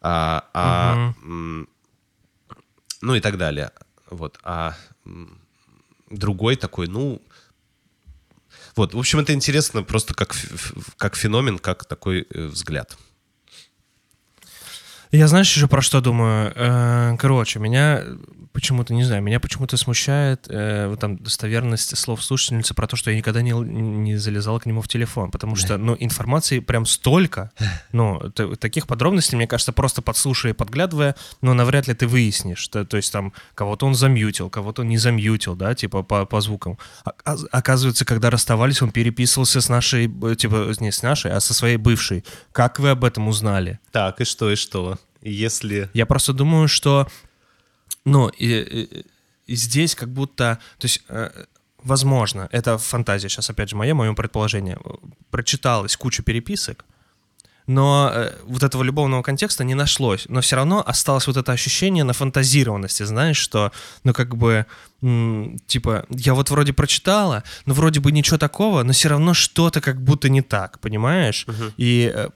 А, 0.00 0.44
а, 0.54 1.12
м, 1.22 1.68
ну 3.02 3.14
и 3.14 3.20
так 3.20 3.36
далее. 3.36 3.70
Вот. 4.10 4.38
А 4.42 4.76
другой 6.10 6.56
такой, 6.56 6.88
ну, 6.88 7.22
вот, 8.76 8.94
в 8.94 8.98
общем, 8.98 9.20
это 9.20 9.32
интересно 9.32 9.82
просто 9.82 10.14
как, 10.14 10.34
как 10.96 11.16
феномен, 11.16 11.58
как 11.58 11.84
такой 11.84 12.26
э, 12.30 12.46
взгляд. 12.46 12.96
Я 15.12 15.26
знаешь 15.26 15.54
еще 15.54 15.66
про 15.66 15.82
что 15.82 16.00
думаю? 16.00 16.52
Э, 16.54 17.16
Короче, 17.18 17.58
меня 17.58 18.04
почему-то, 18.52 18.94
не 18.94 19.04
знаю, 19.04 19.22
меня 19.22 19.40
почему-то 19.40 19.76
смущает 19.76 20.46
э, 20.48 20.88
вот 20.88 21.00
там 21.00 21.16
достоверность 21.18 21.96
слов 21.96 22.22
слушательницы 22.22 22.74
про 22.74 22.86
то, 22.86 22.96
что 22.96 23.10
я 23.10 23.16
никогда 23.16 23.42
не, 23.42 23.52
не 23.52 24.16
залезал 24.16 24.58
к 24.60 24.66
нему 24.66 24.82
в 24.82 24.88
телефон, 24.88 25.30
потому 25.30 25.56
что, 25.56 25.78
ну, 25.78 25.96
информации 25.98 26.58
прям 26.60 26.86
столько, 26.86 27.50
ну, 27.92 28.18
таких 28.58 28.86
подробностей, 28.86 29.36
мне 29.36 29.46
кажется, 29.46 29.72
просто 29.72 30.02
подслушивая 30.02 30.52
и 30.52 30.56
подглядывая, 30.56 31.14
ну, 31.42 31.54
навряд 31.54 31.88
ли 31.88 31.94
ты 31.94 32.06
выяснишь, 32.06 32.66
то, 32.68 32.84
то 32.84 32.96
есть 32.96 33.12
там 33.12 33.32
кого-то 33.54 33.86
он 33.86 33.94
замьютил, 33.94 34.50
кого-то 34.50 34.82
он 34.82 34.88
не 34.88 34.98
замьютил, 34.98 35.54
да, 35.56 35.74
типа 35.74 36.02
по, 36.02 36.24
по 36.24 36.40
звукам. 36.40 36.78
А- 37.04 37.12
а- 37.24 37.36
Оказывается, 37.52 38.04
когда 38.04 38.30
расставались, 38.30 38.82
он 38.82 38.90
переписывался 38.90 39.60
с 39.60 39.68
нашей, 39.68 40.06
э, 40.24 40.34
типа, 40.36 40.72
не 40.80 40.92
с 40.92 41.02
нашей, 41.02 41.32
а 41.32 41.40
со 41.40 41.54
своей 41.54 41.76
бывшей. 41.78 42.24
Как 42.52 42.78
вы 42.78 42.90
об 42.90 43.04
этом 43.04 43.28
узнали? 43.28 43.78
Так, 43.92 44.20
и 44.20 44.24
что, 44.24 44.50
и 44.50 44.56
что? 44.56 44.98
Если... 45.22 45.90
Я 45.94 46.06
просто 46.06 46.32
думаю, 46.32 46.68
что, 46.68 47.06
ну, 48.04 48.28
и, 48.28 48.46
и- 48.46 49.06
и 49.46 49.54
здесь 49.56 49.94
как 49.94 50.08
будто, 50.08 50.58
то 50.78 50.84
есть, 50.86 51.02
э, 51.08 51.30
возможно, 51.82 52.48
это 52.52 52.78
фантазия, 52.78 53.28
сейчас 53.28 53.50
опять 53.50 53.68
же 53.70 53.76
моя, 53.76 53.94
мое 53.94 54.12
предположение, 54.14 54.78
прочиталось 55.30 55.96
кучу 55.96 56.22
переписок, 56.22 56.84
но 57.66 58.10
э, 58.12 58.32
вот 58.44 58.62
этого 58.62 58.82
любовного 58.82 59.22
контекста 59.22 59.64
не 59.64 59.74
нашлось, 59.74 60.26
но 60.28 60.40
все 60.40 60.56
равно 60.56 60.82
осталось 60.86 61.26
вот 61.26 61.36
это 61.36 61.52
ощущение 61.52 62.04
нафантазированности, 62.04 63.02
знаешь, 63.02 63.36
что, 63.38 63.72
ну, 64.04 64.12
как 64.12 64.36
бы, 64.36 64.66
типа, 65.00 66.04
я 66.10 66.34
вот 66.34 66.50
вроде 66.50 66.72
прочитала, 66.72 67.42
но 67.64 67.74
вроде 67.74 68.00
бы 68.00 68.12
ничего 68.12 68.36
такого, 68.36 68.82
но 68.82 68.92
все 68.92 69.08
равно 69.08 69.34
что-то 69.34 69.80
как 69.80 70.02
будто 70.02 70.28
не 70.28 70.42
так, 70.42 70.78
понимаешь? 70.80 71.46
И 71.78 72.12
э, 72.14 72.28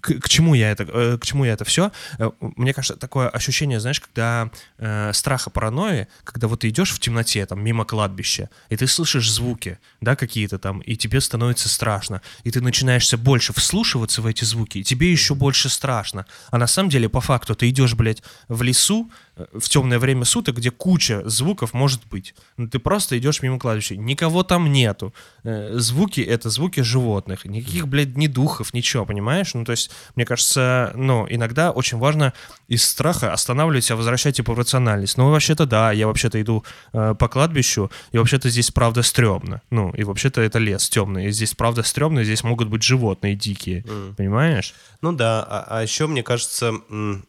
к, 0.00 0.20
к 0.20 0.28
чему 0.28 0.54
я 0.54 0.70
это, 0.70 0.84
э, 0.84 1.18
к 1.18 1.24
чему 1.24 1.44
я 1.44 1.52
это 1.52 1.64
все? 1.64 1.92
Мне 2.40 2.74
кажется, 2.74 2.96
такое 2.96 3.28
ощущение, 3.28 3.80
знаешь, 3.80 4.00
когда 4.00 4.50
э, 4.78 5.12
страха, 5.14 5.50
паранойи, 5.50 6.08
когда 6.24 6.46
вот 6.46 6.60
ты 6.60 6.68
идешь 6.68 6.90
в 6.90 6.98
темноте, 6.98 7.46
там, 7.46 7.64
мимо 7.64 7.84
кладбища, 7.84 8.50
и 8.68 8.76
ты 8.76 8.86
слышишь 8.86 9.30
звуки, 9.30 9.78
да, 10.00 10.14
какие-то 10.14 10.58
там, 10.58 10.80
и 10.80 10.96
тебе 10.96 11.20
становится 11.20 11.68
страшно, 11.68 12.20
и 12.44 12.50
ты 12.50 12.60
начинаешь 12.60 13.04
все 13.04 13.16
больше 13.16 13.52
вслушиваться 13.54 14.20
в 14.20 14.26
эти 14.26 14.44
звуки, 14.44 14.78
и 14.78 14.84
тебе 14.84 15.10
еще 15.10 15.34
больше 15.34 15.68
страшно. 15.68 16.26
А 16.50 16.58
на 16.58 16.66
самом 16.66 16.90
деле, 16.90 17.08
по 17.08 17.20
факту, 17.20 17.54
ты 17.54 17.68
идешь, 17.70 17.94
блядь, 17.94 18.22
в 18.48 18.62
лесу, 18.62 19.10
э, 19.29 19.29
в 19.52 19.68
темное 19.68 19.98
время 19.98 20.24
суток, 20.24 20.56
где 20.56 20.70
куча 20.70 21.22
звуков 21.28 21.72
может 21.74 22.06
быть. 22.06 22.34
Ну, 22.56 22.68
ты 22.68 22.78
просто 22.78 23.18
идешь 23.18 23.42
мимо 23.42 23.58
кладбища, 23.58 23.96
никого 23.96 24.42
там 24.42 24.72
нету. 24.72 25.14
Э, 25.44 25.78
Звуки— 25.78 26.20
это 26.34 26.50
звуки 26.50 26.80
животных. 26.80 27.44
Никаких, 27.44 27.88
блядь, 27.88 28.16
ни 28.16 28.26
духов, 28.26 28.74
ничего, 28.74 29.04
понимаешь? 29.06 29.54
Ну, 29.54 29.64
то 29.64 29.72
есть, 29.72 29.90
мне 30.16 30.24
кажется, 30.24 30.92
ну, 30.94 31.26
иногда 31.28 31.70
очень 31.70 31.98
важно 31.98 32.32
из 32.68 32.84
страха 32.84 33.32
останавливать 33.32 33.84
себя, 33.84 33.96
возвращать 33.96 34.36
типа 34.36 34.54
в 34.54 34.58
рациональность. 34.58 35.16
Ну, 35.18 35.30
вообще-то 35.30 35.66
да, 35.66 35.92
я 35.92 36.06
вообще-то 36.06 36.40
иду 36.40 36.64
э, 36.92 37.14
по 37.18 37.28
кладбищу, 37.28 37.90
и 38.12 38.18
вообще-то 38.18 38.50
здесь 38.50 38.70
правда 38.70 39.02
стрёмно. 39.02 39.62
Ну, 39.70 39.90
и 39.92 40.04
вообще-то 40.04 40.40
это 40.40 40.58
лес 40.58 40.88
темный, 40.88 41.26
и 41.26 41.30
здесь 41.30 41.54
правда 41.54 41.82
стрёмно, 41.82 42.20
и 42.20 42.24
здесь 42.24 42.44
могут 42.44 42.68
быть 42.68 42.82
животные 42.82 43.34
дикие, 43.36 43.84
понимаешь? 44.16 44.74
Ну 45.02 45.12
да, 45.12 45.42
а, 45.42 45.66
а 45.78 45.82
еще, 45.82 46.06
мне 46.06 46.22
кажется, 46.22 46.72
м, 46.90 47.24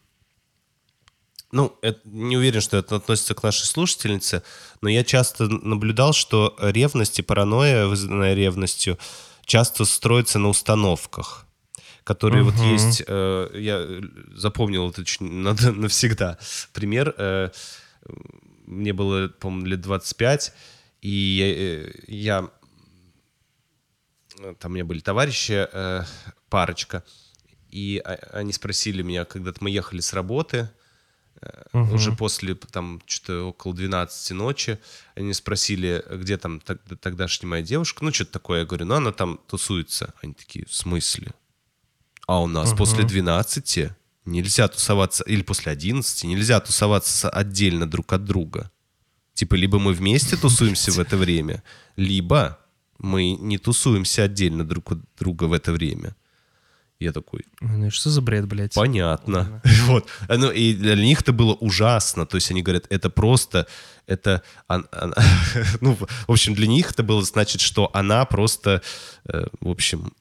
ну, 1.52 1.78
это- 1.82 2.00
не 2.06 2.38
уверен, 2.38 2.62
что 2.62 2.78
это 2.78 2.96
относится 2.96 3.34
к 3.36 3.44
нашей 3.44 3.66
слушательнице, 3.66 4.44
но 4.82 4.90
я 4.90 5.04
часто 5.04 5.48
наблюдал, 5.48 6.14
что 6.14 6.56
ревность 6.60 7.20
и 7.20 7.22
паранойя, 7.22 7.86
вызванная 7.88 8.34
ревностью, 8.34 8.98
часто 9.46 9.86
строится 9.86 10.40
на 10.40 10.48
установках, 10.50 11.46
которые 12.04 12.44
вот 12.44 12.56
есть, 12.56 13.04
э, 13.06 13.50
я 13.56 13.86
запомнил 14.38 14.90
это 14.90 15.02
очень 15.02 15.32
надо- 15.32 15.72
навсегда. 15.72 16.38
Пример, 16.74 17.14
э, 17.18 17.50
мне 18.66 18.94
было, 18.94 19.28
по-моему, 19.28 19.66
лет 19.68 19.82
25, 19.82 20.54
и 21.02 21.10
я, 21.10 21.48
э, 21.48 21.92
я 22.08 22.50
э, 24.40 24.56
там 24.60 24.72
у 24.72 24.76
меня 24.76 24.86
были 24.86 25.00
товарищи, 25.00 25.68
э, 25.72 26.04
парочка, 26.50 27.04
и 27.70 28.02
а- 28.04 28.20
они 28.34 28.54
спросили 28.54 29.02
меня, 29.02 29.26
когда-то 29.26 29.58
мы 29.64 29.70
ехали 29.70 30.00
с 30.02 30.14
работы, 30.14 30.70
э, 31.42 31.80
уже 31.94 32.12
после 32.18 32.56
там 32.56 33.02
что-то 33.06 33.44
около 33.50 33.74
12 33.74 34.32
ночи, 34.32 34.78
они 35.16 35.34
спросили, 35.34 36.04
где 36.12 36.38
там 36.38 36.60
тог- 36.60 36.80
тогдашняя 37.00 37.50
моя 37.50 37.64
девушка, 37.64 38.04
ну 38.04 38.12
что-то 38.14 38.32
такое, 38.34 38.60
я 38.60 38.66
говорю, 38.66 38.86
ну 38.86 38.96
она 38.96 39.12
там 39.12 39.40
тусуется. 39.48 40.14
Они 40.22 40.34
такие, 40.34 40.66
в 40.66 40.74
смысле? 40.74 41.34
А 42.28 42.42
у 42.42 42.48
нас 42.48 42.74
после 42.78 43.04
12 43.04 43.90
нельзя 44.26 44.68
тусоваться, 44.68 45.24
или 45.24 45.42
после 45.42 45.72
11 45.72 46.24
нельзя 46.26 46.60
тусоваться 46.60 47.30
отдельно 47.30 47.90
друг 47.90 48.14
от 48.14 48.24
друга. 48.26 48.72
Типа, 49.34 49.56
либо 49.56 49.80
мы 49.80 49.94
вместе 49.94 50.38
тусуемся 50.38 50.92
в 50.92 51.00
это 51.00 51.18
время, 51.18 51.64
либо 51.96 52.60
мы 53.00 53.32
не 53.32 53.58
тусуемся 53.58 54.24
отдельно 54.24 54.64
друг 54.64 54.92
от 54.92 55.00
друга 55.18 55.46
в 55.46 55.54
это 55.54 55.72
время. 55.72 56.16
Я 57.02 57.12
такой, 57.12 57.42
Ну, 57.62 57.88
и 57.88 57.90
что 57.90 58.10
за 58.12 58.22
бред, 58.22 58.46
блядь? 58.48 58.74
понятно. 58.76 59.62
Вот. 59.88 60.08
А, 60.30 60.38
Ну, 60.38 60.52
и 60.52 60.74
для 60.76 60.96
них 60.96 61.22
это 61.22 61.34
было 61.34 61.54
ужасно. 61.56 62.26
То 62.26 62.36
есть 62.38 62.52
они 62.52 62.62
говорят, 62.62 62.86
это 62.90 63.10
просто, 63.10 63.66
это... 64.08 64.44
он- 64.68 64.88
она- 64.92 65.16
ну, 65.82 65.96
в 65.96 66.32
общем, 66.32 66.54
для 66.54 66.68
них 66.68 66.92
это 66.92 67.02
было 67.04 67.24
значит, 67.24 67.60
что 67.62 67.90
она 67.94 68.24
просто, 68.26 68.82
э, 69.28 69.46
в 69.62 69.70
общем, 69.70 70.12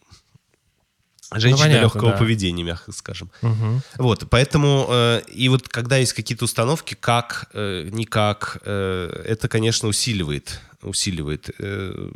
женщина 1.34 1.64
понятно, 1.66 1.82
легкого 1.84 2.12
да. 2.12 2.16
поведения, 2.16 2.64
мягко 2.64 2.92
скажем. 2.92 3.30
Мгм. 3.42 3.82
Вот, 3.98 4.28
поэтому, 4.30 4.86
э, 4.88 5.20
и 5.28 5.48
вот 5.50 5.68
когда 5.68 5.98
есть 5.98 6.14
какие-то 6.14 6.44
установки, 6.46 6.94
как, 6.94 7.50
э, 7.52 7.88
никак, 7.92 8.58
э, 8.64 9.22
это, 9.26 9.48
конечно, 9.48 9.86
усиливает, 9.88 10.60
усиливает 10.82 11.50
э, 11.58 12.10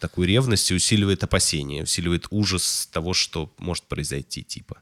такую 0.00 0.28
ревность 0.28 0.70
и 0.70 0.74
усиливает 0.74 1.24
опасения, 1.24 1.82
усиливает 1.82 2.26
ужас 2.30 2.88
того, 2.92 3.14
что 3.14 3.52
может 3.58 3.84
произойти, 3.84 4.42
типа. 4.42 4.76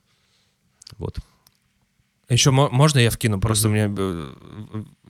Вот. 0.99 1.19
Еще 2.29 2.51
мо- 2.51 2.71
можно 2.71 2.99
я 2.99 3.11
вкину? 3.11 3.39
Просто 3.39 3.69
меня 3.69 3.93
э, 3.97 4.33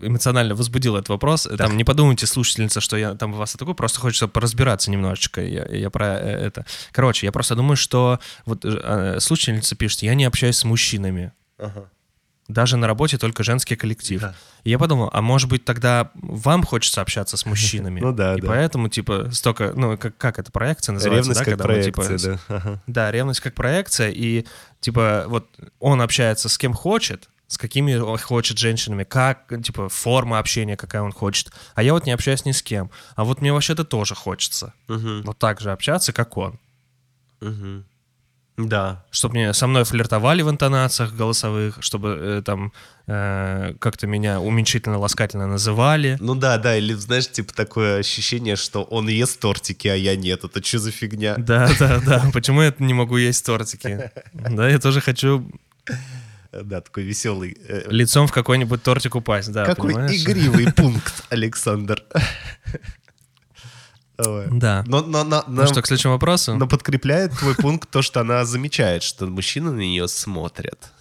эмоционально 0.00 0.54
возбудил 0.54 0.96
этот 0.96 1.10
вопрос. 1.10 1.48
Там 1.56 1.76
не 1.76 1.84
подумайте, 1.84 2.26
слушательница, 2.26 2.80
что 2.80 2.96
я 2.96 3.14
там 3.14 3.32
вас 3.32 3.54
атакую, 3.54 3.74
просто 3.74 4.00
хочется 4.00 4.26
поразбираться 4.26 4.90
немножечко. 4.90 5.40
Я, 5.40 5.64
я 5.66 5.90
про 5.90 6.18
э, 6.18 6.46
это. 6.46 6.66
Короче, 6.90 7.26
я 7.26 7.32
просто 7.32 7.54
думаю, 7.54 7.76
что 7.76 8.18
вот 8.46 8.64
э, 8.64 9.20
слушательница 9.20 9.76
пишет, 9.76 10.02
я 10.02 10.14
не 10.14 10.24
общаюсь 10.24 10.56
с 10.56 10.64
мужчинами. 10.64 11.32
Даже 12.48 12.76
на 12.76 12.86
работе 12.86 13.16
только 13.16 13.42
женский 13.42 13.74
коллектив. 13.74 14.20
Да. 14.20 14.34
И 14.64 14.70
я 14.70 14.78
подумал, 14.78 15.08
а 15.12 15.22
может 15.22 15.48
быть 15.48 15.64
тогда 15.64 16.10
вам 16.14 16.62
хочется 16.62 17.00
общаться 17.00 17.36
с 17.36 17.46
мужчинами? 17.46 18.00
Ну 18.00 18.12
да, 18.12 18.34
И 18.34 18.40
да. 18.40 18.48
поэтому, 18.48 18.88
типа, 18.88 19.30
столько, 19.32 19.72
ну, 19.74 19.96
как, 19.96 20.16
как 20.18 20.38
это, 20.38 20.52
проекция 20.52 20.92
называется? 20.92 21.30
Ревность 21.30 21.40
да, 21.40 21.44
как 21.44 21.58
когда 21.58 21.74
мы, 21.74 21.82
типа, 21.82 22.02
проекция, 22.02 22.38
да. 22.48 22.56
Ага. 22.56 22.82
да, 22.86 23.10
ревность 23.10 23.40
как 23.40 23.54
проекция, 23.54 24.10
и 24.10 24.44
типа 24.80 25.24
вот 25.28 25.48
он 25.78 26.02
общается 26.02 26.50
с 26.50 26.58
кем 26.58 26.74
хочет, 26.74 27.30
с 27.46 27.56
какими 27.56 27.94
он 27.94 28.18
хочет 28.18 28.58
женщинами, 28.58 29.04
как, 29.04 29.52
типа, 29.62 29.88
форма 29.88 30.38
общения, 30.38 30.76
какая 30.76 31.02
он 31.02 31.12
хочет. 31.12 31.50
А 31.74 31.82
я 31.82 31.92
вот 31.92 32.04
не 32.04 32.12
общаюсь 32.12 32.44
ни 32.44 32.52
с 32.52 32.62
кем. 32.62 32.90
А 33.16 33.24
вот 33.24 33.40
мне 33.40 33.52
вообще-то 33.52 33.84
тоже 33.84 34.14
хочется. 34.14 34.74
Мгм. 34.88 35.22
Вот 35.22 35.38
так 35.38 35.60
же 35.60 35.70
общаться, 35.70 36.12
как 36.12 36.36
он. 36.36 36.58
Мгм. 37.40 37.84
Да. 38.56 39.04
Чтобы 39.10 39.34
мне 39.34 39.52
со 39.52 39.66
мной 39.66 39.84
флиртовали 39.84 40.42
в 40.42 40.50
интонациях 40.50 41.12
голосовых, 41.12 41.78
чтобы 41.80 42.16
э, 42.20 42.42
там 42.44 42.72
э, 43.08 43.74
как-то 43.80 44.06
меня 44.06 44.40
уменьшительно-ласкательно 44.40 45.46
называли. 45.48 46.16
Ну 46.20 46.36
да, 46.36 46.56
да, 46.58 46.76
или, 46.76 46.92
знаешь, 46.94 47.28
типа 47.28 47.52
такое 47.52 47.98
ощущение, 47.98 48.54
что 48.54 48.84
он 48.84 49.08
ест 49.08 49.40
тортики, 49.40 49.88
а 49.88 49.94
я 49.96 50.14
нет. 50.14 50.44
Это 50.44 50.64
что 50.64 50.78
за 50.78 50.92
фигня? 50.92 51.34
Да, 51.36 51.68
да, 51.80 52.00
да. 52.00 52.30
Почему 52.32 52.62
я 52.62 52.72
не 52.78 52.94
могу 52.94 53.16
есть 53.16 53.44
тортики? 53.44 54.10
Да, 54.32 54.68
я 54.68 54.78
тоже 54.78 55.00
хочу 55.00 55.50
Да, 56.52 56.80
такой 56.80 57.02
веселый. 57.02 57.56
э, 57.68 57.82
лицом 57.88 58.28
в 58.28 58.32
какой-нибудь 58.32 58.82
тортик 58.84 59.16
упасть, 59.16 59.50
да, 59.50 59.64
Какой 59.64 59.92
игривый 59.94 60.72
пункт, 60.72 61.24
Александр. 61.30 62.04
Давай. 64.16 64.46
Да. 64.50 64.84
Но, 64.86 65.02
но, 65.02 65.24
но, 65.24 65.44
Ну 65.46 65.62
но- 65.62 65.66
что, 65.66 65.82
к 65.82 65.86
следующему 65.86 66.12
вопросу? 66.14 66.54
но 66.56 66.66
подкрепляет 66.68 67.32
твой 67.32 67.54
пункт 67.56 67.90
то, 67.90 68.00
что 68.02 68.20
она 68.20 68.44
замечает, 68.44 69.02
что 69.02 69.26
мужчины 69.26 69.70
на 69.72 69.80
нее 69.80 70.06
смотрят. 70.08 70.92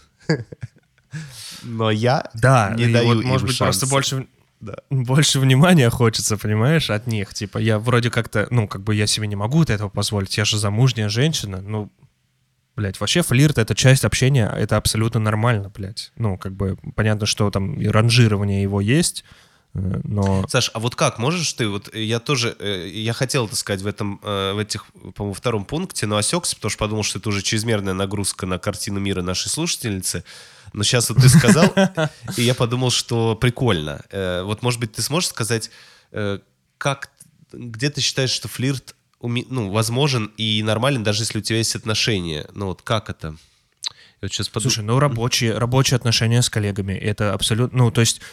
Но 1.63 1.91
я 1.91 2.29
Да, 2.33 2.73
не 2.75 2.85
и 2.85 2.93
даю 2.93 3.07
вот, 3.15 3.21
им 3.23 3.27
может 3.29 3.47
быть, 3.47 3.57
просто 3.57 3.81
шанса. 3.81 3.93
больше, 3.93 4.27
Да. 4.59 4.75
больше 4.89 5.39
внимания 5.39 5.89
хочется, 5.89 6.37
понимаешь, 6.37 6.89
от 6.89 7.07
них. 7.07 7.33
Типа, 7.33 7.57
я 7.59 7.79
вроде 7.79 8.09
как-то, 8.09 8.47
ну, 8.49 8.67
как 8.67 8.81
бы 8.83 8.95
я 8.95 9.07
себе 9.07 9.27
не 9.27 9.35
могу 9.35 9.63
этого 9.63 9.89
позволить, 9.89 10.35
я 10.37 10.45
же 10.45 10.57
замужняя 10.57 11.07
женщина, 11.09 11.61
ну, 11.61 11.91
блядь, 12.75 12.99
вообще 12.99 13.21
флирт— 13.21 13.57
это 13.59 13.75
часть 13.75 14.03
общения, 14.03 14.47
это 14.49 14.77
абсолютно 14.77 15.19
нормально, 15.19 15.69
блядь. 15.69 16.11
Ну, 16.17 16.37
как 16.37 16.53
бы, 16.53 16.77
понятно, 16.95 17.25
что 17.27 17.49
там 17.51 17.75
и 17.79 17.85
ранжирование 17.87 18.61
его 18.63 18.81
есть, 18.81 19.23
но... 19.73 20.47
Саш, 20.47 20.69
а 20.73 20.79
вот 20.79 20.95
как 20.95 21.17
можешь 21.17 21.51
ты, 21.53 21.67
вот 21.67 21.93
я 21.95 22.19
тоже, 22.19 22.55
э, 22.59 22.87
я 22.89 23.13
хотел 23.13 23.47
это 23.47 23.55
сказать 23.55 23.81
в 23.81 23.87
этом, 23.87 24.19
э, 24.21 24.53
в 24.53 24.59
этих, 24.59 24.85
по-моему, 25.15 25.33
втором 25.33 25.65
пункте, 25.65 26.05
но 26.05 26.17
осекся, 26.17 26.55
потому 26.55 26.69
что 26.69 26.79
подумал, 26.79 27.03
что 27.03 27.19
это 27.19 27.29
уже 27.29 27.41
чрезмерная 27.41 27.93
нагрузка 27.93 28.45
на 28.45 28.59
картину 28.59 28.99
мира 28.99 29.23
нашей 29.23 29.49
слушательницы. 29.49 30.23
Но 30.73 30.83
сейчас 30.83 31.09
вот 31.09 31.19
ты 31.19 31.29
сказал, 31.29 31.73
и 32.37 32.43
я 32.43 32.53
подумал, 32.53 32.91
что 32.91 33.35
прикольно. 33.35 34.03
Э, 34.11 34.43
Вот, 34.43 34.61
может 34.61 34.79
быть, 34.79 34.91
ты 34.93 35.01
сможешь 35.01 35.29
сказать, 35.29 35.71
э, 36.11 36.39
как, 36.77 37.09
где 37.51 37.89
ты 37.89 38.01
считаешь, 38.01 38.31
что 38.31 38.47
флирт 38.47 38.95
ну, 39.21 39.71
возможен 39.71 40.31
и 40.37 40.61
нормален, 40.63 41.03
даже 41.03 41.23
если 41.23 41.39
у 41.39 41.41
тебя 41.41 41.57
есть 41.57 41.75
отношения? 41.75 42.47
Ну 42.53 42.67
вот 42.67 42.81
как 42.81 43.09
это? 43.09 43.27
Я 43.29 44.27
вот 44.27 44.31
сейчас 44.33 44.49
подумал. 44.49 44.71
Слушай, 44.71 44.85
ну 44.85 44.99
рабочие, 44.99 45.57
рабочие 45.57 45.95
отношения 45.95 46.41
с 46.41 46.49
коллегами, 46.49 46.93
это 46.93 47.33
абсолютно, 47.33 47.77
ну 47.77 47.91
то 47.91 48.01
есть 48.01 48.19
э, 48.19 48.23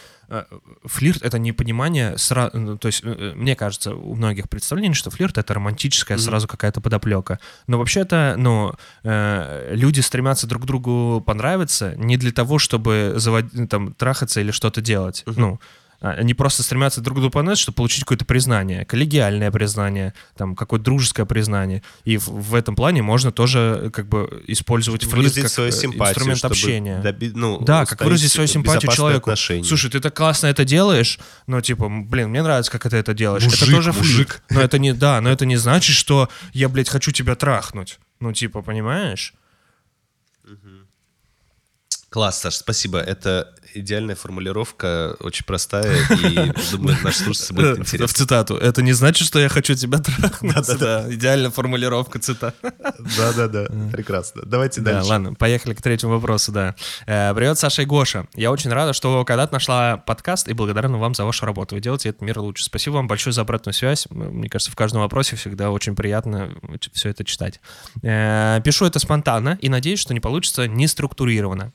флирт 0.85 1.23
это 1.23 1.39
не 1.39 1.53
понимание, 1.53 2.15
сра- 2.15 2.51
ну, 2.53 2.79
то 2.79 2.87
есть 2.89 3.03
э, 3.05 3.33
мне 3.35 3.57
кажется, 3.57 3.95
у 3.95 4.15
многих 4.15 4.49
представлений, 4.49 4.95
что 4.95 5.11
флирт 5.11 5.39
это 5.39 5.55
романтическая 5.55 6.19
сразу 6.19 6.47
какая-то 6.49 6.81
подоплека, 6.81 7.39
но 7.67 7.79
вообще-то, 7.79 8.35
ну 8.39 8.75
э, 9.03 9.75
люди 9.75 10.01
стремятся 10.01 10.47
друг 10.47 10.65
другу 10.67 11.23
понравиться 11.27 11.95
не 11.97 12.17
для 12.17 12.33
того, 12.33 12.59
чтобы 12.59 13.15
заводить, 13.17 13.69
там 13.69 13.93
трахаться 13.95 14.41
или 14.41 14.51
что-то 14.51 14.81
делать, 14.81 15.25
ну 15.27 15.61
а, 15.61 15.80
они 16.01 16.33
просто 16.33 16.63
стремятся 16.63 17.01
друг 17.01 17.19
другу 17.19 17.31
понравиться, 17.31 17.63
чтобы 17.63 17.77
получить 17.77 18.01
какое-то 18.05 18.25
признание, 18.25 18.85
коллегиальное 18.87 19.51
признание, 19.51 20.15
там, 20.37 20.57
какое-то 20.57 20.85
дружеское 20.85 21.27
признание. 21.27 21.83
И 22.05 22.17
в, 22.17 22.29
в 22.29 22.55
этом 22.55 22.75
плане 22.75 23.03
можно 23.03 23.33
тоже 23.33 23.91
как 23.93 24.09
бы 24.09 24.43
использовать 24.47 25.05
флирт 25.05 25.35
как 25.35 25.49
свою 25.49 25.69
э, 25.69 25.73
симпатию, 25.73 26.09
инструмент 26.13 26.39
чтобы 26.39 26.53
общения. 26.53 27.03
доби- 27.05 27.33
ну, 27.35 27.61
да, 27.61 27.85
как 27.85 28.01
выразить 28.03 28.33
свою 28.33 28.49
симпатию 28.49 28.91
человеку. 28.93 29.31
отношения. 29.31 29.65
Слушай, 29.65 29.91
ты 29.91 30.01
так 30.01 30.15
классно 30.17 30.47
это 30.47 30.65
делаешь, 30.65 31.19
но 31.47 31.61
типа, 31.61 31.89
блин, 31.89 32.31
мне 32.31 32.43
нравится, 32.43 32.73
как 32.73 32.83
ты 32.89 32.97
это 32.97 33.13
делаешь. 33.13 33.43
это 33.43 33.51
Мужик, 33.53 33.75
тоже 33.75 33.93
флирт. 33.93 34.09
мужик. 34.09 34.43
Но 34.51 34.61
это 34.61 34.79
не, 34.79 34.93
да, 34.95 35.21
но 35.21 35.31
это 35.31 35.45
не 35.45 35.57
значит, 35.57 35.95
что 35.95 36.29
я, 36.55 36.69
блядь, 36.69 36.89
хочу 36.89 37.11
тебя 37.11 37.35
трахнуть. 37.35 37.99
Ну, 38.21 38.33
типа, 38.33 38.63
понимаешь? 38.63 39.35
Класс, 42.09 42.41
Саш, 42.41 42.55
спасибо. 42.57 42.99
Это 42.99 43.55
идеальная 43.75 44.15
формулировка, 44.17 45.17
очень 45.21 45.45
простая, 45.45 45.97
и, 46.23 46.53
думаю, 46.73 46.97
наш 47.03 47.17
слушатель 47.17 47.55
будет 47.55 47.77
В 47.79 47.81
интересно. 47.81 48.09
цитату. 48.17 48.57
Это 48.57 48.83
не 48.83 48.93
значит, 48.93 49.27
что 49.27 49.39
я 49.39 49.49
хочу 49.49 49.75
тебя 49.75 49.99
трахнуть. 49.99 50.79
Да, 50.79 51.07
идеальная 51.13 51.51
формулировка 51.51 52.19
цитат. 52.19 52.55
Да-да-да, 52.63 53.67
прекрасно. 53.93 54.43
Давайте 54.45 54.81
Да, 54.81 54.95
дальше. 54.95 55.09
ладно, 55.11 55.35
поехали 55.35 55.75
к 55.75 55.83
третьему 55.83 56.15
вопросу, 56.15 56.53
да. 56.53 56.75
Э, 57.07 57.33
Привет, 57.35 57.59
Саша 57.59 57.83
и 57.83 57.85
Гоша. 57.85 58.27
Я 58.35 58.51
очень 58.51 58.71
рада, 58.71 58.93
что 58.93 59.25
когда-то 59.25 59.53
нашла 59.53 59.97
подкаст 59.99 60.49
и 60.49 60.53
благодарна 60.53 60.99
вам 60.99 61.15
за 61.15 61.25
вашу 61.25 61.47
работу. 61.47 61.75
Вы 61.75 61.81
делаете 61.81 62.11
этот 62.11 62.23
мир 62.23 62.39
лучше. 62.39 62.65
Спасибо 62.65 62.95
вам 62.95 63.07
большое 63.09 63.33
за 63.33 63.43
обратную 63.43 63.75
связь. 63.75 64.07
Мне 64.11 64.49
кажется, 64.49 64.71
в 64.73 64.77
каждом 64.77 65.01
вопросе 65.03 65.37
всегда 65.37 65.71
очень 65.71 65.95
приятно 65.97 66.55
все 66.93 67.09
это 67.11 67.25
читать. 67.25 67.61
Э, 68.03 68.61
Пишу 68.65 68.85
это 68.87 68.99
спонтанно 68.99 69.59
и 69.61 69.69
надеюсь, 69.69 70.01
что 70.01 70.15
не 70.15 70.21
получится 70.21 70.67
неструктурированно. 70.69 71.73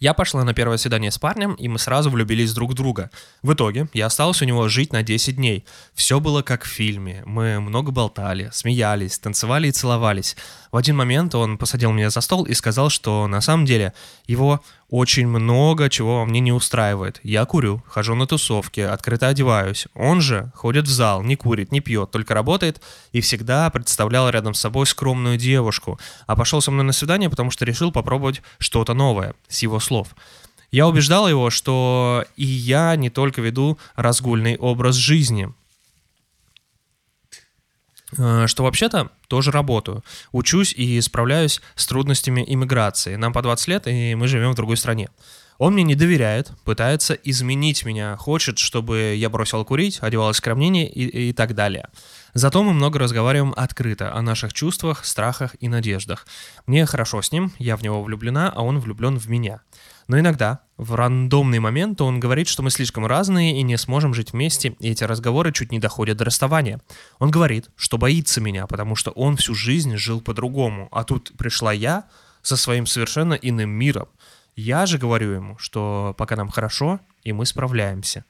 Я 0.00 0.12
пошла 0.12 0.42
на 0.44 0.54
первое 0.54 0.76
свидание 0.76 1.10
с 1.10 1.18
парнем, 1.18 1.54
и 1.54 1.68
мы 1.68 1.78
сразу 1.78 2.10
влюбились 2.10 2.52
друг 2.52 2.72
в 2.72 2.74
друга. 2.74 3.10
В 3.42 3.52
итоге 3.52 3.88
я 3.92 4.06
осталась 4.06 4.42
у 4.42 4.44
него 4.44 4.68
жить 4.68 4.92
на 4.92 5.02
10 5.02 5.36
дней. 5.36 5.64
Все 5.94 6.18
было 6.18 6.42
как 6.42 6.64
в 6.64 6.68
фильме. 6.68 7.22
Мы 7.26 7.60
много 7.60 7.92
болтали, 7.92 8.50
смеялись, 8.52 9.18
танцевали 9.18 9.68
и 9.68 9.72
целовались. 9.72 10.36
В 10.72 10.76
один 10.76 10.96
момент 10.96 11.34
он 11.36 11.58
посадил 11.58 11.92
меня 11.92 12.10
за 12.10 12.20
стол 12.20 12.44
и 12.44 12.54
сказал, 12.54 12.90
что 12.90 13.28
на 13.28 13.40
самом 13.40 13.64
деле 13.66 13.94
его 14.26 14.62
очень 14.94 15.26
много 15.26 15.90
чего 15.90 16.20
во 16.20 16.24
мне 16.24 16.38
не 16.38 16.52
устраивает. 16.52 17.18
Я 17.24 17.44
курю, 17.46 17.82
хожу 17.88 18.14
на 18.14 18.28
тусовки, 18.28 18.78
открыто 18.78 19.26
одеваюсь. 19.26 19.88
Он 19.92 20.20
же 20.20 20.52
ходит 20.54 20.86
в 20.86 20.90
зал, 20.90 21.24
не 21.24 21.34
курит, 21.34 21.72
не 21.72 21.80
пьет, 21.80 22.12
только 22.12 22.32
работает 22.32 22.80
и 23.10 23.20
всегда 23.20 23.68
представлял 23.70 24.30
рядом 24.30 24.54
с 24.54 24.60
собой 24.60 24.86
скромную 24.86 25.36
девушку. 25.36 25.98
А 26.28 26.36
пошел 26.36 26.60
со 26.60 26.70
мной 26.70 26.84
на 26.84 26.92
свидание, 26.92 27.28
потому 27.28 27.50
что 27.50 27.64
решил 27.64 27.90
попробовать 27.90 28.40
что-то 28.58 28.94
новое, 28.94 29.34
с 29.48 29.62
его 29.62 29.80
слов. 29.80 30.14
Я 30.70 30.86
убеждал 30.86 31.28
его, 31.28 31.50
что 31.50 32.24
и 32.36 32.44
я 32.44 32.94
не 32.94 33.10
только 33.10 33.40
веду 33.40 33.78
разгульный 33.96 34.56
образ 34.58 34.94
жизни, 34.94 35.52
что 38.14 38.62
вообще-то 38.62 39.10
тоже 39.28 39.50
работаю. 39.50 40.04
Учусь 40.32 40.72
и 40.72 41.00
справляюсь 41.00 41.60
с 41.74 41.86
трудностями 41.86 42.44
иммиграции. 42.46 43.16
Нам 43.16 43.32
по 43.32 43.42
20 43.42 43.68
лет, 43.68 43.86
и 43.86 44.14
мы 44.14 44.28
живем 44.28 44.52
в 44.52 44.56
другой 44.56 44.76
стране. 44.76 45.08
Он 45.58 45.74
мне 45.74 45.84
не 45.84 45.94
доверяет, 45.94 46.52
пытается 46.64 47.14
изменить 47.14 47.84
меня, 47.84 48.16
хочет, 48.16 48.58
чтобы 48.58 49.14
я 49.16 49.30
бросил 49.30 49.64
курить, 49.64 49.98
одевалась 50.00 50.38
скромнее 50.38 50.88
и, 50.90 51.28
и 51.28 51.32
так 51.32 51.54
далее. 51.54 51.88
Зато 52.34 52.62
мы 52.64 52.72
много 52.72 52.98
разговариваем 52.98 53.54
открыто 53.56 54.12
о 54.12 54.20
наших 54.20 54.52
чувствах, 54.52 55.04
страхах 55.04 55.54
и 55.60 55.68
надеждах. 55.68 56.26
Мне 56.66 56.84
хорошо 56.86 57.22
с 57.22 57.30
ним, 57.30 57.52
я 57.58 57.76
в 57.76 57.82
него 57.82 58.02
влюблена, 58.02 58.52
а 58.54 58.62
он 58.62 58.80
влюблен 58.80 59.18
в 59.18 59.28
меня. 59.28 59.60
Но 60.08 60.18
иногда, 60.18 60.60
в 60.76 60.94
рандомный 60.94 61.60
момент, 61.60 62.00
он 62.00 62.20
говорит, 62.20 62.48
что 62.48 62.62
мы 62.62 62.70
слишком 62.70 63.06
разные 63.06 63.58
и 63.58 63.62
не 63.62 63.78
сможем 63.78 64.12
жить 64.12 64.32
вместе, 64.32 64.74
и 64.80 64.90
эти 64.90 65.04
разговоры 65.04 65.52
чуть 65.52 65.72
не 65.72 65.78
доходят 65.78 66.18
до 66.18 66.24
расставания. 66.24 66.80
Он 67.20 67.30
говорит, 67.30 67.70
что 67.76 67.96
боится 67.96 68.40
меня, 68.40 68.66
потому 68.66 68.96
что 68.96 69.12
он 69.12 69.36
всю 69.36 69.54
жизнь 69.54 69.96
жил 69.96 70.20
по-другому, 70.20 70.88
а 70.90 71.04
тут 71.04 71.32
пришла 71.38 71.72
я 71.72 72.04
со 72.42 72.56
своим 72.56 72.86
совершенно 72.86 73.34
иным 73.34 73.70
миром. 73.70 74.08
Я 74.56 74.86
же 74.86 74.98
говорю 74.98 75.32
ему, 75.32 75.58
что 75.58 76.14
пока 76.16 76.36
нам 76.36 76.48
хорошо, 76.48 77.00
и 77.22 77.32
мы 77.32 77.46
справляемся. 77.46 78.24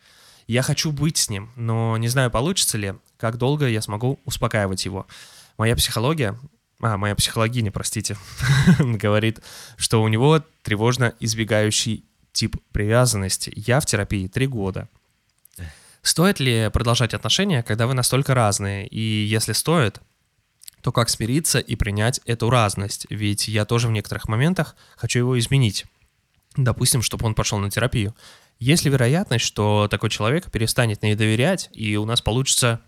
Я 0.46 0.62
хочу 0.62 0.92
быть 0.92 1.16
с 1.16 1.30
ним, 1.30 1.50
но 1.56 1.96
не 1.96 2.08
знаю, 2.08 2.30
получится 2.30 2.78
ли, 2.78 2.94
как 3.16 3.38
долго 3.38 3.66
я 3.66 3.80
смогу 3.82 4.20
успокаивать 4.24 4.84
его. 4.84 5.06
Моя 5.56 5.76
психология, 5.76 6.38
а, 6.80 6.96
моя 6.96 7.14
психологиня, 7.14 7.72
простите, 7.72 8.16
говорит, 8.78 9.40
что 9.76 10.02
у 10.02 10.08
него 10.08 10.42
тревожно 10.62 11.14
избегающий 11.20 12.04
тип 12.32 12.56
привязанности. 12.72 13.52
Я 13.54 13.80
в 13.80 13.86
терапии 13.86 14.26
три 14.28 14.46
года. 14.46 14.88
Стоит 16.02 16.40
ли 16.40 16.68
продолжать 16.70 17.14
отношения, 17.14 17.62
когда 17.62 17.86
вы 17.86 17.94
настолько 17.94 18.34
разные? 18.34 18.86
И 18.86 19.00
если 19.00 19.52
стоит, 19.52 20.02
то 20.82 20.92
как 20.92 21.08
смириться 21.08 21.58
и 21.60 21.76
принять 21.76 22.20
эту 22.26 22.50
разность? 22.50 23.06
Ведь 23.08 23.48
я 23.48 23.64
тоже 23.64 23.88
в 23.88 23.92
некоторых 23.92 24.28
моментах 24.28 24.76
хочу 24.96 25.20
его 25.20 25.38
изменить. 25.38 25.86
Допустим, 26.56 27.02
чтобы 27.02 27.26
он 27.26 27.34
пошел 27.34 27.58
на 27.58 27.70
терапию. 27.70 28.14
Есть 28.60 28.84
ли 28.84 28.90
вероятность, 28.90 29.44
что 29.44 29.88
такой 29.90 30.10
человек 30.10 30.50
перестанет 30.50 31.02
мне 31.02 31.16
доверять, 31.16 31.68
и 31.72 31.96
у 31.96 32.04
нас 32.04 32.20
получится 32.20 32.80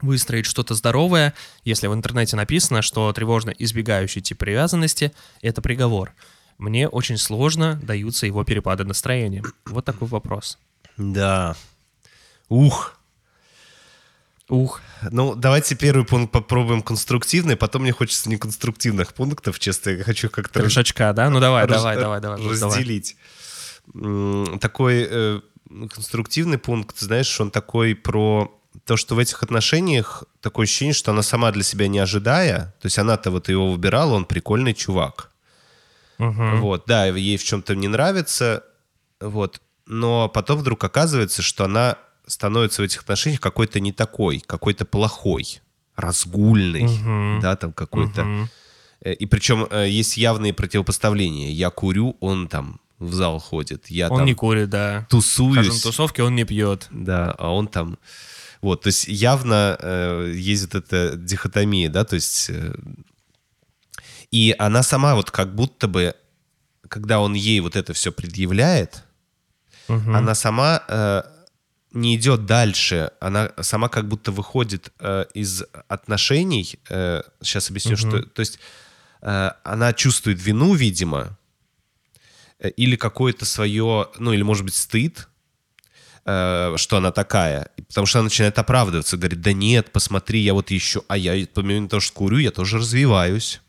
выстроить 0.00 0.46
что-то 0.46 0.74
здоровое, 0.74 1.34
если 1.64 1.86
в 1.86 1.94
интернете 1.94 2.36
написано, 2.36 2.82
что 2.82 3.12
тревожно 3.12 3.50
избегающий 3.50 4.22
тип 4.22 4.38
привязанности– 4.38 5.12
это 5.42 5.62
приговор. 5.62 6.14
Мне 6.58 6.88
очень 6.88 7.18
сложно 7.18 7.80
даются 7.82 8.26
его 8.26 8.44
перепады 8.44 8.84
настроения. 8.84 9.42
Вот 9.66 9.84
такой 9.84 10.08
вопрос. 10.08 10.58
Да. 10.96 11.56
Ух. 12.48 12.98
Ух. 14.48 14.80
Ну, 15.10 15.34
давайте 15.34 15.74
первый 15.74 16.04
пункт 16.04 16.30
попробуем 16.32 16.82
конструктивный, 16.82 17.56
потом 17.56 17.82
мне 17.82 17.92
хочется 17.92 18.28
неконструктивных 18.28 19.14
пунктов, 19.14 19.58
честно, 19.58 19.90
я 19.90 20.04
хочу 20.04 20.28
как-то... 20.28 20.58
раз- 20.58 20.64
Крышачка, 20.66 21.12
да? 21.14 21.30
Ну 21.30 21.40
давай, 21.40 21.64
раз- 21.66 21.78
давай, 21.78 21.96
давай, 21.98 22.20
давай. 22.20 22.38
давай. 22.38 22.76
разделить. 22.78 23.16
М, 23.94 24.58
Такой 24.60 25.06
э, 25.10 25.40
конструктивный 25.90 26.58
пункт, 26.58 26.98
знаешь, 26.98 27.40
он 27.40 27.50
такой 27.50 27.94
про 27.94 28.52
то, 28.84 28.96
что 28.98 29.14
в 29.14 29.18
этих 29.18 29.42
отношениях 29.42 30.24
такое 30.40 30.64
ощущение, 30.64 30.94
что 30.94 31.12
она 31.12 31.22
сама 31.22 31.50
для 31.50 31.62
себя 31.62 31.88
не 31.88 31.98
ожидая, 32.00 32.74
то 32.80 32.86
есть 32.86 32.98
она-то 32.98 33.30
вот 33.30 33.48
его 33.48 33.72
выбирала, 33.72 34.12
он 34.14 34.24
прикольный 34.26 34.74
чувак. 34.74 35.30
Мгм. 36.18 36.60
Вот, 36.60 36.84
да, 36.86 37.06
ей 37.06 37.36
в 37.38 37.44
чем-то 37.44 37.74
не 37.74 37.88
нравится, 37.88 38.62
вот, 39.20 39.60
но 39.86 40.28
потом 40.28 40.58
вдруг 40.58 40.84
оказывается, 40.84 41.40
что 41.42 41.64
она 41.64 41.96
становится 42.26 42.82
в 42.82 42.84
этих 42.84 43.02
отношениях 43.02 43.40
какой-то 43.40 43.80
не 43.80 43.92
такой, 43.92 44.40
какой-то 44.40 44.84
плохой, 44.84 45.60
разгульный, 45.96 46.84
Мгм. 46.84 47.40
да, 47.40 47.56
там 47.56 47.72
какой-то. 47.72 48.48
Э, 49.00 49.12
И 49.12 49.26
причем 49.26 49.66
э, 49.70 49.88
есть 49.88 50.16
явные 50.16 50.52
противопоставления. 50.54 51.50
Я 51.50 51.70
курю, 51.70 52.16
он 52.20 52.48
там 52.48 52.80
в 52.98 53.12
зал 53.12 53.38
ходит. 53.38 53.90
Я 53.90 54.08
Он 54.08 54.18
там 54.18 54.26
не 54.26 54.34
курит, 54.34 54.70
да. 54.70 55.06
Тусуюсь. 55.10 55.68
на 55.74 55.80
тусовке, 55.90 56.22
он 56.22 56.34
не 56.34 56.44
пьет. 56.44 56.86
Да, 56.90 57.32
а 57.38 57.50
он 57.50 57.68
там... 57.68 57.98
Вот, 58.62 58.80
то 58.82 58.86
есть 58.88 59.06
явно 59.08 59.76
э, 59.78 60.60
вот 60.64 60.74
эта 60.74 61.16
дихотомия, 61.16 61.90
да, 61.90 62.04
то 62.04 62.14
есть... 62.14 62.48
э, 62.48 62.74
и 64.30 64.54
она 64.58 64.82
сама 64.82 65.14
вот 65.14 65.30
как 65.30 65.54
будто 65.54 65.86
бы, 65.86 66.14
когда 66.88 67.20
он 67.20 67.34
ей 67.34 67.60
вот 67.60 67.76
это 67.76 67.92
все 67.92 68.10
предъявляет, 68.10 69.04
Мгм. 69.88 70.16
она 70.16 70.34
сама 70.34 70.82
э, 70.88 71.22
не 71.94 72.16
идет 72.16 72.46
дальше, 72.46 73.12
она 73.20 73.52
сама 73.60 73.88
как 73.88 74.08
будто 74.08 74.32
выходит 74.32 74.92
э, 74.98 75.26
из 75.34 75.62
отношений. 75.88 76.78
сейчас 77.40 77.70
объясню, 77.70 77.96
что... 77.96 78.22
То 78.22 78.40
есть 78.40 78.58
э, 79.22 79.50
она 79.64 79.92
чувствует 79.92 80.40
вину, 80.42 80.74
видимо, 80.74 81.38
э, 82.58 82.70
или 82.70 82.96
какое-то 82.96 83.44
свое, 83.44 84.08
ну 84.18 84.32
или 84.32 84.42
может 84.42 84.64
быть 84.64 84.74
стыд, 84.74 85.28
э, 86.24 86.74
что 86.76 86.96
она 86.98 87.10
такая. 87.10 87.70
Потому 87.88 88.06
что 88.06 88.18
она 88.18 88.24
начинает 88.24 88.58
оправдываться, 88.58 89.16
говорит, 89.16 89.40
да 89.40 89.52
нет, 89.52 89.90
посмотри, 89.92 90.40
я 90.40 90.54
вот 90.54 90.70
еще, 90.70 91.02
а 91.08 91.16
я 91.16 91.46
помимо 91.52 91.88
того, 91.88 92.00
что 92.00 92.14
курю, 92.14 92.38
я 92.38 92.50
тоже 92.50 92.78
развиваюсь. 92.78 93.60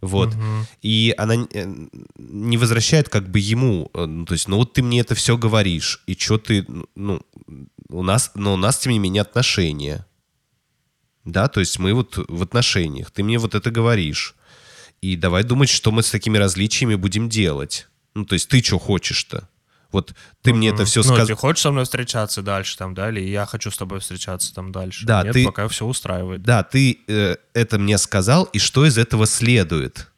Вот. 0.00 0.34
И 0.82 1.14
она 1.16 1.34
э, 1.34 1.86
не 2.16 2.56
возвращает 2.56 3.08
как 3.08 3.28
бы 3.28 3.38
ему, 3.38 3.90
э, 3.94 4.06
ну, 4.06 4.24
то 4.24 4.34
есть, 4.34 4.48
ну 4.48 4.56
вот 4.56 4.72
ты 4.72 4.82
мне 4.82 5.00
это 5.00 5.14
все 5.14 5.36
говоришь, 5.36 6.02
и 6.06 6.14
что 6.14 6.38
ты, 6.38 6.66
ну, 6.94 7.20
у 7.88 8.02
нас, 8.02 8.32
но 8.34 8.54
у 8.54 8.56
нас, 8.56 8.78
тем 8.78 8.92
не 8.92 8.98
менее, 8.98 9.22
отношения. 9.22 10.06
Да, 11.24 11.48
то 11.48 11.60
есть 11.60 11.78
мы 11.78 11.92
вот 11.94 12.18
в 12.28 12.42
отношениях, 12.42 13.10
ты 13.10 13.22
мне 13.22 13.38
вот 13.38 13.54
это 13.54 13.70
говоришь. 13.70 14.34
И 15.00 15.16
давай 15.16 15.44
думать, 15.44 15.68
что 15.68 15.92
мы 15.92 16.02
с 16.02 16.10
такими 16.10 16.38
различиями 16.38 16.94
будем 16.94 17.28
делать. 17.28 17.88
Ну, 18.14 18.24
то 18.24 18.34
есть 18.34 18.48
ты 18.48 18.62
что 18.62 18.78
хочешь-то? 18.78 19.48
Вот 19.90 20.14
ты 20.42 20.52
мне 20.52 20.68
это 20.68 20.84
все 20.84 21.00
Ну, 21.00 21.04
сказал. 21.04 21.26
ты 21.26 21.34
хочешь 21.34 21.62
со 21.62 21.70
мной 21.70 21.84
встречаться 21.84 22.42
дальше 22.42 22.76
там, 22.76 22.94
да, 22.94 23.08
или 23.08 23.20
я 23.20 23.46
хочу 23.46 23.70
с 23.70 23.76
тобой 23.78 24.00
встречаться 24.00 24.54
там 24.54 24.70
дальше? 24.70 25.06
Да, 25.06 25.22
Нет, 25.22 25.32
ты- 25.32 25.44
пока 25.46 25.66
все 25.68 25.86
устраивает. 25.86 26.42
Да, 26.42 26.62
ты 26.62 27.00
э, 27.08 27.36
это 27.54 27.78
мне 27.78 27.96
сказал, 27.96 28.44
и 28.44 28.58
что 28.58 28.84
из 28.84 28.98
этого 28.98 29.26
следует? 29.26 30.10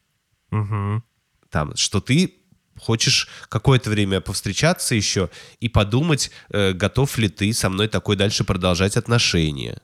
Мгм. 0.51 1.05
Там, 1.51 1.77
что 1.77 2.01
ты 2.01 2.35
хочешь 2.81 3.29
какое-то 3.49 3.91
время 3.91 4.21
повстречаться 4.21 4.95
еще 4.95 5.31
и 5.61 5.69
подумать, 5.69 6.31
э, 6.51 6.73
готов 6.73 7.17
ли 7.19 7.29
ты 7.29 7.53
со 7.53 7.69
мной 7.71 7.87
такой 7.89 8.17
дальше 8.17 8.43
продолжать 8.43 8.97
отношения. 8.97 9.81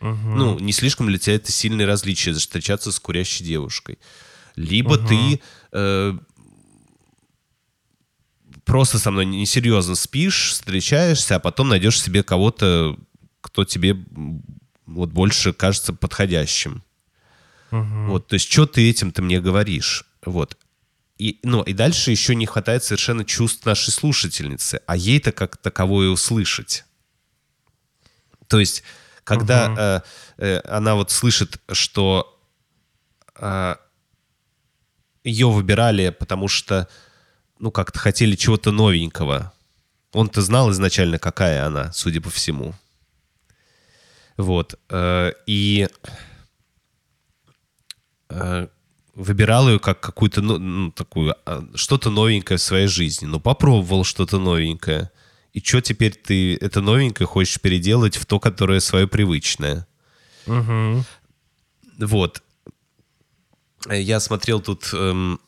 Мгм. 0.00 0.36
Ну, 0.36 0.58
не 0.58 0.72
слишком 0.72 1.08
ли 1.08 1.18
тебя 1.18 1.36
это 1.36 1.52
сильное 1.52 1.86
различие 1.86 2.34
встречаться 2.34 2.90
с 2.92 2.98
курящей 2.98 3.46
девушкой? 3.46 3.98
Либо 4.56 4.98
ты 4.98 5.40
э, 5.72 6.14
просто 8.64 8.98
со 8.98 9.10
мной 9.10 9.26
несерьезно 9.26 9.94
спишь, 9.94 10.50
встречаешься, 10.52 11.36
а 11.36 11.40
потом 11.40 11.68
найдешь 11.68 12.00
себе 12.00 12.22
кого-то, 12.22 12.96
кто 13.40 13.64
тебе 13.64 13.96
вот 14.86 15.10
больше 15.10 15.52
кажется 15.52 15.92
подходящим. 15.92 16.82
Мгм. 17.70 18.10
Вот, 18.10 18.26
то 18.26 18.34
есть, 18.34 18.50
что 18.50 18.66
ты 18.66 18.88
этим-то 18.88 19.22
мне 19.22 19.40
говоришь? 19.40 20.04
Вот. 20.24 20.56
И, 21.18 21.38
ну, 21.42 21.62
и 21.62 21.72
дальше 21.72 22.10
еще 22.10 22.34
не 22.34 22.46
хватает 22.46 22.84
совершенно 22.84 23.24
чувств 23.24 23.64
нашей 23.64 23.90
слушательницы, 23.90 24.80
а 24.86 24.96
ей-то 24.96 25.32
как 25.32 25.56
таковое 25.56 26.08
услышать. 26.08 26.84
То 28.48 28.60
есть, 28.60 28.82
когда 29.24 30.02
э, 30.38 30.44
э, 30.44 30.60
она 30.68 30.94
вот 30.94 31.10
слышит, 31.10 31.60
что 31.70 32.38
э, 33.36 33.76
ее 35.24 35.50
выбирали, 35.50 36.10
потому 36.10 36.48
что, 36.48 36.88
ну, 37.62 37.70
как-то 37.70 38.00
хотели 38.00 38.34
чего-то 38.34 38.72
новенького. 38.72 39.52
Он-то 40.12 40.42
знал 40.42 40.72
изначально, 40.72 41.20
какая 41.20 41.64
она, 41.64 41.92
судя 41.92 42.20
по 42.20 42.28
всему. 42.28 42.74
Вот. 44.36 44.74
э, 44.88 45.32
И 45.46 45.88
э, 48.30 48.66
выбирал 49.14 49.68
ее 49.68 49.78
как 49.78 50.00
какую-то, 50.00 50.42
ну, 50.42 50.58
ну, 50.58 50.90
такую, 50.90 51.36
а, 51.46 51.64
что-то 51.76 52.10
новенькое 52.10 52.58
в 52.58 52.62
своей 52.62 52.88
жизни. 52.88 53.26
Ну, 53.26 53.38
попробовал 53.38 54.02
что-то 54.02 54.40
новенькое. 54.40 55.12
И 55.52 55.60
что 55.60 55.80
теперь 55.80 56.14
ты 56.14 56.56
это 56.56 56.80
новенькое 56.80 57.28
хочешь 57.28 57.60
переделать 57.60 58.16
в 58.16 58.26
то, 58.26 58.40
которое 58.40 58.80
свое 58.80 59.06
привычное? 59.06 59.86
Мгм. 60.46 61.04
Вот. 62.00 62.42
Э, 63.88 64.00
Я 64.02 64.18
смотрел 64.18 64.60
тут... 64.60 64.90
эм, 64.92 65.38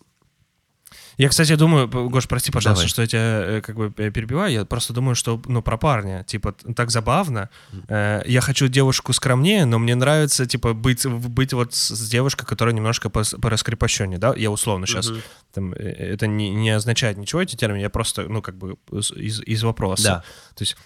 Я, 1.17 1.29
кстати, 1.29 1.55
думаю, 1.57 1.89
Гош, 1.89 2.27
прости, 2.27 2.51
пожалуйста, 2.51 2.83
Давай. 2.83 2.89
что 2.89 3.03
я 3.03 3.09
тебя 3.09 3.21
э, 3.21 3.61
как 3.61 3.77
бы 3.77 3.91
перебиваю. 3.91 4.53
Я 4.53 4.65
просто 4.65 4.93
думаю, 4.93 5.15
что, 5.15 5.41
ну, 5.47 5.63
про 5.63 5.77
парня, 5.77 6.25
типа, 6.25 6.53
так 6.53 6.91
забавно. 6.91 7.49
Э, 7.89 8.23
я 8.27 8.41
хочу 8.41 8.69
девушку 8.69 9.13
скромнее, 9.13 9.65
но 9.65 9.79
мне 9.79 9.95
нравится, 9.95 10.47
типа, 10.47 10.73
быть, 10.73 11.07
быть 11.07 11.53
вот 11.53 11.75
с, 11.75 12.09
девушкой, 12.09 12.47
которая 12.47 12.75
немножко 12.75 13.09
пос- 13.09 13.39
пораскрепощеннее, 13.41 14.19
да? 14.19 14.35
Я 14.37 14.51
условно 14.51 14.87
сейчас. 14.87 15.13
Там, 15.53 15.73
э, 15.73 15.77
это 15.77 16.27
не, 16.27 16.51
не 16.51 16.71
означает 16.71 17.17
ничего, 17.17 17.43
эти 17.43 17.57
термины, 17.57 17.83
я 17.83 17.91
просто, 17.91 18.25
ну, 18.29 18.43
как 18.43 18.57
бы 18.57 18.77
из, 18.91 19.41
из 19.43 19.63
вопроса. 19.63 20.05
Да. 20.05 20.25
То 20.55 20.63
есть 20.63 20.77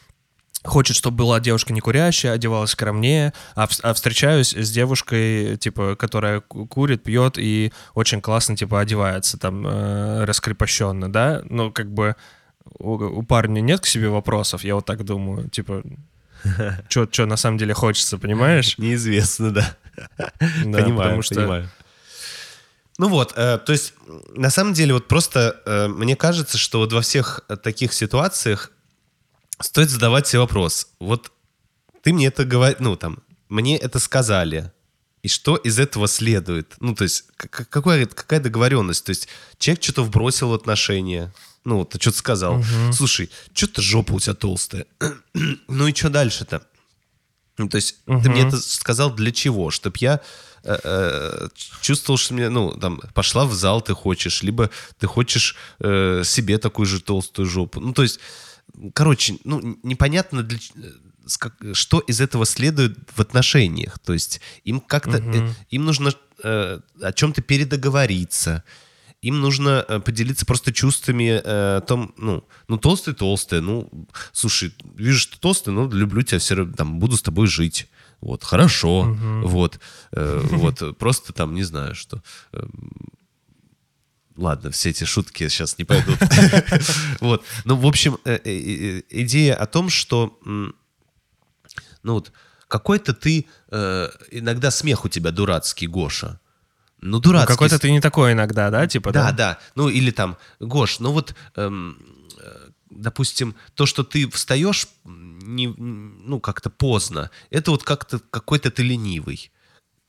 хочет, 0.65 0.97
чтобы 0.97 1.17
была 1.19 1.41
девушка 1.41 1.73
не 1.73 1.81
курящая, 1.81 2.33
одевалась 2.33 2.71
скромнее, 2.73 3.33
а, 3.55 3.67
вс- 3.67 3.81
а 3.83 3.95
встречаюсь 3.95 4.53
с 4.55 4.71
девушкой, 4.71 5.57
типа, 5.57 5.95
которая 5.97 6.41
ку- 6.41 6.67
курит, 6.67 7.03
пьет 7.05 7.39
и 7.39 7.73
очень 7.95 8.21
классно, 8.21 8.57
типа, 8.57 8.81
одевается 8.81 9.39
там 9.39 9.67
э, 9.67 10.25
раскрепощенно, 10.25 11.11
да? 11.11 11.43
Ну, 11.49 11.71
как 11.73 11.93
бы 11.93 12.17
у, 12.79 12.93
у 12.95 13.23
парня 13.23 13.61
нет 13.61 13.81
к 13.81 13.87
себе 13.87 14.09
вопросов, 14.09 14.65
я 14.65 14.75
вот 14.75 14.85
так 14.85 15.05
думаю, 15.05 15.49
типа, 15.49 15.83
что 16.89 17.27
на 17.27 17.37
самом 17.37 17.59
деле 17.59 17.73
хочется, 17.75 18.19
понимаешь? 18.19 18.77
Неизвестно, 18.79 19.53
да. 19.53 19.77
Да, 20.19 20.79
понимаю, 20.83 20.97
потому 20.97 21.23
что- 21.23 21.35
понимаю. 21.37 21.71
Ну 23.01 23.09
вот, 23.09 23.33
э, 23.37 23.59
то 23.59 23.71
есть, 23.73 23.95
на 24.35 24.51
самом 24.51 24.73
деле, 24.73 24.93
вот 24.95 25.07
просто 25.07 25.61
э, 25.67 25.87
мне 25.87 26.17
кажется, 26.17 26.59
что 26.59 26.81
вот 26.81 26.93
во 26.93 27.01
всех 27.01 27.43
э, 27.49 27.57
таких 27.57 27.93
ситуациях 27.93 28.73
стоит 29.61 29.91
задавать 29.91 30.27
себе 30.27 30.41
вопрос. 30.41 30.89
Вот 31.01 31.33
ты 32.03 32.13
мне 32.13 32.27
это 32.27 32.45
говоришь, 32.45 32.79
ну 32.81 32.97
там, 32.97 33.23
мне 33.49 33.77
это 33.77 33.99
сказали, 33.99 34.73
и 35.23 35.29
что 35.29 35.57
из 35.57 35.79
этого 35.79 36.07
следует? 36.07 36.75
Ну, 36.81 36.95
то 36.95 37.05
есть, 37.05 37.25
какая, 37.37 38.07
какая 38.07 38.41
договоренность? 38.41 39.05
То 39.05 39.11
есть, 39.11 39.29
человек 39.59 39.83
что-то 39.83 40.05
вбросил 40.05 40.51
в 40.51 40.55
отношения, 40.55 41.35
ну, 41.65 41.85
ты 41.85 42.01
что-то 42.01 42.19
сказал. 42.19 42.65
Слушай, 42.93 43.31
что-то 43.53 43.83
жопа 43.83 44.13
у 44.13 44.21
тебя 44.21 44.35
толстая. 44.35 44.87
ну 45.69 45.87
и 45.87 45.95
что 45.95 46.09
дальше-то? 46.09 46.63
Ну, 47.59 47.69
то 47.69 47.77
есть 47.77 47.97
ты 48.07 48.31
мне 48.31 48.47
это 48.47 48.57
сказал 48.59 49.13
для 49.13 49.33
чего? 49.33 49.71
Чтоб 49.71 49.97
я 49.97 50.21
э, 50.63 50.79
э, 50.83 51.49
чувствовал, 51.81 52.17
что 52.17 52.35
мне, 52.35 52.49
ну, 52.49 52.73
там, 52.73 53.01
пошла 53.15 53.45
в 53.45 53.53
зал 53.53 53.81
ты 53.81 53.95
хочешь, 53.95 54.43
либо 54.43 54.71
ты 54.99 55.09
хочешь 55.09 55.57
э, 55.81 56.23
себе 56.25 56.59
такую 56.59 56.87
же 56.87 57.01
толстую 57.01 57.49
жопу. 57.49 57.81
Ну, 57.81 57.93
то 57.93 58.03
есть, 58.03 58.21
короче, 58.95 59.37
ну, 59.45 59.79
непонятно, 59.83 60.43
для, 60.43 60.59
э, 60.59 60.91
как- 61.39 61.57
что 61.75 62.01
из 62.01 62.21
этого 62.21 62.47
следует 62.47 62.97
в 63.14 63.21
отношениях. 63.21 63.99
То 63.99 64.12
есть 64.12 64.41
им 64.64 64.81
как-то, 64.81 65.19
э, 65.19 65.53
им 65.71 65.85
нужно 65.85 66.12
э, 66.45 66.81
о 67.03 67.12
чем-то 67.12 67.43
передоговориться, 67.43 68.62
им 69.23 69.41
нужно 69.41 69.85
э, 69.89 69.99
поделиться 70.01 70.47
просто 70.47 70.73
чувствами 70.73 71.41
э, 71.45 71.77
о 71.79 71.81
том, 71.81 72.14
ну, 72.16 72.45
ну, 72.69 72.79
толстый, 72.79 73.14
толстая, 73.14 73.61
ну, 73.61 73.91
слушай, 74.33 74.73
вижу, 74.95 75.19
что 75.19 75.41
толстый, 75.41 75.71
ну, 75.71 75.91
люблю 75.91 76.23
тебя 76.23 76.39
все 76.39 76.55
равно, 76.55 76.75
там, 76.75 77.01
буду 77.01 77.16
с 77.16 77.23
тобой 77.23 77.49
жить. 77.49 77.89
Вот, 78.21 78.45
хорошо, 78.45 79.16
вот, 79.45 79.81
э, 80.12 80.41
вот, 80.53 80.99
просто 80.99 81.33
там, 81.33 81.55
не 81.55 81.64
знаю, 81.64 81.95
что... 81.95 82.23
эм, 82.53 82.71
Ладно, 84.39 84.70
все 84.70 84.91
эти 84.91 85.03
шутки 85.03 85.49
сейчас 85.49 85.78
не 85.78 85.84
пойдут. 85.84 86.16
Вот. 87.20 87.45
Ну, 87.64 87.74
в 87.74 87.84
общем, 87.84 88.18
э, 88.24 88.39
э, 88.45 88.51
э, 88.51 89.03
идея 89.11 89.57
о 89.57 89.66
том, 89.66 89.91
что, 89.91 90.39
ну 90.45 90.72
вот, 92.05 92.32
какой-то 92.68 93.14
ты, 93.14 93.47
иногда 94.30 94.70
смех 94.70 95.05
у 95.05 95.09
тебя 95.09 95.32
дурацкий, 95.32 95.89
Гоша. 95.89 96.41
Ну, 97.01 97.16
Ну, 97.16 97.20
дурацкий. 97.20 97.53
Какой-то 97.53 97.78
ты 97.80 97.91
не 97.91 98.01
такой 98.01 98.32
иногда, 98.32 98.70
да, 98.70 98.86
типа, 98.86 99.11
Да, 99.12 99.32
да. 99.32 99.59
Ну, 99.74 99.89
или 99.89 100.12
там, 100.12 100.36
Гош, 100.61 101.01
ну 101.01 101.12
вот, 101.12 101.34
эм, 101.57 101.99
допустим, 102.91 103.57
то, 103.74 103.86
что 103.86 104.05
ты 104.05 104.28
встаешь, 104.30 104.86
не, 105.05 105.66
ну, 105.66 106.39
как-то 106.41 106.70
поздно, 106.70 107.30
это 107.51 107.72
вот 107.72 107.82
как-то 107.82 108.20
какой-то 108.30 108.70
ты 108.70 108.84
ленивый, 108.84 109.51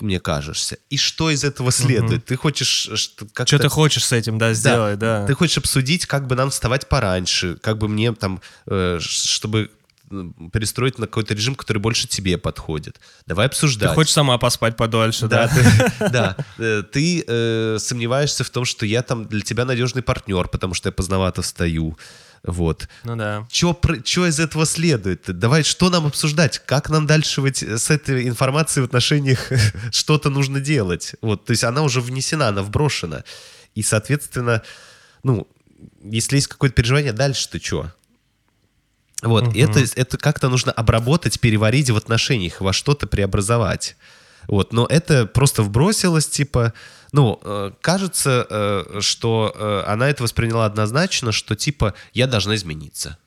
мне 0.01 0.19
кажешься. 0.19 0.77
И 0.89 0.97
что 0.97 1.29
из 1.29 1.43
этого 1.43 1.71
следует? 1.71 2.25
Ты 2.25 2.35
хочешь 2.35 2.89
что- 2.95 3.25
как-то... 3.33 3.45
Что 3.47 3.59
ты 3.59 3.69
хочешь 3.69 4.05
с 4.05 4.11
этим, 4.11 4.37
да, 4.37 4.53
сделать, 4.53 4.99
да. 4.99 5.25
Ты 5.25 5.33
хочешь 5.35 5.57
обсудить, 5.57 6.05
как 6.05 6.27
бы 6.27 6.35
нам 6.35 6.49
вставать 6.49 6.87
пораньше, 6.89 7.55
как 7.61 7.77
бы 7.77 7.87
мне 7.87 8.13
там, 8.13 8.41
э, 8.67 8.97
чтобы 9.01 9.69
м, 10.11 10.49
перестроить 10.51 10.97
на 10.97 11.05
какой-то 11.05 11.35
режим, 11.35 11.53
который 11.53 11.77
больше 11.77 12.07
тебе 12.07 12.37
подходит. 12.39 12.99
Давай 13.27 13.47
Ты 13.47 13.51
обсуждать. 13.51 13.93
хочешь 13.93 14.11
сама 14.13 14.37
поспать 14.39 14.75
подольше, 14.75 15.27
Да, 15.27 15.47
да? 15.47 15.53
ты, 15.99 16.09
да. 16.09 16.35
Э, 16.57 16.81
Ты 16.91 17.23
э, 17.27 17.77
сомневаешься 17.79 18.43
в 18.43 18.49
том, 18.49 18.65
что 18.65 18.85
я 18.87 19.03
там 19.03 19.25
для 19.27 19.41
тебя 19.41 19.65
надежный 19.65 20.01
партнер, 20.01 20.47
потому 20.47 20.73
что 20.73 20.89
я 20.89 20.93
поздновато 20.93 21.41
встаю. 21.43 21.95
Вот. 22.43 22.87
Ну 23.03 23.15
да. 23.15 23.45
Чё 23.49 23.75
из 24.25 24.39
этого 24.39 24.65
следует? 24.65 25.23
Давай, 25.27 25.63
что 25.63 25.89
нам 25.89 26.05
обсуждать? 26.05 26.59
Как 26.65 26.89
нам 26.89 27.05
дальше 27.05 27.41
вот 27.41 27.57
с 27.57 27.89
этой 27.89 28.27
информацией 28.27 28.83
в 28.83 28.85
отношениях 28.85 29.51
что-то 29.91 30.29
нужно 30.29 30.59
делать? 30.59 31.15
Вот, 31.21 31.45
то 31.45 31.51
есть 31.51 31.63
она 31.63 31.81
уже 31.83 32.01
внесена, 32.01 32.47
она 32.47 32.61
вброшена. 32.61 33.23
И, 33.75 33.83
соответственно, 33.83 34.61
ну, 35.23 35.47
если 36.03 36.37
есть 36.37 36.47
какое-то 36.47 36.75
переживание, 36.75 37.13
дальше 37.13 37.49
ты 37.49 37.59
чё? 37.59 37.91
Вот, 39.21 39.53
и 39.53 39.59
это, 39.59 39.83
это 39.95 40.17
как-то 40.17 40.47
нужно 40.47 40.71
обработать, 40.71 41.39
переварить 41.39 41.89
в 41.89 41.97
отношениях, 41.97 42.61
во 42.61 42.71
что-то 42.71 43.05
преобразовать. 43.05 43.97
Вот, 44.47 44.71
но 44.71 44.85
это 44.85 45.25
просто 45.25 45.61
вбросилось, 45.61 46.27
типа, 46.27 46.73
ну, 47.11 47.39
э, 47.43 47.71
кажется, 47.81 48.45
э, 48.49 48.99
что 49.01 49.53
э, 49.55 49.83
она 49.87 50.09
это 50.09 50.23
восприняла 50.23 50.65
однозначно, 50.65 51.31
что, 51.31 51.55
типа, 51.55 51.93
я 52.13 52.27
должна 52.27 52.55
измениться. 52.55 53.17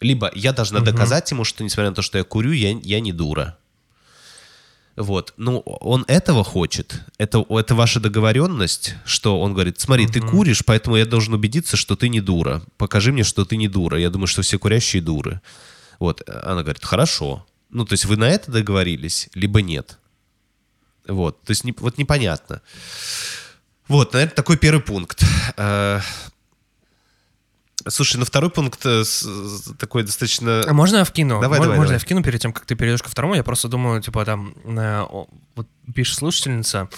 Либо 0.00 0.30
я 0.34 0.52
должна 0.52 0.80
доказать 0.80 1.30
ему, 1.30 1.44
что, 1.44 1.64
несмотря 1.64 1.90
на 1.90 1.94
то, 1.94 2.02
что 2.02 2.18
я 2.18 2.24
курю, 2.24 2.52
я, 2.52 2.72
я 2.82 3.00
не 3.00 3.12
дура. 3.12 3.56
Вот. 4.96 5.34
Ну, 5.36 5.60
он 5.60 6.04
этого 6.08 6.44
хочет. 6.44 7.00
Это, 7.18 7.44
это 7.48 7.74
ваша 7.74 8.00
договоренность, 8.00 8.94
что 9.04 9.40
он 9.40 9.52
говорит, 9.52 9.80
смотри, 9.80 10.06
ты 10.06 10.20
куришь, 10.20 10.64
поэтому 10.64 10.96
я 10.96 11.06
должен 11.06 11.34
убедиться, 11.34 11.76
что 11.76 11.96
ты 11.96 12.08
не 12.08 12.20
дура. 12.20 12.62
Покажи 12.76 13.12
мне, 13.12 13.24
что 13.24 13.44
ты 13.44 13.56
не 13.56 13.68
дура. 13.68 13.98
Я 13.98 14.10
думаю, 14.10 14.26
что 14.26 14.42
все 14.42 14.58
курящие 14.58 15.02
дуры. 15.02 15.40
Вот. 15.98 16.22
Она 16.28 16.62
говорит, 16.62 16.84
хорошо. 16.84 17.46
Ну, 17.70 17.84
то 17.84 17.94
есть 17.94 18.04
вы 18.04 18.16
на 18.16 18.28
это 18.28 18.52
договорились, 18.52 19.28
либо 19.34 19.62
нет. 19.62 19.98
Вот. 21.08 21.42
То 21.42 21.50
есть 21.50 21.64
не- 21.64 21.74
вот 21.78 21.98
непонятно. 21.98 22.60
Вот, 23.88 24.12
наверное, 24.14 24.34
такой 24.34 24.56
первый 24.56 24.80
пункт. 24.82 25.22
Э, 25.56 26.00
Слушай, 27.86 28.16
ну 28.16 28.24
второй 28.24 28.50
пункт 28.50 28.80
э, 28.86 29.02
такой 29.78 30.04
достаточно... 30.04 30.62
А 30.66 30.72
можно 30.72 30.98
я 30.98 31.04
вкину? 31.04 31.40
Давай, 31.40 31.58
Мож- 31.58 31.64
давай, 31.64 31.76
Можно 31.76 31.88
давай. 31.88 31.94
я 31.96 31.98
вкину 31.98 32.22
перед 32.22 32.40
тем, 32.40 32.52
как 32.54 32.64
ты 32.64 32.76
перейдешь 32.76 33.02
ко 33.02 33.10
второму? 33.10 33.34
Я 33.34 33.42
просто 33.44 33.68
думаю, 33.68 34.00
типа, 34.00 34.24
там, 34.24 34.54
э, 34.64 35.04
вот 35.54 35.66
пишет 35.94 36.16
слушательница, 36.18 36.88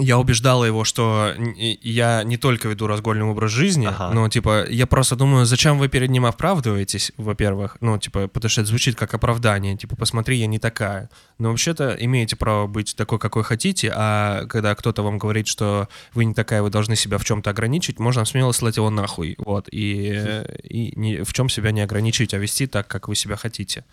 я 0.00 0.18
убеждала 0.18 0.64
его, 0.64 0.84
что 0.84 1.32
я 1.56 2.22
не 2.24 2.36
только 2.36 2.68
веду 2.68 2.86
разгольный 2.86 3.24
образ 3.24 3.50
жизни, 3.52 3.86
Ага. 3.86 4.10
но, 4.12 4.28
типа, 4.28 4.66
я 4.68 4.86
просто 4.86 5.16
думаю, 5.16 5.46
зачем 5.46 5.78
вы 5.78 5.88
перед 5.88 6.10
ним 6.10 6.26
оправдываетесь, 6.26 7.12
во-первых, 7.16 7.76
ну, 7.80 7.98
типа, 7.98 8.28
потому 8.28 8.48
что 8.50 8.60
это 8.62 8.68
звучит 8.70 8.96
как 8.96 9.14
оправдание, 9.14 9.76
типа, 9.76 9.96
посмотри, 9.96 10.36
я 10.38 10.46
не 10.46 10.58
такая. 10.58 11.10
Но 11.38 11.50
вообще-то 11.50 11.96
имеете 12.00 12.36
право 12.36 12.66
быть 12.66 12.96
такой, 12.96 13.18
какой 13.18 13.42
хотите, 13.44 13.92
а 13.94 14.46
когда 14.46 14.74
кто-то 14.74 15.02
вам 15.02 15.18
говорит, 15.18 15.46
что 15.46 15.88
вы 16.14 16.24
не 16.24 16.34
такая, 16.34 16.62
вы 16.62 16.70
должны 16.70 16.96
себя 16.96 17.18
в 17.18 17.24
чем-то 17.24 17.50
ограничить, 17.50 17.98
можно 17.98 18.24
смело 18.24 18.52
слать 18.52 18.76
его 18.76 18.90
нахуй, 18.90 19.34
вот, 19.38 19.68
и, 19.70 20.42
и 20.64 20.92
ни- 20.98 21.22
в 21.22 21.32
чем 21.32 21.48
себя 21.48 21.70
не 21.72 21.80
ограничить, 21.80 22.34
а 22.34 22.38
вести 22.38 22.66
так, 22.66 22.88
как 22.88 23.08
вы 23.08 23.14
себя 23.14 23.36
хотите. 23.36 23.84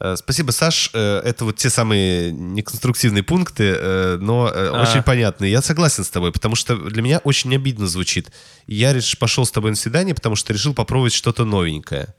Э, 0.00 0.16
Спасибо, 0.16 0.50
Саш. 0.52 0.90
Э, 0.94 1.20
Это 1.24 1.44
вот 1.44 1.56
те 1.56 1.70
самые 1.70 2.30
неконструктивные 2.32 3.22
пункты, 3.22 3.64
э, 3.76 4.16
но 4.20 4.50
А. 4.52 4.82
очень 4.82 5.02
понятные. 5.02 5.50
Я 5.50 5.60
согласен 5.62 6.04
с 6.04 6.08
тобой, 6.10 6.30
потому 6.32 6.54
что 6.54 6.76
для 6.76 7.02
меня 7.02 7.18
очень 7.18 7.54
обидно 7.54 7.86
звучит. 7.86 8.30
Я 8.66 8.92
реш... 8.92 9.18
пошел 9.18 9.44
с 9.44 9.50
тобой 9.50 9.70
на 9.70 9.76
свидание, 9.76 10.14
потому 10.14 10.36
что 10.36 10.52
решил 10.52 10.74
попробовать 10.74 11.12
что-то 11.12 11.44
новенькое. 11.44 12.14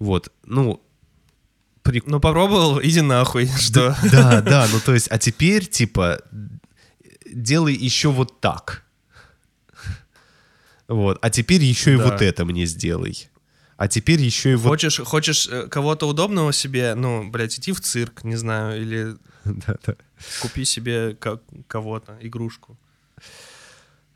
Вот. 0.00 0.30
Ну, 0.44 0.82
при- 1.82 2.02
Ну, 2.06 2.18
попробовал, 2.20 2.80
иди 2.82 3.00
нахуй, 3.00 3.46
что? 3.60 3.96
Да, 4.10 4.40
да, 4.40 4.66
ну 4.72 4.80
то 4.80 4.92
есть, 4.94 5.06
а 5.10 5.18
теперь, 5.18 5.66
типа, 5.66 6.20
делай 7.32 7.74
еще 7.74 8.08
вот 8.08 8.40
так. 8.40 8.82
Вот. 10.88 11.18
А 11.22 11.30
теперь 11.30 11.62
еще 11.62 11.92
и 11.92 11.96
вот 11.96 12.20
это 12.22 12.44
мне 12.44 12.66
сделай. 12.66 13.28
А 13.84 13.88
теперь 13.88 14.22
еще 14.22 14.52
и 14.52 14.54
вот... 14.54 14.70
Хочешь, 14.70 14.98
хочешь 15.04 15.46
э, 15.46 15.68
кого-то 15.68 16.08
удобного 16.08 16.54
себе, 16.54 16.94
ну, 16.94 17.28
блядь, 17.30 17.58
иди 17.58 17.70
в 17.72 17.82
цирк, 17.82 18.24
не 18.24 18.34
знаю, 18.36 18.80
или 18.80 19.14
купи 20.40 20.64
себе 20.64 21.14
ко- 21.14 21.42
кого-то, 21.66 22.16
игрушку. 22.22 22.78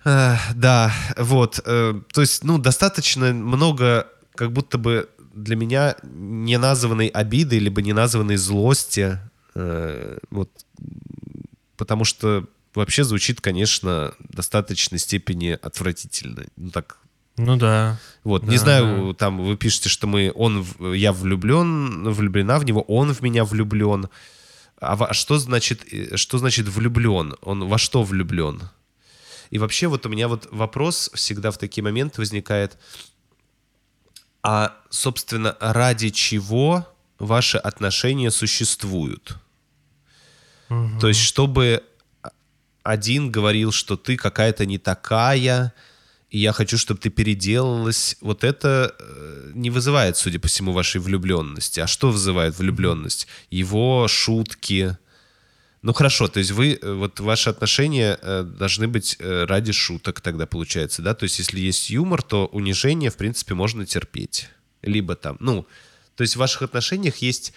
Да, 0.05 0.91
вот. 1.19 1.61
э, 1.67 2.01
То 2.15 2.21
есть, 2.23 2.45
ну, 2.45 2.57
достаточно 2.57 3.35
много, 3.35 4.09
как 4.35 4.53
будто 4.53 4.79
бы 4.79 5.11
для 5.35 5.55
меня 5.55 5.97
неназванной 6.03 7.09
обиды, 7.09 7.59
либо 7.59 7.83
неназванной 7.83 8.37
злости. 8.37 9.19
э, 9.55 10.19
Вот. 10.31 10.49
Потому 11.77 12.07
что 12.07 12.47
вообще 12.75 13.05
звучит, 13.05 13.43
конечно, 13.43 14.15
в 14.19 14.35
достаточной 14.35 14.99
степени 14.99 15.59
отвратительно. 15.61 16.47
Ну, 16.57 16.71
так 16.71 17.01
Ну 17.39 17.57
да. 17.57 17.99
Вот, 18.25 18.45
Да, 18.45 18.51
не 18.53 18.59
знаю, 18.59 19.15
там 19.15 19.41
вы 19.41 19.57
пишете, 19.57 19.89
что 19.89 20.07
мы, 20.07 20.33
он, 20.35 20.67
я 20.95 21.13
влюблен, 21.13 22.11
влюблена 22.13 22.59
в 22.59 22.65
него, 22.65 22.83
он 22.83 23.15
в 23.15 23.23
меня 23.23 23.45
влюблен. 23.45 24.09
А 24.81 24.97
во- 24.97 25.07
а 25.07 25.15
что 25.15 25.39
значит, 25.39 25.83
э, 25.93 26.17
что 26.17 26.39
значит 26.39 26.69
влюблен? 26.69 27.35
Он 27.43 27.69
во 27.69 27.79
что 27.79 28.03
влюблен? 28.03 28.69
И 29.51 29.59
вообще 29.59 29.87
вот 29.87 30.05
у 30.05 30.09
меня 30.09 30.29
вот 30.29 30.49
вопрос 30.51 31.11
всегда 31.15 31.51
в 31.51 31.59
такие 31.59 31.83
моменты 31.83 32.21
возникает, 32.21 32.77
а, 34.43 34.77
собственно, 34.91 35.57
ради 35.61 36.11
чего 36.11 36.87
ваши 37.19 37.57
отношения 37.59 38.31
существуют? 38.31 39.37
То 41.01 41.09
есть, 41.09 41.21
чтобы 41.21 41.83
один 42.83 43.31
говорил, 43.33 43.73
что 43.73 43.97
ты 43.97 44.17
какая-то 44.17 44.67
не 44.67 44.79
такая, 44.79 45.73
и 46.31 46.39
я 46.39 46.53
хочу, 46.53 46.77
чтобы 46.77 47.01
ты 47.01 47.09
переделалась, 47.09 48.17
вот 48.21 48.45
это 48.45 48.95
э, 48.99 49.53
не 49.55 49.71
вызывает, 49.71 50.17
судя 50.17 50.39
по 50.39 50.49
всему, 50.49 50.73
вашей 50.73 51.01
влюбленности. 51.01 51.81
А 51.81 51.87
что 51.87 52.11
вызывает 52.11 52.59
влюбленность? 52.59 53.27
Его 53.51 54.07
шутки. 54.09 54.97
Ну 55.81 55.95
хорошо, 55.95 56.29
то 56.29 56.39
есть 56.39 56.51
вы, 56.51 56.79
э, 56.81 56.93
вот 56.93 57.21
ваши 57.21 57.49
отношения 57.49 58.19
э, 58.21 58.43
должны 58.43 58.89
быть 58.89 59.17
э, 59.19 59.45
ради 59.45 59.73
шуток 59.73 60.21
тогда 60.21 60.47
получается, 60.47 61.01
да? 61.01 61.15
То 61.15 61.25
есть 61.25 61.39
если 61.39 61.61
есть 61.61 61.89
юмор, 61.89 62.23
то 62.23 62.47
унижение, 62.47 63.11
в 63.11 63.17
принципе, 63.17 63.55
можно 63.55 63.87
терпеть. 63.87 64.49
Либо 64.83 65.17
там, 65.17 65.39
ну, 65.41 65.67
то 66.15 66.23
есть 66.23 66.37
в 66.37 66.39
ваших 66.39 66.63
отношениях 66.63 67.17
есть 67.19 67.55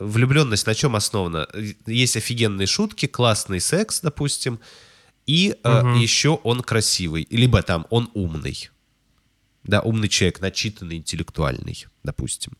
влюбленность 0.00 0.66
на 0.66 0.74
чем 0.74 0.96
основана? 0.96 1.48
Есть 1.86 2.16
офигенные 2.16 2.66
шутки, 2.66 3.06
классный 3.06 3.60
секс, 3.60 4.00
допустим, 4.00 4.58
и 5.30 5.54
э, 5.62 5.94
еще 5.96 6.40
он 6.42 6.60
красивый, 6.60 7.24
либо 7.30 7.62
там 7.62 7.86
он 7.90 8.10
умный. 8.14 8.70
Да, 9.62 9.80
умный 9.80 10.08
человек, 10.08 10.40
начитанный, 10.40 10.96
интеллектуальный, 10.96 11.86
допустим. 12.02 12.54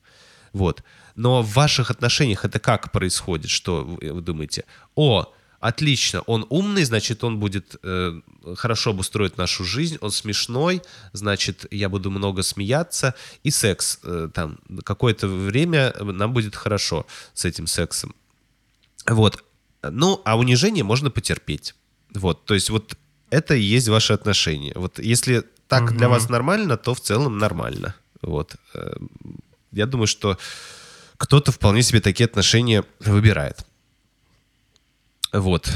Вот. 0.53 0.85
Но 1.17 1.43
в 1.43 1.53
ваших 1.53 1.91
отношениях 1.91 2.45
это 2.45 2.61
как 2.61 2.93
происходит? 2.93 3.51
Что 3.51 3.83
вы 3.83 4.13
вы 4.13 4.21
думаете? 4.21 4.65
О, 4.95 5.27
отлично, 5.59 6.21
он 6.27 6.47
умный, 6.49 6.85
значит, 6.85 7.25
он 7.25 7.41
будет 7.41 7.75
э, 7.83 8.21
хорошо 8.55 8.91
обустроить 8.91 9.37
нашу 9.37 9.65
жизнь, 9.65 9.99
он 10.01 10.13
смешной, 10.13 10.81
значит, 11.13 11.67
я 11.73 11.89
буду 11.89 12.13
много 12.13 12.43
смеяться, 12.43 13.15
и 13.43 13.51
секс 13.51 13.99
э, 14.05 14.29
там 14.33 14.61
какое-то 14.85 15.27
время 15.27 15.93
нам 16.01 16.33
будет 16.33 16.55
хорошо 16.55 17.05
с 17.35 17.45
этим 17.45 17.67
сексом. 17.67 18.15
Вот. 19.09 19.43
Ну, 19.83 20.21
а 20.25 20.39
унижение 20.39 20.85
можно 20.85 21.11
потерпеть. 21.11 21.75
Вот, 22.15 22.45
то 22.45 22.55
есть 22.55 22.71
вот 22.71 22.97
это 23.31 23.55
и 23.55 23.63
есть 23.63 23.89
ваши 23.89 24.13
отношения. 24.13 24.73
Вот 24.75 24.99
если 24.99 25.45
так 25.69 25.97
для 25.97 26.09
вас 26.09 26.29
нормально, 26.29 26.77
то 26.77 26.95
в 26.95 27.01
целом 27.01 27.39
нормально. 27.39 27.95
Вот. 28.23 28.57
Э, 28.75 28.93
Я 29.73 29.87
думаю, 29.87 30.07
что 30.09 30.37
кто-то 31.17 31.53
вполне 31.53 31.83
себе 31.83 32.01
такие 32.01 32.25
отношения 32.25 32.85
выбирает. 33.01 33.65
Вот. 35.33 35.71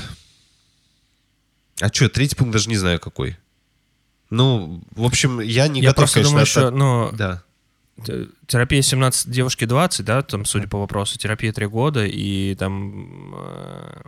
А 1.80 1.89
что, 1.93 2.09
третий 2.09 2.35
пункт 2.37 2.53
даже 2.53 2.68
не 2.68 2.76
знаю 2.76 2.99
какой. 2.99 3.37
Ну, 4.30 4.82
в 4.97 5.05
общем, 5.05 5.41
я 5.41 5.68
не 5.68 5.80
Я 5.80 5.91
готов, 5.91 6.03
просто 6.12 6.14
конечно, 6.22 6.30
думаю, 6.30 6.43
от- 6.43 6.49
что, 6.49 6.70
ну, 6.70 7.11
Да. 7.12 7.43
терапия 8.49 8.82
17, 8.82 9.30
девушки 9.30 9.64
20, 9.64 10.05
да, 10.05 10.22
там, 10.22 10.45
судя 10.45 10.66
по 10.66 10.78
вопросу, 10.78 11.18
терапия 11.18 11.53
3 11.53 11.66
года, 11.66 12.05
и 12.05 12.55
там... 12.57 14.05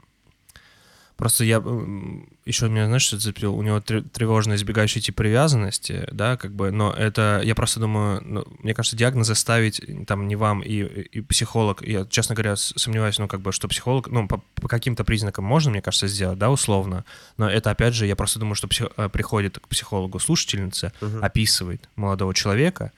э, 1.16 1.18
Просто 1.18 1.44
я 1.44 1.56
м, 1.56 2.28
еще 2.44 2.68
меня, 2.68 2.86
знаешь, 2.86 3.02
что 3.02 3.16
зацепил? 3.18 3.54
У 3.56 3.62
него 3.62 3.78
тр- 3.78 4.06
тревожно 4.08 4.54
избегающий 4.54 5.00
тип 5.00 5.16
привязанности, 5.16 6.06
да, 6.12 6.36
как 6.36 6.52
бы, 6.54 6.70
но 6.70 6.92
это, 6.92 7.40
я 7.42 7.54
просто 7.54 7.80
думаю, 7.80 8.20
ну, 8.24 8.44
мне 8.62 8.74
кажется, 8.74 8.96
диагнозы 8.96 9.34
ставить 9.34 9.80
там 10.06 10.28
не 10.28 10.36
вам 10.36 10.60
и, 10.60 10.82
и 10.82 11.20
психолог, 11.22 11.82
я, 11.82 12.04
честно 12.04 12.34
говоря, 12.34 12.56
сомневаюсь, 12.56 13.18
ну, 13.18 13.28
как 13.28 13.40
бы, 13.40 13.52
что 13.52 13.66
психолог, 13.68 14.08
ну, 14.08 14.28
по, 14.28 14.42
по 14.54 14.68
каким-то 14.68 15.04
признакам 15.04 15.44
можно, 15.44 15.70
мне 15.70 15.80
кажется, 15.82 16.06
сделать, 16.06 16.38
да, 16.38 16.50
условно, 16.50 17.04
но 17.38 17.48
это, 17.48 17.70
опять 17.70 17.94
же, 17.94 18.06
я 18.06 18.14
просто 18.16 18.38
думаю, 18.38 18.54
что 18.54 18.66
псих- 18.68 18.92
э, 18.96 19.08
приходит 19.08 19.58
к 19.58 19.68
психологу 19.68 20.18
слушательница, 20.18 20.92
описывает 21.22 21.88
молодого 21.96 22.34
человека, 22.34 22.92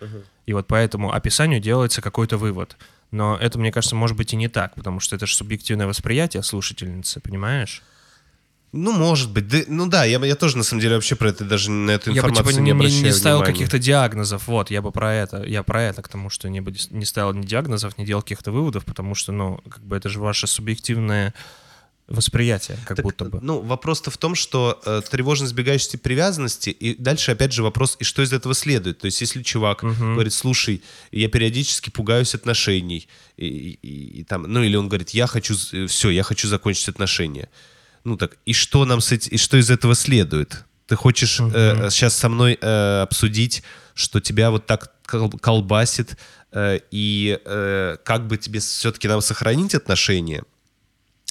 и 0.47 0.53
вот 0.55 0.67
по 0.67 0.75
этому 0.75 1.13
описанию 1.13 1.61
делается 1.61 2.03
какой-то 2.03 2.37
вывод. 2.37 2.77
Но 3.11 3.37
это, 3.41 3.59
мне 3.59 3.71
кажется, 3.73 3.95
может 3.97 4.17
быть 4.17 4.33
и 4.33 4.37
не 4.37 4.49
так, 4.49 4.75
потому 4.75 5.01
что 5.01 5.17
это 5.17 5.27
же 5.27 5.35
субъективное 5.35 5.87
восприятие 5.87 6.43
слушательницы, 6.43 7.21
понимаешь? 7.21 7.83
Ну, 8.73 8.93
может 8.93 9.31
быть. 9.33 9.49
Да, 9.49 9.59
ну 9.67 9.87
да, 9.87 10.05
я, 10.05 10.19
я 10.25 10.35
тоже, 10.35 10.57
на 10.59 10.63
самом 10.63 10.83
деле, 10.83 10.95
вообще 10.97 11.17
про 11.17 11.31
это 11.31 11.45
даже 11.45 11.71
на 11.71 11.91
эту 11.93 12.11
Я 12.13 12.21
бы 12.23 12.29
информацию 12.29 12.53
типа 12.53 12.65
не 12.65 12.71
обращаю 12.73 13.03
не 13.05 13.13
ставил 13.13 13.39
каких-то 13.43 13.79
диагнозов, 13.79 14.47
вот, 14.47 14.71
я 14.71 14.83
бы 14.83 14.93
про 14.93 15.15
это, 15.15 15.43
я 15.43 15.63
про 15.63 15.83
это 15.85 16.03
к 16.03 16.09
тому, 16.09 16.29
что 16.29 16.49
не, 16.51 16.61
бы 16.61 16.75
не 16.91 17.05
ставил 17.07 17.33
ни 17.33 17.47
диагнозов, 17.47 17.97
не 17.97 18.05
делал 18.05 18.21
каких-то 18.23 18.53
выводов, 18.53 18.85
потому 18.85 19.15
что, 19.15 19.33
ну, 19.33 19.59
как 19.71 19.83
бы 19.85 19.97
это 19.97 20.09
же 20.11 20.21
ваше 20.21 20.47
субъективное 20.47 21.33
восприятие, 22.09 22.79
как 22.87 22.97
Так, 22.97 23.05
будто 23.05 23.25
бы. 23.27 23.39
Ну, 23.43 23.61
вопрос-то 23.61 24.11
в 24.11 24.17
том, 24.17 24.35
что 24.35 24.81
э, 24.85 25.03
тревожно 25.11 25.45
избегающий 25.45 25.91
тип 25.91 26.03
привязанности, 26.03 26.71
и 26.71 26.95
дальше 26.95 27.33
опять 27.33 27.53
же 27.53 27.63
вопрос, 27.63 27.97
и 28.01 28.05
что 28.05 28.23
из 28.23 28.33
этого 28.33 28.55
следует? 28.55 28.99
То 28.99 29.07
есть 29.07 29.21
если 29.21 29.43
чувак 29.43 29.83
говорит, 29.83 30.33
слушай, 30.33 30.83
я 31.13 31.29
периодически 31.29 31.91
пугаюсь 31.91 32.35
отношений, 32.35 33.09
и, 33.37 33.47
и- 33.83 34.21
и 34.21 34.25
там, 34.25 34.43
ну 34.43 34.63
или 34.63 34.77
он 34.77 34.89
говорит, 34.89 35.11
я 35.11 35.27
хочу, 35.27 35.55
все, 35.87 36.11
я 36.11 36.23
хочу 36.23 36.49
закончить 36.49 36.89
отношения. 36.89 37.49
Ну 38.05 38.17
так, 38.17 38.37
и 38.47 38.53
что 38.53 38.85
нам 38.85 39.01
с 39.01 39.13
этим, 39.13 39.33
и 39.33 39.37
что 39.37 39.57
из 39.57 39.71
этого 39.71 39.95
следует? 39.95 40.65
Ты 40.87 40.97
хочешь 40.97 41.37
сейчас 41.37 42.17
со 42.17 42.29
мной 42.29 42.59
э, 42.61 43.01
обсудить, 43.03 43.63
что 43.95 44.21
тебя 44.21 44.51
вот 44.51 44.67
так 44.67 44.93
кол- 45.07 45.31
колбасит, 45.31 46.17
э, 46.53 46.81
и 46.91 47.39
э, 47.45 47.97
как 48.05 48.27
бы 48.27 48.39
тебе 48.39 48.61
все-таки 48.61 49.09
нам 49.09 49.21
сохранить 49.21 49.75
отношения? 49.75 50.45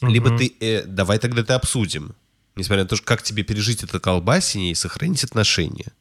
Либо 0.01 0.37
ты, 0.37 0.53
э, 0.59 0.83
давай 0.85 1.17
тогда 1.17 1.41
это 1.41 1.55
обсудим. 1.55 2.13
Несмотря 2.55 2.83
на 2.83 2.89
то, 2.89 2.97
как 3.03 3.23
тебе 3.23 3.43
пережить 3.43 3.83
это 3.83 3.99
колбасение 3.99 4.71
и 4.71 4.75
сохранить 4.75 5.23
отношения. 5.23 5.91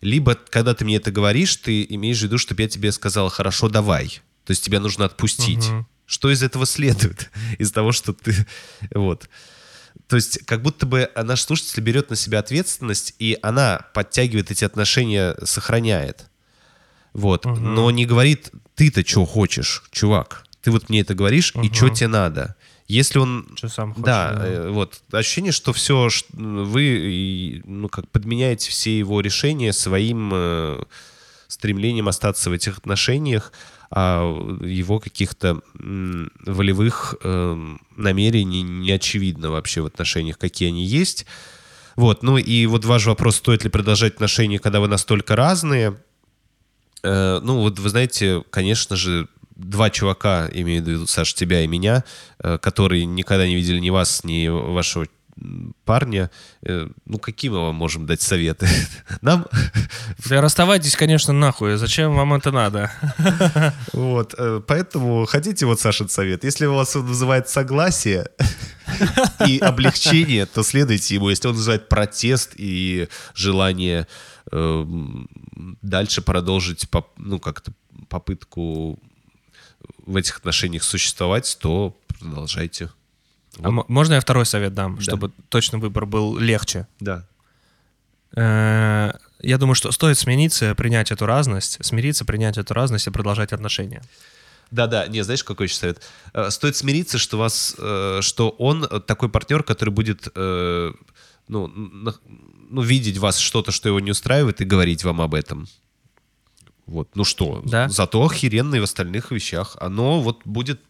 Либо, 0.00 0.34
когда 0.34 0.74
ты 0.74 0.84
мне 0.84 0.96
это 0.96 1.10
говоришь, 1.10 1.56
ты 1.56 1.84
имеешь 1.88 2.20
в 2.20 2.22
виду, 2.22 2.38
чтобы 2.38 2.62
я 2.62 2.68
тебе 2.68 2.92
сказал, 2.92 3.28
хорошо, 3.30 3.68
давай. 3.68 4.20
То 4.44 4.52
есть 4.52 4.64
тебя 4.64 4.80
нужно 4.80 5.06
отпустить. 5.06 5.68
Что 6.06 6.30
из 6.30 6.42
этого 6.42 6.64
следует? 6.66 7.30
Из 7.58 7.70
того, 7.70 7.92
что 7.92 8.14
ты... 8.14 8.46
Вот. 8.94 9.28
То 10.08 10.16
есть 10.16 10.44
как 10.46 10.62
будто 10.62 10.86
бы 10.86 11.10
наш 11.14 11.42
слушатель 11.42 11.82
берет 11.82 12.10
на 12.10 12.16
себя 12.16 12.38
ответственность, 12.38 13.14
и 13.18 13.38
она 13.42 13.86
подтягивает 13.92 14.50
эти 14.50 14.64
отношения, 14.64 15.36
сохраняет. 15.44 16.26
Вот. 17.12 17.44
Но 17.44 17.90
не 17.90 18.06
говорит, 18.06 18.50
ты-то 18.74 19.06
что 19.06 19.26
хочешь, 19.26 19.84
чувак? 19.90 20.44
Ты 20.62 20.70
вот 20.70 20.88
мне 20.88 21.00
это 21.00 21.14
говоришь, 21.14 21.52
и 21.62 21.72
что 21.72 21.90
тебе 21.90 22.08
надо? 22.08 22.56
Если 22.86 23.18
он... 23.18 23.46
Чё 23.54 23.68
сам 23.68 23.90
хочешь, 23.92 24.04
да, 24.06 24.32
да. 24.32 24.46
э, 24.46 24.70
вот. 24.70 25.02
Ощущение, 25.12 25.52
что 25.52 25.74
все, 25.74 26.08
вы, 26.32 26.82
и, 26.82 27.62
ну, 27.66 27.88
как 27.88 28.08
подменяете 28.08 28.70
все 28.70 28.98
его 28.98 29.20
решения 29.20 29.74
своим 29.74 30.30
э, 30.32 30.82
стремлением 31.48 32.08
остаться 32.08 32.48
в 32.48 32.54
этих 32.54 32.78
отношениях, 32.78 33.52
его 33.90 35.00
каких-то 35.00 35.62
волевых 35.74 37.14
эм, 37.22 37.80
намерений 37.96 38.62
не 38.62 38.90
очевидно 38.92 39.50
вообще 39.50 39.80
в 39.80 39.86
отношениях, 39.86 40.38
какие 40.38 40.68
они 40.68 40.84
есть. 40.84 41.24
Вот, 41.96 42.22
ну 42.22 42.36
и 42.36 42.66
вот 42.66 42.84
ваш 42.84 43.06
вопрос, 43.06 43.36
стоит 43.36 43.64
ли 43.64 43.70
продолжать 43.70 44.14
отношения, 44.14 44.58
когда 44.58 44.80
вы 44.80 44.88
настолько 44.88 45.34
разные. 45.36 45.96
Э, 47.02 47.40
ну 47.42 47.60
вот 47.60 47.78
вы 47.78 47.88
знаете, 47.88 48.44
конечно 48.50 48.94
же, 48.94 49.26
два 49.56 49.90
чувака, 49.90 50.48
имею 50.52 50.84
в 50.84 50.86
виду, 50.86 51.06
Саш, 51.06 51.34
тебя 51.34 51.62
и 51.62 51.66
меня, 51.66 52.04
э, 52.38 52.58
которые 52.58 53.04
никогда 53.04 53.46
не 53.46 53.56
видели 53.56 53.80
ни 53.80 53.90
вас, 53.90 54.22
ни 54.22 54.48
вашего 54.48 55.06
парня, 55.84 56.30
э, 56.62 56.88
ну, 57.04 57.18
какие 57.18 57.50
мы 57.50 57.58
вам 57.58 57.74
можем 57.74 58.06
дать 58.06 58.20
советы? 58.20 58.68
Нам 59.20 59.46
Да 60.28 60.40
расставайтесь, 60.40 60.96
конечно, 60.96 61.32
нахуй. 61.32 61.76
Зачем 61.76 62.14
вам 62.14 62.34
это 62.34 62.50
надо? 62.50 62.92
Вот, 63.92 64.34
э, 64.38 64.60
поэтому 64.66 65.26
хотите 65.26 65.66
вот 65.66 65.80
Сашин 65.80 66.08
совет. 66.08 66.44
Если 66.44 66.66
у 66.66 66.74
вас 66.74 66.94
он 66.96 67.06
вызывает 67.06 67.48
согласие 67.48 68.28
и 69.46 69.58
облегчение, 69.58 70.46
то 70.46 70.62
следуйте 70.62 71.14
ему. 71.14 71.30
Если 71.30 71.48
он 71.48 71.54
вызывает 71.54 71.88
протест 71.88 72.52
и 72.56 73.08
желание 73.34 74.06
э, 74.52 74.86
дальше 75.82 76.22
продолжить, 76.22 76.86
ну, 77.16 77.38
как-то 77.38 77.72
попытку 78.08 78.98
в 80.06 80.16
этих 80.16 80.38
отношениях 80.38 80.82
существовать, 80.82 81.58
то 81.60 81.96
продолжайте. 82.18 82.90
А 83.62 83.70
можно 83.70 84.14
я 84.14 84.20
второй 84.20 84.46
совет 84.46 84.74
дам, 84.74 84.96
Да. 84.96 85.02
чтобы 85.02 85.32
точно 85.48 85.78
выбор 85.78 86.06
был 86.06 86.38
легче? 86.38 86.86
Да. 87.00 87.24
Э, 88.36 89.12
Я 89.40 89.56
думаю, 89.58 89.74
что 89.76 89.92
стоит 89.92 90.18
смениться, 90.18 90.74
принять 90.74 91.12
эту 91.12 91.24
разность, 91.24 91.78
смириться, 91.84 92.24
принять 92.24 92.58
эту 92.58 92.74
разность 92.74 93.06
и 93.06 93.10
продолжать 93.10 93.52
отношения. 93.52 94.02
Да-да, 94.72 95.06
не, 95.06 95.22
знаешь, 95.22 95.44
какой 95.44 95.66
еще 95.66 95.76
совет? 95.76 96.02
Э, 96.34 96.50
Стоит 96.50 96.76
смириться, 96.76 97.18
что 97.18 97.38
вас, 97.38 97.74
э, 97.78 98.18
что 98.20 98.50
он 98.58 98.86
такой 99.06 99.28
партнер, 99.28 99.62
который 99.62 99.90
будет, 99.90 100.28
ну, 100.34 101.68
ну, 102.70 102.82
видеть 102.82 103.16
вас 103.18 103.38
что-то, 103.38 103.70
что 103.72 103.88
его 103.88 104.00
не 104.00 104.10
устраивает, 104.10 104.60
и 104.60 104.64
говорить 104.64 105.04
вам 105.04 105.20
об 105.22 105.34
этом. 105.34 105.66
Вот, 106.86 107.08
ну 107.16 107.24
что, 107.24 107.62
Да. 107.64 107.88
зато 107.88 108.22
охеренно 108.22 108.74
и 108.74 108.80
в 108.80 108.84
остальных 108.84 109.30
вещах. 109.30 109.76
Оно 109.80 110.20
вот 110.20 110.40
будет 110.44 110.80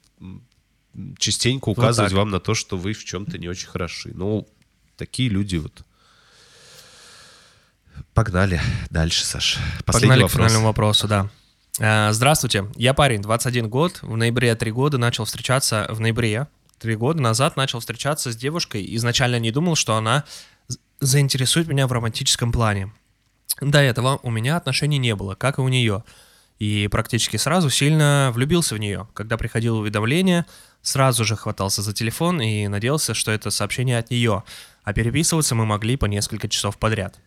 частенько 1.19 1.69
указывать 1.69 2.11
так. 2.11 2.19
вам 2.19 2.31
на 2.31 2.41
то, 2.41 2.55
что 2.55 2.77
вы 2.77 2.93
в 2.93 3.05
чем-то 3.05 3.39
не 3.39 3.49
очень 3.49 3.69
хороши. 3.69 4.13
Ну, 4.15 4.47
такие 4.97 5.29
люди 5.29 5.57
вот. 5.57 5.83
Погнали 8.15 8.61
дальше, 8.91 9.25
Саш. 9.25 9.59
Последний 9.85 10.09
Погнали 10.09 10.21
к 10.21 10.23
вопрос. 10.25 10.33
финальному 10.33 10.67
вопросу, 10.67 11.09
да. 11.09 11.31
Э, 11.79 12.13
Здравствуйте, 12.13 12.67
я 12.77 12.95
парень, 12.95 13.23
21 13.23 13.69
год, 13.69 14.01
в 14.03 14.17
ноябре 14.17 14.55
3 14.55 14.71
года 14.73 14.99
начал 14.99 15.25
встречаться, 15.25 15.87
в 15.89 16.01
ноябре 16.01 16.49
3 16.79 16.97
года 16.97 17.23
назад 17.23 17.57
начал 17.57 17.81
встречаться 17.81 18.33
с 18.33 18.37
девушкой, 18.37 18.85
изначально 18.97 19.39
не 19.39 19.51
думал, 19.51 19.77
что 19.77 19.97
она 19.97 20.25
заинтересует 21.01 21.69
меня 21.69 21.87
в 21.87 21.93
романтическом 21.93 22.53
плане. 22.53 22.93
До 23.61 23.79
этого 23.79 24.19
у 24.23 24.31
меня 24.31 24.57
отношений 24.57 24.99
не 24.99 25.15
было, 25.15 25.35
как 25.35 25.59
и 25.59 25.61
у 25.61 25.69
нее. 25.69 26.05
И 26.59 26.89
практически 26.91 27.37
сразу 27.37 27.71
сильно 27.71 28.33
влюбился 28.35 28.75
в 28.75 28.79
нее. 28.79 29.09
Когда 29.15 29.37
приходило 29.37 29.77
уведомление, 29.77 30.45
сразу 30.83 31.25
же 31.25 31.37
хватался 31.37 31.83
за 31.83 31.93
телефон 31.93 32.41
и 32.41 32.69
надеялся, 32.69 33.15
что 33.15 33.31
это 33.31 33.51
сообщение 33.51 33.99
от 33.99 34.11
нее. 34.11 34.43
А 34.85 34.93
переписываться 34.93 35.55
мы 35.55 35.67
могли 35.67 35.97
по 35.97 36.07
несколько 36.07 36.49
часов 36.49 36.79
подряд. 36.79 37.19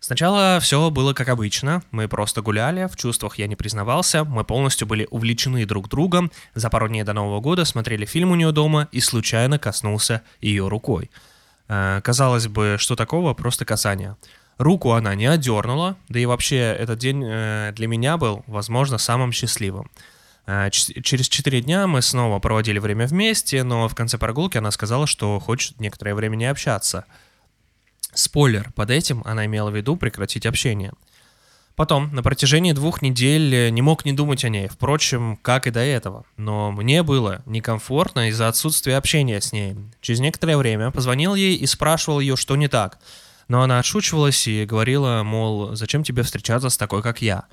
Сначала 0.00 0.60
все 0.60 0.90
было 0.90 1.14
как 1.14 1.28
обычно, 1.28 1.82
мы 1.90 2.06
просто 2.06 2.42
гуляли, 2.42 2.86
в 2.86 2.96
чувствах 2.96 3.38
я 3.38 3.46
не 3.46 3.56
признавался, 3.56 4.24
мы 4.24 4.44
полностью 4.44 4.86
были 4.86 5.08
увлечены 5.10 5.64
друг 5.64 5.88
другом, 5.88 6.30
за 6.54 6.68
пару 6.68 6.88
дней 6.88 7.02
до 7.02 7.12
Нового 7.12 7.40
года 7.40 7.64
смотрели 7.64 8.04
фильм 8.04 8.30
у 8.30 8.34
нее 8.34 8.52
дома 8.52 8.88
и 8.92 9.00
случайно 9.00 9.58
коснулся 9.58 10.22
ее 10.40 10.68
рукой. 10.68 11.10
Э, 11.68 12.00
Казалось 12.04 12.46
бы, 12.46 12.76
что 12.78 12.94
такого, 12.94 13.34
просто 13.34 13.64
касание. 13.64 14.16
Руку 14.58 14.92
она 14.92 15.14
не 15.14 15.26
отдернула, 15.26 15.96
да 16.08 16.18
и 16.18 16.26
вообще 16.26 16.56
этот 16.56 16.98
день 16.98 17.24
э, 17.26 17.72
для 17.74 17.88
меня 17.88 18.16
был, 18.16 18.44
возможно, 18.46 18.98
самым 18.98 19.32
счастливым. 19.32 19.90
Э, 20.46 20.70
Через 20.70 21.28
четыре 21.28 21.60
дня 21.60 21.86
мы 21.86 22.02
снова 22.02 22.38
проводили 22.38 22.78
время 22.78 23.06
вместе, 23.06 23.62
но 23.62 23.88
в 23.88 23.94
конце 23.94 24.18
прогулки 24.18 24.58
она 24.58 24.70
сказала, 24.70 25.06
что 25.06 25.38
хочет 25.40 25.80
некоторое 25.80 26.14
время 26.14 26.36
не 26.36 26.46
общаться. 26.46 27.04
Спойлер, 28.14 28.72
под 28.74 28.90
этим 28.90 29.22
она 29.26 29.46
имела 29.46 29.70
в 29.70 29.76
виду 29.76 29.96
прекратить 29.96 30.46
общение. 30.46 30.92
Потом, 31.74 32.14
на 32.14 32.22
протяжении 32.22 32.72
двух 32.72 33.02
недель 33.02 33.54
э, 33.54 33.70
не 33.70 33.82
мог 33.82 34.06
не 34.06 34.14
думать 34.14 34.44
о 34.46 34.48
ней, 34.48 34.68
впрочем, 34.68 35.36
как 35.42 35.66
и 35.66 35.70
до 35.70 35.80
этого. 35.80 36.24
Но 36.38 36.72
мне 36.72 37.02
было 37.02 37.42
некомфортно 37.44 38.30
из-за 38.30 38.48
отсутствия 38.48 38.96
общения 38.96 39.42
с 39.42 39.52
ней. 39.52 39.76
Через 40.00 40.20
некоторое 40.20 40.56
время 40.56 40.90
позвонил 40.90 41.34
ей 41.34 41.54
и 41.54 41.66
спрашивал 41.66 42.20
ее, 42.20 42.36
что 42.36 42.56
не 42.56 42.68
так. 42.68 42.98
Но 43.48 43.60
она 43.60 43.78
отшучивалась 43.78 44.48
и 44.48 44.64
говорила, 44.64 45.22
мол, 45.22 45.76
зачем 45.76 46.02
тебе 46.02 46.22
встречаться 46.22 46.70
с 46.70 46.78
такой, 46.78 47.02
как 47.02 47.20
я. 47.20 47.44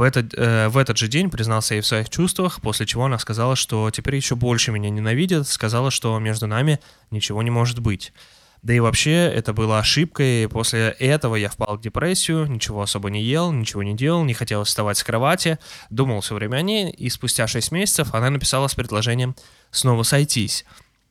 В 0.00 0.02
этот, 0.02 0.32
э, 0.32 0.68
в 0.68 0.78
этот 0.78 0.96
же 0.96 1.08
день 1.08 1.28
признался 1.28 1.74
ей 1.74 1.82
в 1.82 1.86
своих 1.86 2.08
чувствах, 2.08 2.62
после 2.62 2.86
чего 2.86 3.04
она 3.04 3.18
сказала, 3.18 3.54
что 3.54 3.90
теперь 3.90 4.16
еще 4.16 4.34
больше 4.34 4.72
меня 4.72 4.88
ненавидит, 4.88 5.46
сказала, 5.46 5.90
что 5.90 6.18
между 6.18 6.46
нами 6.46 6.80
ничего 7.10 7.42
не 7.42 7.50
может 7.50 7.80
быть. 7.80 8.14
Да 8.62 8.72
и 8.72 8.80
вообще, 8.80 9.12
это 9.12 9.52
было 9.52 9.78
ошибкой. 9.78 10.48
После 10.48 10.96
этого 10.98 11.36
я 11.36 11.50
впал 11.50 11.76
в 11.76 11.82
депрессию, 11.82 12.46
ничего 12.46 12.80
особо 12.80 13.10
не 13.10 13.22
ел, 13.22 13.52
ничего 13.52 13.82
не 13.82 13.94
делал, 13.94 14.24
не 14.24 14.32
хотел 14.32 14.64
вставать 14.64 14.96
с 14.96 15.04
кровати, 15.04 15.58
думал 15.90 16.22
все 16.22 16.34
время 16.34 16.56
о 16.56 16.62
ней, 16.62 16.90
и 16.90 17.10
спустя 17.10 17.46
6 17.46 17.70
месяцев 17.70 18.14
она 18.14 18.30
написала 18.30 18.68
с 18.68 18.74
предложением 18.74 19.36
снова 19.70 20.02
сойтись. 20.02 20.64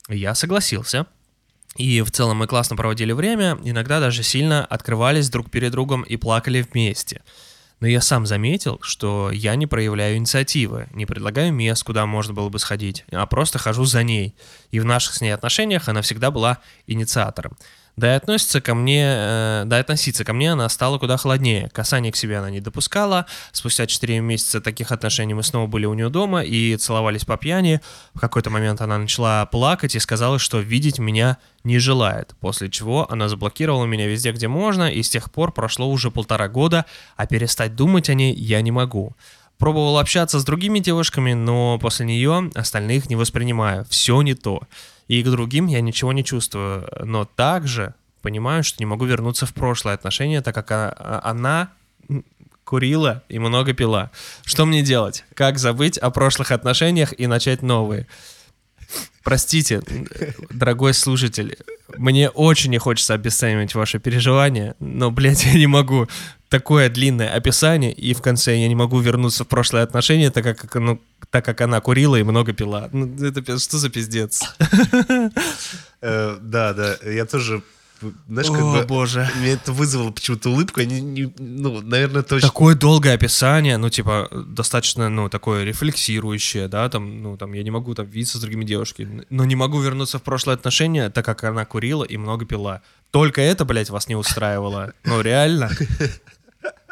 Я 0.07 0.33
согласился. 0.33 1.05
И 1.75 2.01
в 2.01 2.09
целом 2.09 2.37
мы 2.37 2.47
классно 2.47 2.75
проводили 2.75 3.11
время, 3.11 3.55
иногда 3.63 3.99
даже 3.99 4.23
сильно 4.23 4.65
открывались 4.65 5.29
друг 5.29 5.51
перед 5.51 5.73
другом 5.73 6.01
и 6.01 6.17
плакали 6.17 6.63
вместе. 6.63 7.21
Но 7.79 7.87
я 7.87 8.01
сам 8.01 8.25
заметил, 8.25 8.79
что 8.81 9.31
я 9.31 9.55
не 9.55 9.65
проявляю 9.65 10.17
инициативы, 10.17 10.87
не 10.93 11.05
предлагаю 11.05 11.53
мест, 11.53 11.83
куда 11.83 12.05
можно 12.05 12.33
было 12.33 12.49
бы 12.49 12.59
сходить, 12.59 13.05
а 13.11 13.25
просто 13.25 13.57
хожу 13.57 13.85
за 13.85 14.03
ней. 14.03 14.35
И 14.71 14.79
в 14.79 14.85
наших 14.85 15.15
с 15.15 15.21
ней 15.21 15.31
отношениях 15.31 15.87
она 15.87 16.01
всегда 16.01 16.29
была 16.29 16.59
инициатором. 16.87 17.57
Да 17.99 18.13
и 18.13 18.15
относится 18.15 18.61
ко 18.61 18.75
мне, 18.75 19.03
э, 19.05 19.63
да 19.65 19.77
и 19.77 19.81
относиться 19.81 20.23
ко 20.23 20.31
мне 20.31 20.53
она 20.53 20.69
стала 20.69 20.99
куда 20.99 21.17
холоднее. 21.17 21.69
Касание 21.73 22.13
к 22.13 22.15
себе 22.15 22.37
она 22.37 22.49
не 22.49 22.61
допускала. 22.61 23.25
Спустя 23.51 23.87
4 23.87 24.21
месяца 24.21 24.61
таких 24.61 24.93
отношений 24.93 25.33
мы 25.33 25.43
снова 25.43 25.67
были 25.67 25.85
у 25.85 25.93
нее 25.93 26.07
дома 26.07 26.41
и 26.41 26.77
целовались 26.77 27.25
по 27.25 27.35
пьяни. 27.35 27.81
В 28.13 28.21
какой-то 28.21 28.49
момент 28.51 28.79
она 28.79 28.97
начала 28.97 29.45
плакать 29.47 29.95
и 29.95 29.99
сказала, 29.99 30.39
что 30.39 30.59
видеть 30.59 30.97
меня 30.97 31.39
не 31.65 31.77
желает. 31.77 32.35
После 32.39 32.69
чего 32.69 33.05
она 33.11 33.27
заблокировала 33.27 33.85
меня 33.85 34.07
везде, 34.07 34.31
где 34.31 34.47
можно, 34.47 34.89
и 34.89 35.03
с 35.03 35.09
тех 35.09 35.29
пор 35.29 35.51
прошло 35.51 35.89
уже 35.89 36.09
полтора 36.09 36.47
года, 36.47 36.85
а 37.17 37.27
перестать 37.27 37.75
думать 37.75 38.09
о 38.09 38.13
ней 38.13 38.33
я 38.33 38.61
не 38.61 38.71
могу. 38.71 39.13
Пробовал 39.57 39.97
общаться 39.97 40.39
с 40.39 40.45
другими 40.45 40.79
девушками, 40.79 41.33
но 41.33 41.77
после 41.79 42.05
нее 42.05 42.49
остальных 42.55 43.09
не 43.09 43.17
воспринимаю. 43.17 43.85
Все 43.89 44.21
не 44.21 44.35
то. 44.35 44.61
И 45.09 45.21
к 45.23 45.27
другим 45.27 45.67
я 45.67 45.81
ничего 45.81 46.13
не 46.13 46.23
чувствую. 46.23 46.87
Но 47.03 47.25
также 47.25 47.95
понимаю, 48.21 48.63
что 48.63 48.77
не 48.79 48.85
могу 48.85 49.05
вернуться 49.05 49.45
в 49.45 49.53
прошлое 49.53 49.95
отношение, 49.95 50.41
так 50.41 50.55
как 50.55 50.71
а- 50.71 50.95
а- 50.97 51.29
она 51.29 51.69
м, 52.09 52.23
курила 52.63 53.23
и 53.27 53.39
много 53.39 53.73
пила. 53.73 54.11
Что 54.45 54.65
мне 54.65 54.81
делать? 54.83 55.25
Как 55.33 55.57
забыть 55.57 55.97
о 55.97 56.11
прошлых 56.11 56.51
отношениях 56.51 57.13
и 57.19 57.27
начать 57.27 57.61
новые? 57.63 58.07
Простите, 59.23 59.81
дорогой 60.49 60.93
слушатель, 60.93 61.57
мне 61.97 62.29
очень 62.29 62.71
не 62.71 62.77
хочется 62.77 63.13
обесценивать 63.13 63.75
ваши 63.75 63.99
переживания, 63.99 64.75
но, 64.79 65.11
блядь, 65.11 65.43
я 65.45 65.53
не 65.53 65.67
могу. 65.67 66.07
Такое 66.49 66.89
длинное 66.89 67.29
описание, 67.35 67.91
и 67.93 68.13
в 68.15 68.21
конце 68.21 68.57
я 68.57 68.67
не 68.67 68.75
могу 68.75 68.99
вернуться 68.99 69.43
в 69.43 69.47
прошлое 69.47 69.83
отношение, 69.83 70.31
так 70.31 70.43
как, 70.43 70.75
ну, 70.75 70.99
так 71.29 71.45
как 71.45 71.61
она 71.61 71.79
курила 71.79 72.15
и 72.15 72.23
много 72.23 72.53
пила. 72.53 72.89
Ну, 72.91 73.05
это 73.23 73.59
что 73.59 73.77
за 73.77 73.89
пиздец? 73.89 74.41
Э, 76.01 76.37
Да, 76.41 76.73
да, 76.73 76.95
я 77.05 77.25
тоже, 77.25 77.61
знаешь, 78.29 78.47
как 78.49 78.61
О, 78.61 78.71
бы... 78.79 78.85
боже. 78.87 79.29
Мне 79.39 79.51
это 79.51 79.73
вызвало 79.73 80.11
почему-то 80.11 80.49
улыбку. 80.49 80.79
Они 80.79 81.01
не- 81.01 81.33
ну, 81.37 81.81
наверное, 81.81 82.21
это 82.21 82.35
очень... 82.35 82.47
Такое 82.47 82.73
долгое 82.75 83.13
описание, 83.15 83.77
ну, 83.77 83.89
типа, 83.89 84.29
достаточно, 84.31 85.09
ну, 85.09 85.27
такое 85.29 85.65
рефлексирующее, 85.65 86.67
да, 86.69 86.87
там, 86.89 87.21
ну, 87.21 87.37
там, 87.37 87.51
я 87.53 87.63
не 87.63 87.71
могу 87.71 87.93
там 87.95 88.05
видеться 88.05 88.37
с 88.37 88.41
другими 88.41 88.63
девушками, 88.63 89.25
но 89.29 89.43
не 89.45 89.55
могу 89.55 89.81
вернуться 89.81 90.19
в 90.19 90.23
прошлое 90.23 90.55
отношение, 90.55 91.09
так 91.09 91.25
как 91.25 91.43
она 91.43 91.65
курила 91.65 92.05
и 92.05 92.17
много 92.17 92.45
пила. 92.45 92.81
Только 93.11 93.41
это, 93.41 93.65
блядь, 93.65 93.89
вас 93.89 94.07
не 94.07 94.15
устраивало. 94.15 94.93
Ну, 95.03 95.21
реально. 95.21 95.69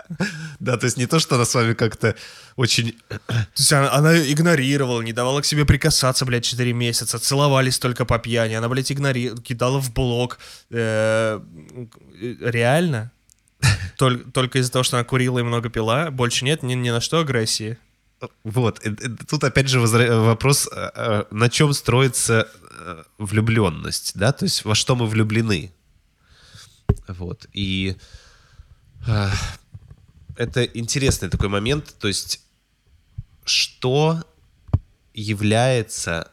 Да, 0.59 0.77
то 0.77 0.85
есть 0.85 0.97
не 0.97 1.05
то, 1.05 1.19
что 1.19 1.35
она 1.35 1.45
с 1.45 1.53
вами 1.53 1.73
как-то 1.73 2.15
очень... 2.55 2.95
То 3.09 3.47
есть 3.55 3.73
она, 3.73 3.93
она 3.93 4.17
игнорировала, 4.17 5.01
не 5.01 5.13
давала 5.13 5.41
к 5.41 5.45
себе 5.45 5.65
прикасаться, 5.65 6.25
блядь, 6.25 6.45
4 6.45 6.73
месяца, 6.73 7.19
целовались 7.19 7.79
только 7.79 8.05
по 8.05 8.17
пьяни, 8.19 8.55
она, 8.55 8.67
блядь, 8.69 8.91
игнорировала, 8.91 9.41
кидала 9.41 9.79
в 9.79 9.93
блог. 9.93 10.39
Э, 10.71 11.39
реально? 12.41 13.11
Только, 13.97 14.29
только 14.31 14.59
из-за 14.59 14.71
того, 14.71 14.83
что 14.83 14.97
она 14.97 15.03
курила 15.03 15.39
и 15.39 15.43
много 15.43 15.69
пила, 15.69 16.11
больше 16.11 16.45
нет 16.45 16.61
ни, 16.61 16.75
ни 16.75 16.91
на 16.91 17.01
что 17.01 17.19
агрессии. 17.19 17.77
Вот, 18.43 18.85
э, 18.85 18.91
э, 18.91 19.09
тут 19.27 19.43
опять 19.43 19.69
же 19.69 19.79
вопрос, 19.79 20.67
э, 20.71 20.91
э, 20.95 21.23
на 21.31 21.49
чем 21.49 21.73
строится 21.73 22.47
э, 22.79 23.03
влюбленность, 23.17 24.13
да, 24.15 24.31
то 24.31 24.45
есть 24.45 24.65
во 24.65 24.75
что 24.75 24.95
мы 24.95 25.05
влюблены. 25.05 25.71
Вот, 27.07 27.47
и 27.53 27.95
э, 29.07 29.29
это 30.38 30.63
интересный 30.63 31.29
такой 31.29 31.49
момент, 31.49 31.95
то 31.99 32.07
есть 32.07 32.41
что 33.45 34.23
является 35.13 36.31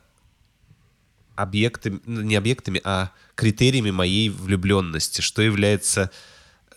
объектами, 1.36 2.00
ну, 2.05 2.20
не 2.20 2.36
объектами, 2.36 2.80
а 2.84 3.11
критериями 3.34 3.90
моей 3.90 4.28
влюбленности, 4.28 5.20
что 5.20 5.42
является, 5.42 6.11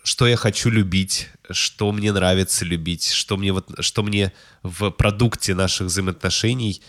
что 0.04 0.26
я 0.28 0.38
хочу 0.38 0.70
любить, 0.70 1.30
что 1.52 1.92
мне 1.92 2.12
нравится 2.12 2.66
любить, 2.66 3.12
что 3.12 3.38
мне, 3.38 3.52
вот, 3.52 3.70
что 3.84 4.04
мне 4.04 4.34
в 4.64 4.90
продукте 4.90 5.54
наших 5.54 5.88
взаимоотношений 5.88 6.82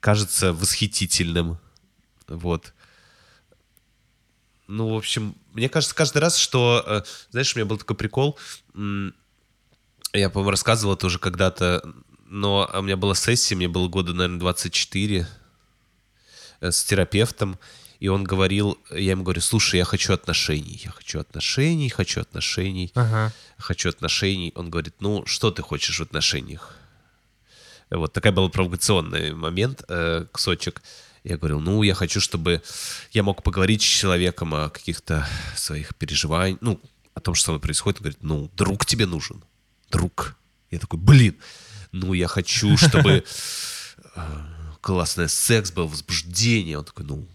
кажется 0.00 0.52
восхитительным. 0.52 1.58
Вот. 2.26 2.72
Ну, 4.66 4.94
в 4.94 4.96
общем, 4.96 5.34
мне 5.52 5.68
кажется, 5.68 5.94
каждый 5.94 6.18
раз, 6.18 6.38
что... 6.38 6.82
э, 6.86 7.02
Знаешь, 7.30 7.54
у 7.54 7.58
меня 7.58 7.66
был 7.66 7.76
такой 7.76 7.96
прикол. 7.96 8.38
Я, 10.14 10.30
по-моему, 10.30 10.50
рассказывал 10.52 10.94
это 10.94 11.06
уже 11.06 11.18
когда-то, 11.18 11.82
но 12.26 12.70
у 12.72 12.82
меня 12.82 12.96
была 12.96 13.16
сессия, 13.16 13.56
мне 13.56 13.66
было 13.66 13.88
года, 13.88 14.14
наверное, 14.14 14.38
24 14.38 15.26
э, 16.60 16.70
с 16.70 16.84
терапевтом, 16.84 17.58
и 17.98 18.06
он 18.06 18.22
говорил, 18.22 18.78
я 18.92 19.10
ему 19.10 19.24
говорю, 19.24 19.40
слушай, 19.40 19.76
я 19.76 19.84
хочу 19.84 20.12
отношений, 20.12 20.80
я 20.84 20.92
хочу 20.92 21.18
отношений, 21.18 21.88
хочу 21.88 22.20
отношений, 22.20 22.92
Ага. 22.94 23.32
хочу 23.58 23.88
отношений. 23.88 24.52
Он 24.54 24.70
говорит, 24.70 24.94
ну, 25.00 25.26
что 25.26 25.50
ты 25.50 25.62
хочешь 25.62 25.98
в 25.98 26.02
отношениях? 26.02 26.76
Вот 27.90 28.12
такая 28.12 28.32
был 28.32 28.48
провокационный 28.50 29.34
момент, 29.34 29.82
э, 29.88 30.26
кусочек. 30.30 30.80
Я 31.24 31.38
говорил, 31.38 31.58
ну, 31.58 31.82
я 31.82 31.94
хочу, 31.94 32.20
чтобы 32.20 32.62
я 33.10 33.24
мог 33.24 33.42
поговорить 33.42 33.82
с 33.82 33.84
человеком 33.84 34.54
о 34.54 34.68
каких-то 34.70 35.26
своих 35.56 35.96
переживаниях, 35.96 36.58
ну, 36.60 36.80
о 37.14 37.20
том, 37.20 37.34
что 37.34 37.46
со 37.46 37.50
мной 37.52 37.60
происходит. 37.60 37.98
Он 37.98 38.02
говорит, 38.02 38.22
ну, 38.22 38.50
друг 38.54 38.86
тебе 38.86 39.06
нужен. 39.06 39.42
Друг. 39.94 40.36
Я 40.70 40.78
такой, 40.78 40.98
блин, 40.98 41.36
ну, 41.92 42.12
я 42.14 42.26
хочу, 42.26 42.76
чтобы 42.76 43.24
э, 44.16 44.20
классный 44.80 45.28
секс 45.28 45.70
был, 45.70 45.86
возбуждение. 45.86 46.78
Он 46.78 46.84
такой, 46.84 47.04
ну, 47.04 47.28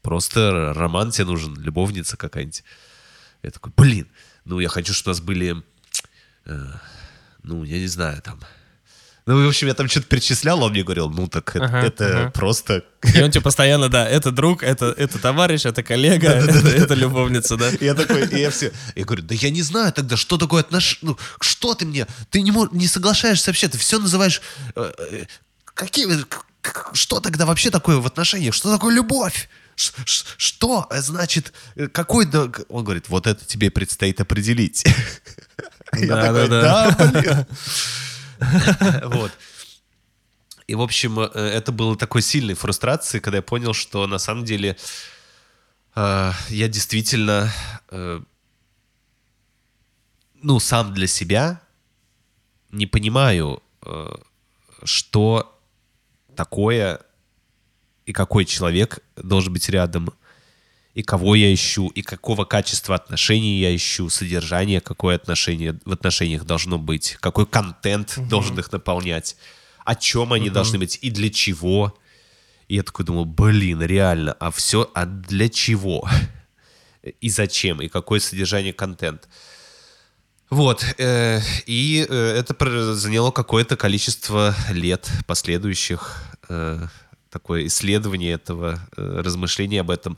просто 0.00 0.72
роман 0.74 1.10
тебе 1.10 1.26
нужен, 1.26 1.54
любовница 1.60 2.16
какая-нибудь. 2.16 2.64
Я 3.42 3.50
такой, 3.50 3.72
блин, 3.76 4.08
ну, 4.46 4.60
я 4.60 4.68
хочу, 4.68 4.94
чтобы 4.94 5.10
у 5.10 5.14
нас 5.14 5.20
были, 5.20 5.62
э, 6.46 6.66
ну, 7.42 7.64
я 7.64 7.78
не 7.78 7.86
знаю, 7.86 8.22
там... 8.22 8.40
Ну, 9.26 9.42
в 9.42 9.48
общем, 9.48 9.68
я 9.68 9.74
там 9.74 9.88
что-то 9.88 10.06
перечислял, 10.06 10.62
он 10.62 10.72
мне 10.72 10.82
говорил, 10.82 11.08
ну, 11.08 11.28
так 11.28 11.56
это, 11.56 11.64
Ага, 11.64 11.86
это 11.86 12.06
ага. 12.20 12.30
просто... 12.30 12.84
И 13.14 13.22
он 13.22 13.30
тебе 13.30 13.40
постоянно, 13.40 13.88
да, 13.88 14.06
это 14.06 14.30
друг, 14.30 14.62
это, 14.62 14.94
это 14.98 15.18
товарищ, 15.18 15.64
это 15.64 15.82
коллега, 15.82 16.28
это, 16.28 16.68
это 16.68 16.92
любовница, 16.94 17.56
да. 17.56 17.70
Я 17.80 17.94
такой, 17.94 18.26
и 18.28 18.38
я 18.40 18.50
все, 18.50 18.70
я 18.94 19.04
говорю, 19.04 19.22
да 19.22 19.34
я 19.34 19.48
не 19.48 19.62
знаю 19.62 19.92
тогда, 19.94 20.18
что 20.18 20.36
такое 20.36 20.60
отношения, 20.60 20.98
ну, 21.12 21.18
что 21.40 21.74
ты 21.74 21.86
мне, 21.86 22.06
ты 22.30 22.42
не, 22.42 22.50
мож- 22.50 22.68
не 22.72 22.86
соглашаешься 22.86 23.50
вообще, 23.50 23.68
ты 23.68 23.78
все 23.78 23.98
называешь, 23.98 24.42
э, 24.76 24.92
э, 24.98 25.24
какие, 25.64 26.06
что 26.92 27.20
тогда 27.20 27.46
вообще 27.46 27.70
такое 27.70 27.96
в 27.96 28.06
отношениях, 28.06 28.52
что 28.54 28.70
такое 28.72 28.94
любовь? 28.94 29.48
Что 29.76 30.86
значит, 30.90 31.52
э, 31.76 31.88
какой... 31.88 32.26
да- 32.26 32.50
Он 32.68 32.84
говорит, 32.84 33.08
вот 33.08 33.26
это 33.26 33.44
тебе 33.46 33.70
предстоит 33.70 34.20
определить. 34.20 34.84
Я 35.94 36.06
Да, 36.08 36.22
такой, 36.22 36.48
да, 36.48 36.90
да, 36.90 37.06
блин. 37.20 37.46
Вот. 39.04 39.32
И, 40.66 40.74
в 40.74 40.80
общем, 40.80 41.20
э, 41.20 41.28
это 41.34 41.72
было 41.72 41.96
такой 41.96 42.22
сильной 42.22 42.54
фрустрацией, 42.54 43.20
когда 43.20 43.38
я 43.38 43.42
понял, 43.42 43.74
что 43.74 44.06
на 44.06 44.18
самом 44.18 44.44
деле 44.44 44.76
э, 45.94 46.32
я 46.48 46.68
действительно, 46.68 47.52
э, 47.90 48.20
ну, 50.42 50.60
сам 50.60 50.94
для 50.94 51.06
себя 51.06 51.60
не 52.70 52.86
понимаю, 52.86 53.62
что 54.82 55.60
такое 56.34 57.00
и 58.06 58.12
какой 58.12 58.44
человек 58.44 58.98
должен 59.16 59.52
быть 59.52 59.68
рядом, 59.68 60.12
и 60.94 61.02
кого 61.02 61.34
я 61.34 61.52
ищу, 61.52 61.88
и 61.88 62.02
какого 62.02 62.44
качества 62.44 62.94
отношений 62.94 63.58
я 63.58 63.74
ищу, 63.74 64.08
содержание, 64.08 64.80
какое 64.80 65.16
отношение 65.16 65.78
в 65.84 65.92
отношениях 65.92 66.44
должно 66.44 66.78
быть, 66.78 67.16
какой 67.20 67.46
контент 67.46 68.14
должен 68.28 68.58
их 68.58 68.70
наполнять, 68.70 69.36
о 69.84 69.96
чем 69.96 70.32
они 70.32 70.50
должны 70.50 70.78
быть 70.78 70.98
и 71.02 71.10
для 71.10 71.30
чего. 71.30 71.96
И 72.68 72.76
я 72.76 72.82
такой 72.82 73.04
думал, 73.04 73.24
блин, 73.24 73.82
реально, 73.82 74.32
а 74.38 74.50
все, 74.50 74.90
а 74.94 75.04
для 75.04 75.48
чего? 75.48 76.08
И 77.20 77.28
зачем? 77.28 77.82
И 77.82 77.88
какое 77.88 78.20
содержание 78.20 78.72
контент? 78.72 79.28
Вот, 80.48 80.84
э, 80.98 81.40
и 81.66 82.06
э, 82.08 82.14
это 82.38 82.94
заняло 82.94 83.32
какое-то 83.32 83.76
количество 83.76 84.54
лет 84.70 85.10
последующих, 85.26 86.22
э, 86.48 86.86
такое 87.30 87.66
исследование 87.66 88.34
этого, 88.34 88.78
э, 88.96 89.20
размышления 89.24 89.80
об 89.80 89.90
этом, 89.90 90.16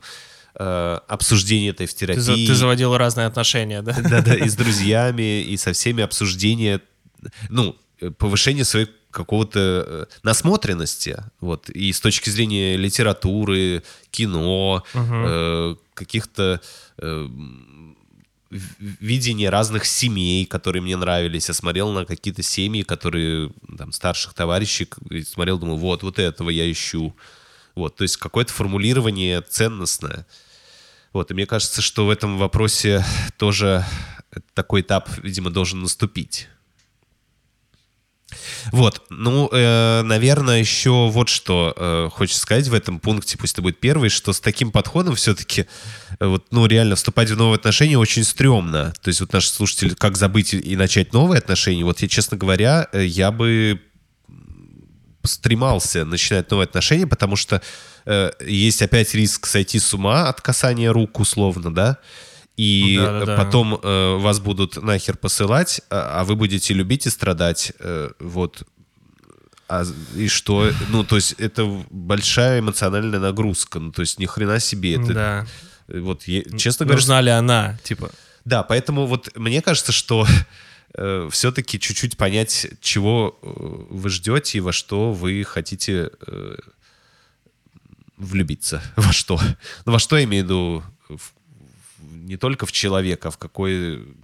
э, 0.59 0.99
обсуждение 1.07 1.71
этой 1.71 1.85
в 1.87 1.93
Ты, 1.93 1.99
терапии. 1.99 2.47
ты 2.47 2.55
заводил 2.55 2.95
разные 2.97 3.27
отношения, 3.27 3.81
да? 3.81 3.93
Да-да, 4.01 4.35
и 4.35 4.47
с 4.49 4.55
друзьями, 4.61 5.41
и 5.41 5.57
со 5.57 5.71
всеми 5.73 6.03
обсуждение, 6.03 6.81
ну, 7.49 7.75
э, 8.01 8.09
повышение 8.11 8.65
своей 8.65 8.87
какого-то 9.11 9.59
э, 9.87 10.05
насмотренности, 10.23 11.17
вот, 11.39 11.69
и 11.69 11.91
с 11.91 11.99
точки 12.01 12.29
зрения 12.29 12.77
литературы, 12.77 13.83
кино, 14.11 14.83
э, 14.93 15.75
каких-то 15.93 16.61
э, 16.99 17.27
в- 18.49 18.75
видения 19.01 19.49
разных 19.49 19.85
семей, 19.85 20.45
которые 20.45 20.81
мне 20.81 20.95
нравились. 20.97 21.47
Я 21.47 21.53
смотрел 21.53 21.91
на 21.91 22.05
какие-то 22.05 22.43
семьи, 22.43 22.83
которые, 22.83 23.51
там, 23.77 23.91
старших 23.91 24.33
товарищей, 24.33 24.87
и 25.09 25.23
смотрел, 25.23 25.57
думаю, 25.57 25.77
вот, 25.77 26.03
вот 26.03 26.19
этого 26.19 26.49
я 26.49 26.69
ищу. 26.71 27.15
Вот, 27.75 27.95
то 27.95 28.03
есть 28.03 28.17
какое-то 28.17 28.53
формулирование 28.53 29.41
ценностное. 29.41 30.25
Вот, 31.17 31.31
и 31.31 31.33
мне 31.33 31.47
кажется, 31.47 31.81
что 31.81 32.05
в 32.05 32.11
этом 32.11 32.37
вопросе 32.37 33.03
тоже 33.37 33.83
такой 34.53 34.81
этап, 34.81 35.09
видимо, 35.23 35.49
должен 35.49 35.81
наступить. 35.81 36.47
Вот, 38.71 39.01
ну, 39.09 39.49
э, 39.51 40.03
наверное, 40.03 40.59
еще 40.59 41.09
вот 41.09 41.27
что 41.29 41.73
э, 41.75 42.09
хочется 42.13 42.39
сказать 42.39 42.67
в 42.67 42.73
этом 42.75 42.99
пункте, 42.99 43.35
пусть 43.35 43.53
это 43.53 43.63
будет 43.63 43.79
первый, 43.79 44.09
что 44.09 44.31
с 44.31 44.39
таким 44.39 44.71
подходом 44.71 45.15
все-таки, 45.15 45.65
вот, 46.19 46.45
ну, 46.51 46.67
реально 46.67 46.95
вступать 46.95 47.31
в 47.31 47.35
новые 47.35 47.55
отношения 47.55 47.97
очень 47.97 48.23
стрёмно. 48.23 48.93
То 49.01 49.07
есть 49.07 49.19
вот 49.19 49.33
наш 49.33 49.47
слушатель, 49.47 49.95
как 49.95 50.17
забыть 50.17 50.53
и 50.53 50.75
начать 50.75 51.13
новые 51.13 51.39
отношения, 51.39 51.83
вот 51.83 51.99
я, 51.99 52.07
честно 52.07 52.37
говоря, 52.37 52.89
э, 52.93 53.03
я 53.03 53.31
бы 53.31 53.81
стремался 55.23 56.05
начинать 56.05 56.51
новые 56.51 56.65
отношения, 56.65 57.07
потому 57.07 57.37
что 57.37 57.63
э, 58.07 58.31
есть 58.45 58.81
опять 58.81 59.13
риск 59.13 59.45
сойти 59.45 59.79
с 59.79 59.93
ума 59.93 60.29
от 60.29 60.41
касания 60.41 60.91
рук 60.91 61.19
условно, 61.19 61.73
да, 61.73 61.97
и 62.55 62.97
Да-да-да. 62.97 63.33
э, 63.33 63.37
потом 63.37 63.79
э, 63.83 64.15
вас 64.17 64.39
будут 64.39 64.81
нахер 64.81 65.15
посылать, 65.17 65.81
а, 65.89 66.21
а 66.21 66.23
вы 66.23 66.35
будете 66.35 66.73
любить 66.73 67.05
и 67.05 67.09
страдать, 67.11 67.73
э, 67.79 68.09
вот. 68.19 68.63
А, 69.69 69.83
и 70.15 70.27
что, 70.29 70.71
ну, 70.89 71.03
то 71.03 71.17
есть 71.17 71.33
это 71.37 71.65
большая 71.91 72.61
эмоциональная 72.61 73.19
нагрузка, 73.19 73.79
ну, 73.79 73.91
то 73.91 74.01
есть 74.01 74.17
ни 74.17 74.25
хрена 74.25 74.59
себе 74.59 74.95
это. 74.95 75.13
Да. 75.13 75.45
э, 75.89 75.99
Вот, 75.99 76.23
е- 76.23 76.45
честно 76.57 76.85
говоря, 76.85 76.97
Нужна 76.97 77.21
ли 77.21 77.29
она, 77.31 77.77
типа? 77.83 78.09
да, 78.45 78.63
поэтому 78.63 79.05
вот 79.05 79.29
мне 79.35 79.61
кажется, 79.61 79.91
что 79.91 80.25
все-таки 81.29 81.79
чуть-чуть 81.79 82.17
понять, 82.17 82.67
чего 82.81 83.37
э, 83.43 83.47
вы 83.91 84.09
ждете 84.09 84.57
и 84.57 84.61
во 84.61 84.71
что 84.71 85.11
вы 85.11 85.43
хотите 85.43 86.09
э, 86.25 86.55
влюбиться. 88.17 88.81
Во 88.95 89.11
что? 89.13 89.39
Ну, 89.85 89.91
во 89.91 89.99
что 89.99 90.17
я 90.17 90.23
имею 90.25 90.43
в 90.43 90.47
виду? 90.47 90.83
В- 91.09 91.17
в- 91.17 91.33
не 92.27 92.37
только 92.37 92.65
в 92.65 92.71
человека, 92.71 93.27
а 93.29 93.31
в 93.31 93.37
какой 93.37 94.15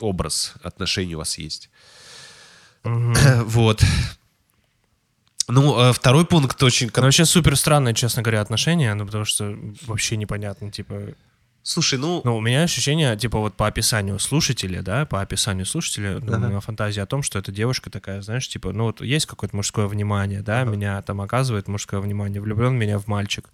образ 0.00 0.54
отношений 0.62 1.14
у 1.14 1.18
вас 1.18 1.38
есть. 1.38 1.70
Вот. 2.84 3.82
Ну, 5.48 5.78
э, 5.80 5.92
второй 5.92 6.26
пункт 6.26 6.60
очень... 6.62 6.90
Ну, 6.94 7.02
вообще 7.02 7.24
супер 7.24 7.56
странные, 7.56 7.94
честно 7.94 8.22
говоря, 8.22 8.40
отношения, 8.40 8.92
ну, 8.94 9.06
потому 9.06 9.24
что 9.24 9.56
вообще 9.86 10.16
непонятно, 10.16 10.70
типа... 10.72 11.14
Слушай, 11.66 11.98
ну... 11.98 12.20
Ну, 12.22 12.36
у 12.36 12.40
меня 12.40 12.62
ощущение, 12.62 13.16
типа, 13.16 13.40
вот 13.40 13.56
по 13.56 13.66
описанию 13.66 14.20
слушателя, 14.20 14.82
да, 14.82 15.04
по 15.04 15.20
описанию 15.20 15.66
слушателя, 15.66 16.20
ну, 16.20 16.36
у 16.36 16.38
меня 16.38 16.60
фантазия 16.60 17.02
о 17.02 17.06
том, 17.06 17.24
что 17.24 17.40
эта 17.40 17.50
девушка 17.50 17.90
такая, 17.90 18.22
знаешь, 18.22 18.46
типа, 18.46 18.72
ну, 18.72 18.84
вот 18.84 19.00
есть 19.00 19.26
какое-то 19.26 19.56
мужское 19.56 19.88
внимание, 19.88 20.42
да, 20.42 20.62
меня 20.62 21.02
там 21.02 21.20
оказывает 21.20 21.66
мужское 21.66 21.98
внимание, 21.98 22.40
влюблен 22.40 22.76
меня 22.76 23.00
в 23.00 23.08
мальчик, 23.08 23.48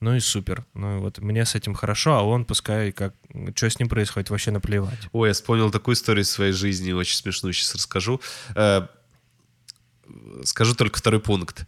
ну 0.00 0.14
и 0.14 0.20
супер, 0.20 0.64
ну 0.72 0.96
и 0.96 1.00
вот 1.00 1.18
мне 1.18 1.44
с 1.44 1.54
этим 1.54 1.74
хорошо, 1.74 2.14
а 2.14 2.22
он 2.22 2.46
пускай 2.46 2.90
как, 2.90 3.14
что 3.54 3.68
с 3.68 3.78
ним 3.78 3.90
происходит, 3.90 4.30
вообще 4.30 4.50
наплевать. 4.50 5.00
Ой, 5.12 5.28
я 5.28 5.34
вспомнил 5.34 5.70
такую 5.70 5.94
историю 5.94 6.24
из 6.24 6.30
своей 6.30 6.52
жизни, 6.52 6.92
очень 6.92 7.16
смешную 7.16 7.52
сейчас 7.52 7.74
расскажу. 7.74 8.22
Э, 8.54 8.86
Скажу 10.44 10.74
только 10.74 10.98
второй 10.98 11.20
пункт. 11.20 11.66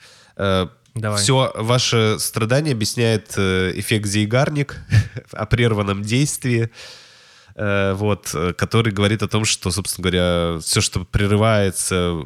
Давай. 0.94 1.22
Все 1.22 1.52
ваше 1.54 2.16
страдание 2.18 2.72
объясняет 2.72 3.34
э, 3.36 3.72
эффект 3.76 4.06
Зейгарник 4.06 4.76
о 5.32 5.46
прерванном 5.46 6.02
действии, 6.02 6.70
э, 7.54 7.92
вот, 7.94 8.34
который 8.56 8.92
говорит 8.92 9.22
о 9.22 9.28
том, 9.28 9.44
что, 9.44 9.70
собственно 9.70 10.10
говоря, 10.10 10.58
все, 10.60 10.80
что 10.80 11.04
прерывается, 11.04 12.16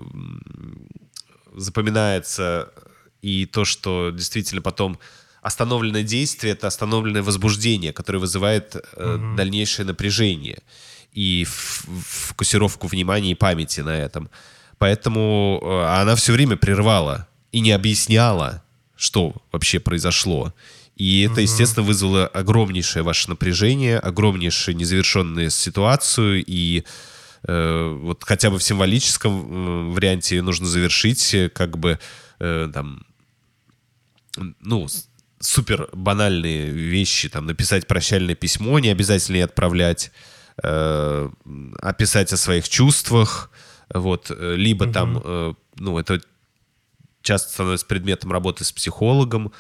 запоминается 1.55 2.73
и 3.23 3.47
то, 3.47 3.65
что 3.65 4.11
действительно 4.11 4.63
потом 4.63 4.99
остановленное 5.45 6.03
действие— 6.03 6.53
это 6.55 6.67
остановленное 6.67 7.23
возбуждение, 7.23 7.93
которое 7.93 8.19
вызывает 8.19 8.77
э, 8.77 9.35
дальнейшее 9.37 9.85
напряжение 9.85 10.63
и 11.13 11.47
фокусировку 11.47 12.87
внимания 12.87 13.33
и 13.33 13.35
памяти 13.35 13.81
на 13.81 13.97
этом. 13.97 14.31
Поэтому 14.79 15.61
э, 15.63 16.01
она 16.01 16.17
все 16.17 16.33
время 16.33 16.57
прервала 16.57 17.29
и 17.55 17.61
не 17.61 17.71
объясняла, 17.71 18.65
что 18.97 19.33
вообще 19.53 19.79
произошло. 19.79 20.53
И 20.97 21.23
это, 21.23 21.41
естественно, 21.41 21.87
вызвало 21.87 22.27
огромнейшее 22.27 23.05
ваше 23.05 23.31
напряжение, 23.31 24.01
огромнейшую 24.01 24.77
незавершенную 24.77 25.51
ситуацию. 25.51 26.43
И 26.45 26.83
э, 27.47 27.99
вот 28.03 28.25
хотя 28.25 28.51
бы 28.51 28.59
в 28.59 28.63
символическом 28.65 29.33
э, 29.33 29.93
варианте 29.93 30.43
нужно 30.43 30.67
завершить, 30.67 31.33
э, 31.33 31.49
как 31.49 31.79
бы 31.79 32.01
э, 32.41 32.71
там, 32.75 33.07
ну, 34.61 34.89
супер 35.39 35.89
банальные 35.93 36.71
вещи, 36.71 37.29
там, 37.29 37.47
написать 37.47 37.87
прощальное 37.87 38.35
письмо, 38.35 38.81
не 38.81 38.89
обязательно 38.89 39.37
и 39.37 39.41
отправлять, 39.41 40.11
э, 40.61 41.31
описать 41.81 42.33
о 42.33 42.37
своих 42.37 42.69
чувствах, 42.69 43.53
вот, 43.93 44.33
э, 44.37 44.57
либо 44.57 44.93
там, 44.93 45.23
э, 45.25 45.55
ну, 45.77 45.99
это 45.99 46.21
часто 47.25 47.51
становится 47.51 47.87
предметом 47.87 48.31
работы 48.31 48.65
с 48.65 48.71
психологом, 48.71 49.53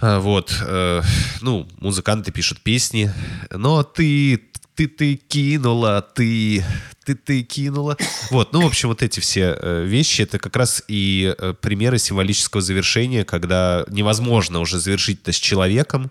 а, 0.00 0.20
Вот, 0.20 0.54
э, 0.60 1.02
ну, 1.40 1.66
музыканты 1.78 2.30
пишут 2.30 2.60
песни, 2.60 3.10
но 3.50 3.82
ты, 3.82 4.42
ты, 4.74 4.88
ты 4.88 5.16
кинула, 5.16 6.02
ты, 6.02 6.62
ты, 7.04 7.14
ты 7.14 7.42
кинула. 7.42 7.96
Вот, 8.30 8.52
ну, 8.52 8.60
в 8.60 8.66
общем, 8.66 8.90
вот 8.90 9.02
эти 9.02 9.20
все 9.20 9.56
э, 9.58 9.84
вещи, 9.86 10.20
это 10.22 10.38
как 10.38 10.54
раз 10.56 10.82
и 10.86 11.34
э, 11.38 11.54
примеры 11.60 11.98
символического 11.98 12.60
завершения, 12.60 13.24
когда 13.24 13.86
невозможно 13.88 14.60
уже 14.60 14.78
завершить 14.78 15.22
это 15.22 15.32
с 15.32 15.36
человеком, 15.36 16.10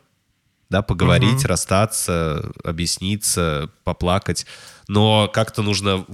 да, 0.71 0.81
поговорить, 0.81 1.45
расстаться, 1.45 2.51
объясниться, 2.63 3.69
поплакать, 3.83 4.47
но 4.87 5.29
как-то 5.31 5.61
нужно 5.61 6.05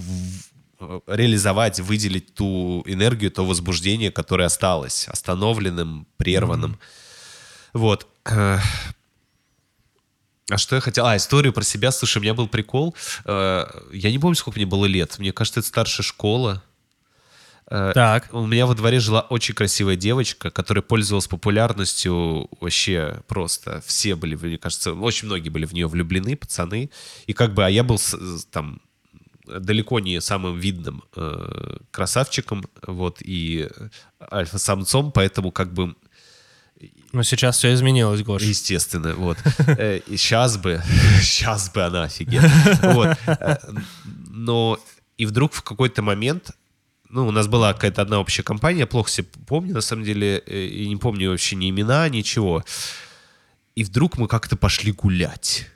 реализовать, 1.07 1.79
выделить 1.79 2.33
ту 2.33 2.83
энергию, 2.85 3.31
то 3.31 3.45
возбуждение, 3.45 4.11
которое 4.11 4.45
осталось, 4.45 5.07
остановленным, 5.07 6.07
прерванным. 6.17 6.79
Вот. 7.73 8.07
Э, 8.25 8.57
А 10.49 10.57
что 10.57 10.75
я 10.75 10.81
хотел? 10.81 11.05
А, 11.05 11.15
историю 11.15 11.53
про 11.53 11.63
себя. 11.63 11.91
Слушай, 11.91 12.17
у 12.17 12.21
меня 12.21 12.33
был 12.33 12.47
прикол. 12.47 12.95
Э, 13.25 13.65
Я 13.93 14.11
не 14.11 14.19
помню, 14.19 14.35
сколько 14.35 14.59
мне 14.59 14.65
было 14.65 14.85
лет. 14.85 15.17
Мне 15.19 15.31
кажется, 15.31 15.59
это 15.61 15.67
старшая 15.69 16.03
школа. 16.03 16.61
Э, 17.67 17.91
Так. 17.93 18.27
У 18.33 18.45
меня 18.45 18.65
во 18.65 18.75
дворе 18.75 18.99
жила 18.99 19.21
очень 19.21 19.55
красивая 19.55 19.95
девочка, 19.95 20.49
которая 20.51 20.81
пользовалась 20.81 21.27
популярностью 21.27 22.49
вообще 22.59 23.21
просто. 23.27 23.81
Все 23.85 24.15
были, 24.15 24.35
мне 24.35 24.57
кажется, 24.57 24.93
очень 24.93 25.27
многие 25.27 25.49
были 25.49 25.65
в 25.65 25.73
нее 25.73 25.87
влюблены, 25.87 26.35
пацаны. 26.35 26.89
И 27.27 27.33
как 27.33 27.53
бы, 27.53 27.65
а 27.65 27.69
я 27.69 27.83
был 27.83 27.97
там 28.51 28.81
далеко 29.59 29.99
не 29.99 30.21
самым 30.21 30.57
видным 30.59 31.03
э, 31.15 31.77
красавчиком, 31.91 32.63
вот, 32.85 33.17
и 33.21 33.67
альфа-самцом, 34.31 35.11
поэтому 35.11 35.51
как 35.51 35.73
бы 35.73 35.95
Ну, 37.13 37.23
сейчас 37.23 37.57
все 37.57 37.73
изменилось, 37.73 38.21
Гош. 38.23 38.41
Естественно, 38.41 39.13
вот. 39.15 39.37
Э, 39.67 39.99
И 40.07 40.17
сейчас 40.17 40.57
бы, 40.57 40.81
сейчас 41.21 41.69
бы 41.69 41.83
она 41.83 42.03
офигела. 42.03 42.49
Вот. 42.81 43.17
Э, 43.27 43.57
Но 44.29 44.79
и 45.17 45.25
вдруг 45.25 45.53
в 45.53 45.61
какой-то 45.61 46.01
момент, 46.01 46.51
ну, 47.09 47.27
у 47.27 47.31
нас 47.31 47.47
была 47.47 47.73
какая-то 47.73 48.01
одна 48.01 48.19
общая 48.19 48.43
компания, 48.43 48.85
плохо 48.85 49.09
себе 49.09 49.27
помню, 49.45 49.73
на 49.73 49.81
самом 49.81 50.03
деле, 50.05 50.41
э, 50.47 50.65
и 50.65 50.87
не 50.87 50.95
помню 50.97 51.29
вообще 51.31 51.55
ни 51.55 51.69
имена, 51.69 52.09
ничего. 52.09 52.63
И 53.75 53.83
вдруг 53.83 54.17
мы 54.17 54.27
как-то 54.27 54.55
пошли 54.55 54.91
гулять. 54.91 55.67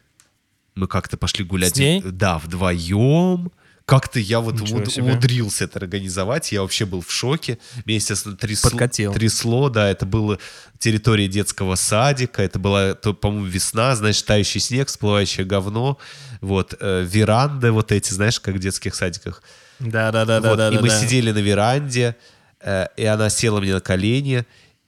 Мы 0.76 0.88
как-то 0.88 1.18
пошли 1.18 1.45
гулять. 1.45 1.76
С 1.76 1.80
ней? 1.80 2.02
Да, 2.02 2.38
вдвоем. 2.38 3.52
Как-то 3.85 4.19
я 4.19 4.39
вот 4.39 4.59
Ничего 4.59 4.83
себе. 4.85 5.03
умудрился 5.03 5.65
это 5.65 5.77
организовать. 5.77 6.51
Я 6.51 6.61
вообще 6.63 6.85
был 6.85 7.01
в 7.01 7.11
шоке. 7.11 7.59
Меня, 7.85 7.95
естественно, 7.97 8.35
трясло, 8.35 8.71
Подкатил. 8.71 9.13
трясло. 9.13 9.69
Да, 9.69 9.87
это 9.89 10.07
была 10.07 10.39
территория 10.79 11.27
детского 11.27 11.75
садика. 11.75 12.41
Это 12.41 12.57
была, 12.57 12.95
по-моему, 12.95 13.45
весна, 13.45 13.95
значит, 13.95 14.25
тающий 14.25 14.59
снег, 14.59 14.87
всплывающее 14.87 15.45
говно. 15.45 15.99
Вот, 16.41 16.73
э, 16.79 17.03
веранды 17.07 17.71
вот 17.71 17.91
эти, 17.91 18.11
знаешь, 18.11 18.39
как 18.39 18.55
в 18.55 18.59
детских 18.59 18.95
садиках. 18.95 19.43
Да, 19.79 20.11
да, 20.11 20.25
да, 20.25 20.39
да, 20.39 20.49
Вот, 20.49 20.55
да. 20.57 20.69
и 20.69 20.75
да, 20.75 20.81
мы 20.81 20.87
да. 20.89 20.99
сидели 20.99 21.31
на 21.31 21.37
веранде, 21.39 22.15
э, 22.61 22.87
и 22.97 23.05
она 23.05 23.29
села 23.29 23.59
мне 23.61 23.73
на 23.73 23.81
колени, 23.81 24.45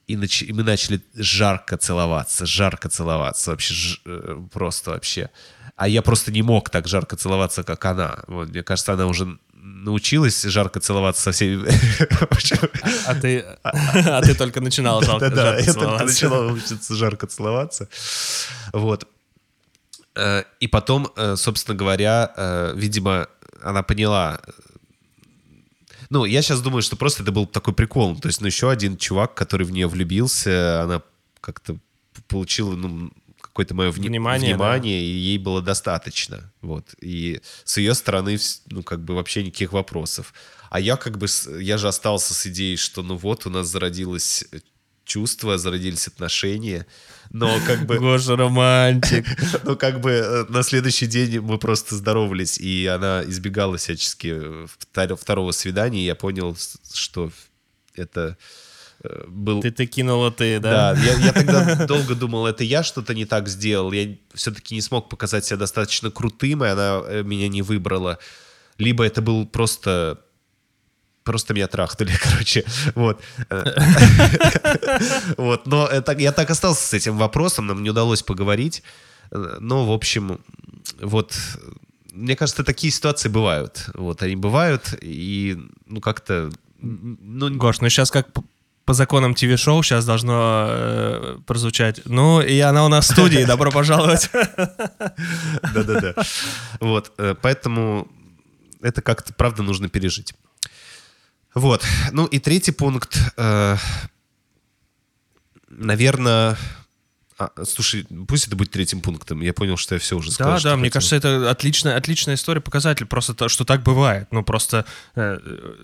и, 0.07 0.15
нач- 0.15 0.43
и 0.45 0.53
мы 0.53 0.63
начали 0.63 1.01
жарко 1.13 1.77
целоваться, 1.77 2.45
жарко 2.47 2.89
целоваться, 2.89 3.51
вообще 3.51 3.73
ж- 3.73 4.01
э, 4.05 4.37
просто 4.51 4.91
вообще. 4.91 5.29
А 5.77 5.87
я 5.87 6.01
просто 6.01 6.31
не 6.31 6.41
мог 6.41 6.69
так 6.71 6.87
жарко 6.87 7.15
целоваться, 7.15 7.63
как 7.63 7.85
она. 7.85 8.23
Вот, 8.27 8.49
мне 8.49 8.63
кажется, 8.63 8.93
она 8.93 9.05
уже 9.05 9.37
научилась 9.53 10.41
жарко 10.41 10.79
целоваться 10.79 11.21
со 11.21 11.31
всеми. 11.31 11.67
А 13.05 13.15
ты, 13.15 13.45
а 13.63 14.21
ты 14.21 14.33
только 14.33 14.59
начинал 14.59 15.03
жарко 15.03 15.25
я 15.59 15.73
только 15.73 16.03
начала 16.03 16.51
учиться 16.51 16.95
жарко 16.95 17.27
целоваться. 17.27 17.87
Вот. 18.73 19.07
Э, 20.15 20.43
И 20.59 20.67
потом, 20.67 21.11
э, 21.15 21.35
собственно 21.35 21.77
говоря, 21.77 22.33
э, 22.35 22.73
видимо, 22.75 23.27
она 23.61 23.83
поняла. 23.83 24.39
Ну, 26.09 26.25
я 26.25 26.41
сейчас 26.41 26.61
думаю, 26.61 26.81
что 26.81 26.95
просто 26.95 27.21
это 27.21 27.31
был 27.31 27.45
такой 27.45 27.73
прикол. 27.75 28.19
То 28.19 28.29
есть, 28.29 28.41
ну, 28.41 28.47
еще 28.47 28.71
один 28.71 28.97
чувак, 28.97 29.35
который 29.35 29.67
в 29.67 29.71
нее 29.71 29.87
влюбился, 29.87 30.81
она 30.81 31.01
как-то 31.39 31.77
получила, 32.27 32.75
ну, 32.75 33.11
какое-то 33.57 33.73
мое 33.73 33.89
вни- 33.89 34.07
Внимание, 34.09 34.53
внимание, 34.53 35.01
и 35.01 35.09
ей 35.09 35.39
было 35.39 35.63
достаточно. 35.63 36.51
Вот. 36.61 36.93
И 37.01 37.41
с 37.63 37.77
ее 37.77 37.95
стороны, 37.95 38.37
ну, 38.67 38.83
как 38.83 39.03
бы 39.03 39.15
вообще 39.15 39.43
никаких 39.43 39.73
вопросов. 39.73 40.31
А 40.69 40.79
я 40.79 40.95
как 40.95 41.17
бы, 41.17 41.25
я 41.59 41.77
же 41.79 41.87
остался 41.87 42.35
с 42.35 42.45
идеей, 42.45 42.77
что, 42.77 43.01
ну, 43.01 43.17
вот 43.17 43.47
у 43.47 43.49
нас 43.49 43.67
зародилось 43.67 44.45
чувство, 45.05 45.57
зародились 45.57 46.07
отношения, 46.07 46.85
но 47.31 47.59
как 47.65 47.85
бы... 47.87 47.97
Гоша 47.99 48.35
романтик. 48.35 49.25
Ну, 49.63 49.75
как 49.75 50.01
бы 50.01 50.11
э, 50.11 50.45
на 50.49 50.61
следующий 50.61 51.07
день 51.07 51.39
мы 51.39 51.57
просто 51.57 51.95
здоровались, 51.95 52.59
и 52.59 52.85
она 52.85 53.23
избегала 53.25 53.77
всячески 53.77 54.27
э, 54.35 54.67
втор- 54.93 55.15
второго 55.15 55.51
свидания, 55.51 56.01
и 56.01 56.05
я 56.05 56.13
понял, 56.15 56.55
что 56.93 57.31
это 57.95 58.21
э, 58.29 58.35
был... 59.27 59.61
Ты 59.61 59.71
ты 59.71 59.85
кинула 59.85 60.31
ты, 60.31 60.59
да? 60.59 60.93
Да, 60.93 61.01
я, 61.01 61.13
я 61.13 61.33
тогда 61.33 61.85
долго 61.85 62.15
думал, 62.15 62.47
это 62.47 62.63
я 62.63 62.83
что-то 62.83 63.13
не 63.13 63.25
так 63.25 63.47
сделал, 63.47 63.91
я 63.91 64.15
все-таки 64.33 64.75
не 64.75 64.81
смог 64.81 65.09
показать 65.09 65.45
себя 65.45 65.57
достаточно 65.57 66.09
крутым, 66.09 66.63
и 66.63 66.67
она 66.67 67.01
э, 67.07 67.23
меня 67.23 67.47
не 67.47 67.61
выбрала. 67.61 68.17
Либо 68.77 69.05
это 69.05 69.21
был 69.21 69.45
просто... 69.45 70.19
Просто 71.23 71.53
меня 71.53 71.67
трахнули, 71.67 72.13
короче. 72.23 72.65
Вот. 72.95 73.21
Э, 73.49 73.63
Вот. 75.37 75.67
Но 75.67 75.89
я 76.17 76.31
так 76.31 76.49
остался 76.49 76.87
с 76.87 76.93
этим 76.93 77.17
вопросом, 77.17 77.67
нам 77.67 77.83
не 77.83 77.89
удалось 77.91 78.23
поговорить. 78.23 78.83
Э, 79.31 79.57
Но, 79.59 79.85
в 79.85 79.91
общем, 79.91 80.39
вот... 81.01 81.37
Мне 82.13 82.35
кажется, 82.35 82.63
такие 82.63 82.91
ситуации 82.91 83.29
бывают. 83.29 83.91
Вот, 83.93 84.23
они 84.23 84.35
бывают, 84.35 84.95
и, 85.01 85.55
ну, 85.85 86.01
как-то... 86.01 86.49
Ну, 86.81 87.55
Гош, 87.55 87.79
ну 87.79 87.89
сейчас 87.89 88.09
как 88.09 88.27
по 88.87 88.93
законам 88.93 89.35
ТВ-шоу 89.35 89.83
сейчас 89.83 90.05
должно 90.05 90.65
э, 90.69 91.37
прозвучать. 91.45 92.01
Ну, 92.05 92.39
и 92.41 92.57
она 92.59 92.85
у 92.85 92.87
нас 92.87 93.09
в 93.09 93.11
студии, 93.11 93.43
добро 93.47 93.69
пожаловать. 93.69 94.29
Да-да-да. 95.73 96.15
Вот, 96.79 97.11
э, 97.17 97.35
поэтому 97.41 98.07
это 98.81 99.01
как-то, 99.01 99.33
правда, 99.33 99.61
нужно 99.61 99.89
пережить. 99.89 100.33
Вот. 101.53 101.83
Ну 102.13 102.27
и 102.27 102.39
третий 102.39 102.71
пункт. 102.71 103.19
Наверное... 105.67 106.57
слушай, 107.65 108.05
пусть 108.27 108.47
это 108.47 108.55
будет 108.55 108.71
третьим 108.71 109.01
пунктом. 109.01 109.41
Я 109.41 109.53
понял, 109.53 109.77
что 109.77 109.95
я 109.95 109.99
все 109.99 110.17
уже 110.17 110.31
сказал. 110.31 110.55
Да, 110.57 110.63
да, 110.63 110.75
мне 110.75 110.85
хотел. 110.89 110.93
кажется, 110.93 111.15
это 111.15 111.51
отличная, 111.51 111.95
отличная 111.97 112.35
история, 112.35 112.61
показатель 112.61 113.05
просто, 113.05 113.33
то, 113.33 113.47
что 113.49 113.63
так 113.65 113.83
бывает. 113.83 114.27
Ну, 114.31 114.43
просто 114.43 114.85
э, 115.15 115.37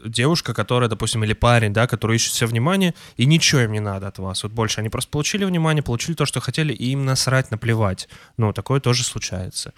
девушка, 0.05 0.53
которая, 0.53 0.89
допустим, 0.89 1.23
или 1.23 1.33
парень, 1.33 1.73
да, 1.73 1.87
который 1.87 2.15
ищет 2.15 2.33
себе 2.33 2.47
внимание, 2.47 2.93
и 3.17 3.25
ничего 3.25 3.61
им 3.61 3.71
не 3.71 3.79
надо 3.79 4.07
от 4.07 4.17
вас. 4.19 4.43
Вот 4.43 4.51
больше 4.51 4.79
они 4.79 4.89
просто 4.89 5.11
получили 5.11 5.45
внимание, 5.45 5.83
получили 5.83 6.15
то, 6.15 6.25
что 6.25 6.39
хотели, 6.39 6.73
и 6.73 6.91
им 6.91 7.05
насрать, 7.05 7.51
наплевать. 7.51 8.07
Ну, 8.37 8.51
такое 8.53 8.79
тоже 8.79 9.03
случается. 9.03 9.73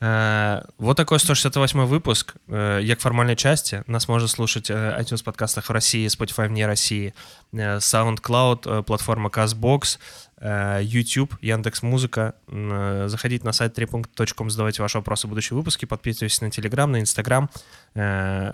Э, 0.00 0.62
Вот 0.78 0.96
такой 0.96 1.20
168 1.20 1.84
выпуск. 1.84 2.34
Э, 2.48 2.80
Як 2.82 3.00
формальной 3.00 3.36
части. 3.36 3.84
Нас 3.86 4.08
можно 4.08 4.26
слушать 4.28 4.68
э, 4.70 4.96
iTunes 5.00 5.22
подкастах 5.22 5.66
в 5.68 5.70
России, 5.70 6.06
Spotify 6.08 6.48
вне 6.48 6.66
России, 6.66 7.14
э, 7.52 7.76
SoundCloud, 7.78 8.80
э, 8.80 8.82
платформа 8.82 9.28
CastBox, 9.28 9.98
э, 10.31 10.31
YouTube, 10.44 11.36
Яндекс 11.40 11.82
Музыка. 11.82 12.34
Э, 12.48 13.06
Заходите 13.08 13.44
на 13.44 13.52
сайт 13.52 13.78
3.com, 13.78 14.50
задавайте 14.50 14.82
ваши 14.82 14.98
вопросы 14.98 15.26
в 15.26 15.30
будущие 15.30 15.56
выпуски, 15.56 15.84
подписывайтесь 15.84 16.40
на 16.40 16.46
Telegram, 16.46 16.86
на 16.86 17.00
Instagram. 17.00 17.48
Э, 17.94 18.52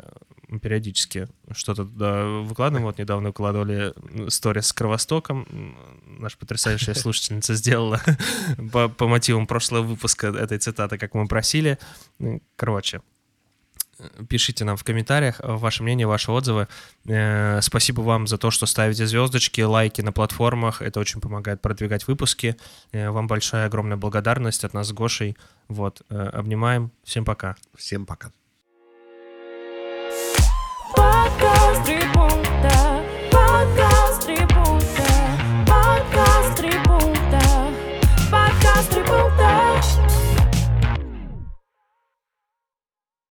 периодически 0.60 1.28
что-то 1.52 1.84
туда 1.84 2.24
выкладываем. 2.24 2.86
Вот 2.86 2.98
недавно 2.98 3.28
выкладывали 3.28 3.94
сторис 4.28 4.66
с 4.66 4.72
Кровостоком. 4.72 5.46
Наша 6.06 6.36
потрясающая 6.38 6.94
слушательница 6.94 7.54
сделала 7.54 8.00
по, 8.72 8.88
по 8.88 9.08
мотивам 9.08 9.46
прошлого 9.46 9.82
выпуска 9.82 10.28
этой 10.28 10.58
цитаты, 10.58 10.98
как 10.98 11.14
мы 11.14 11.26
просили. 11.26 11.78
Короче, 12.56 13.00
Э, 13.98 14.24
пишите 14.28 14.64
нам 14.64 14.76
в 14.76 14.84
комментариях 14.84 15.40
э, 15.40 15.46
ваше 15.46 15.82
мнение, 15.82 16.06
ваши 16.06 16.30
отзывы. 16.30 16.68
Э, 17.06 17.60
спасибо 17.62 18.00
вам 18.02 18.26
за 18.26 18.38
то, 18.38 18.50
что 18.50 18.66
ставите 18.66 19.06
звездочки, 19.06 19.60
лайки 19.60 20.00
на 20.00 20.12
платформах. 20.12 20.82
Это 20.82 21.00
очень 21.00 21.20
помогает 21.20 21.60
продвигать 21.60 22.06
выпуски. 22.06 22.56
Вам 22.92 23.26
большая, 23.26 23.66
огромная 23.66 23.96
благодарность 23.96 24.64
от 24.64 24.74
нас 24.74 24.88
с 24.88 24.92
Гошей. 24.92 25.36
Вот, 25.68 26.02
обнимаем. 26.08 26.90
Всем 27.04 27.24
пока. 27.24 27.56
Всем 27.76 28.06
пока. 28.06 28.32
Пока, 30.94 31.84
три 31.84 32.00
пункта, 32.12 33.04
пока. 33.30 33.97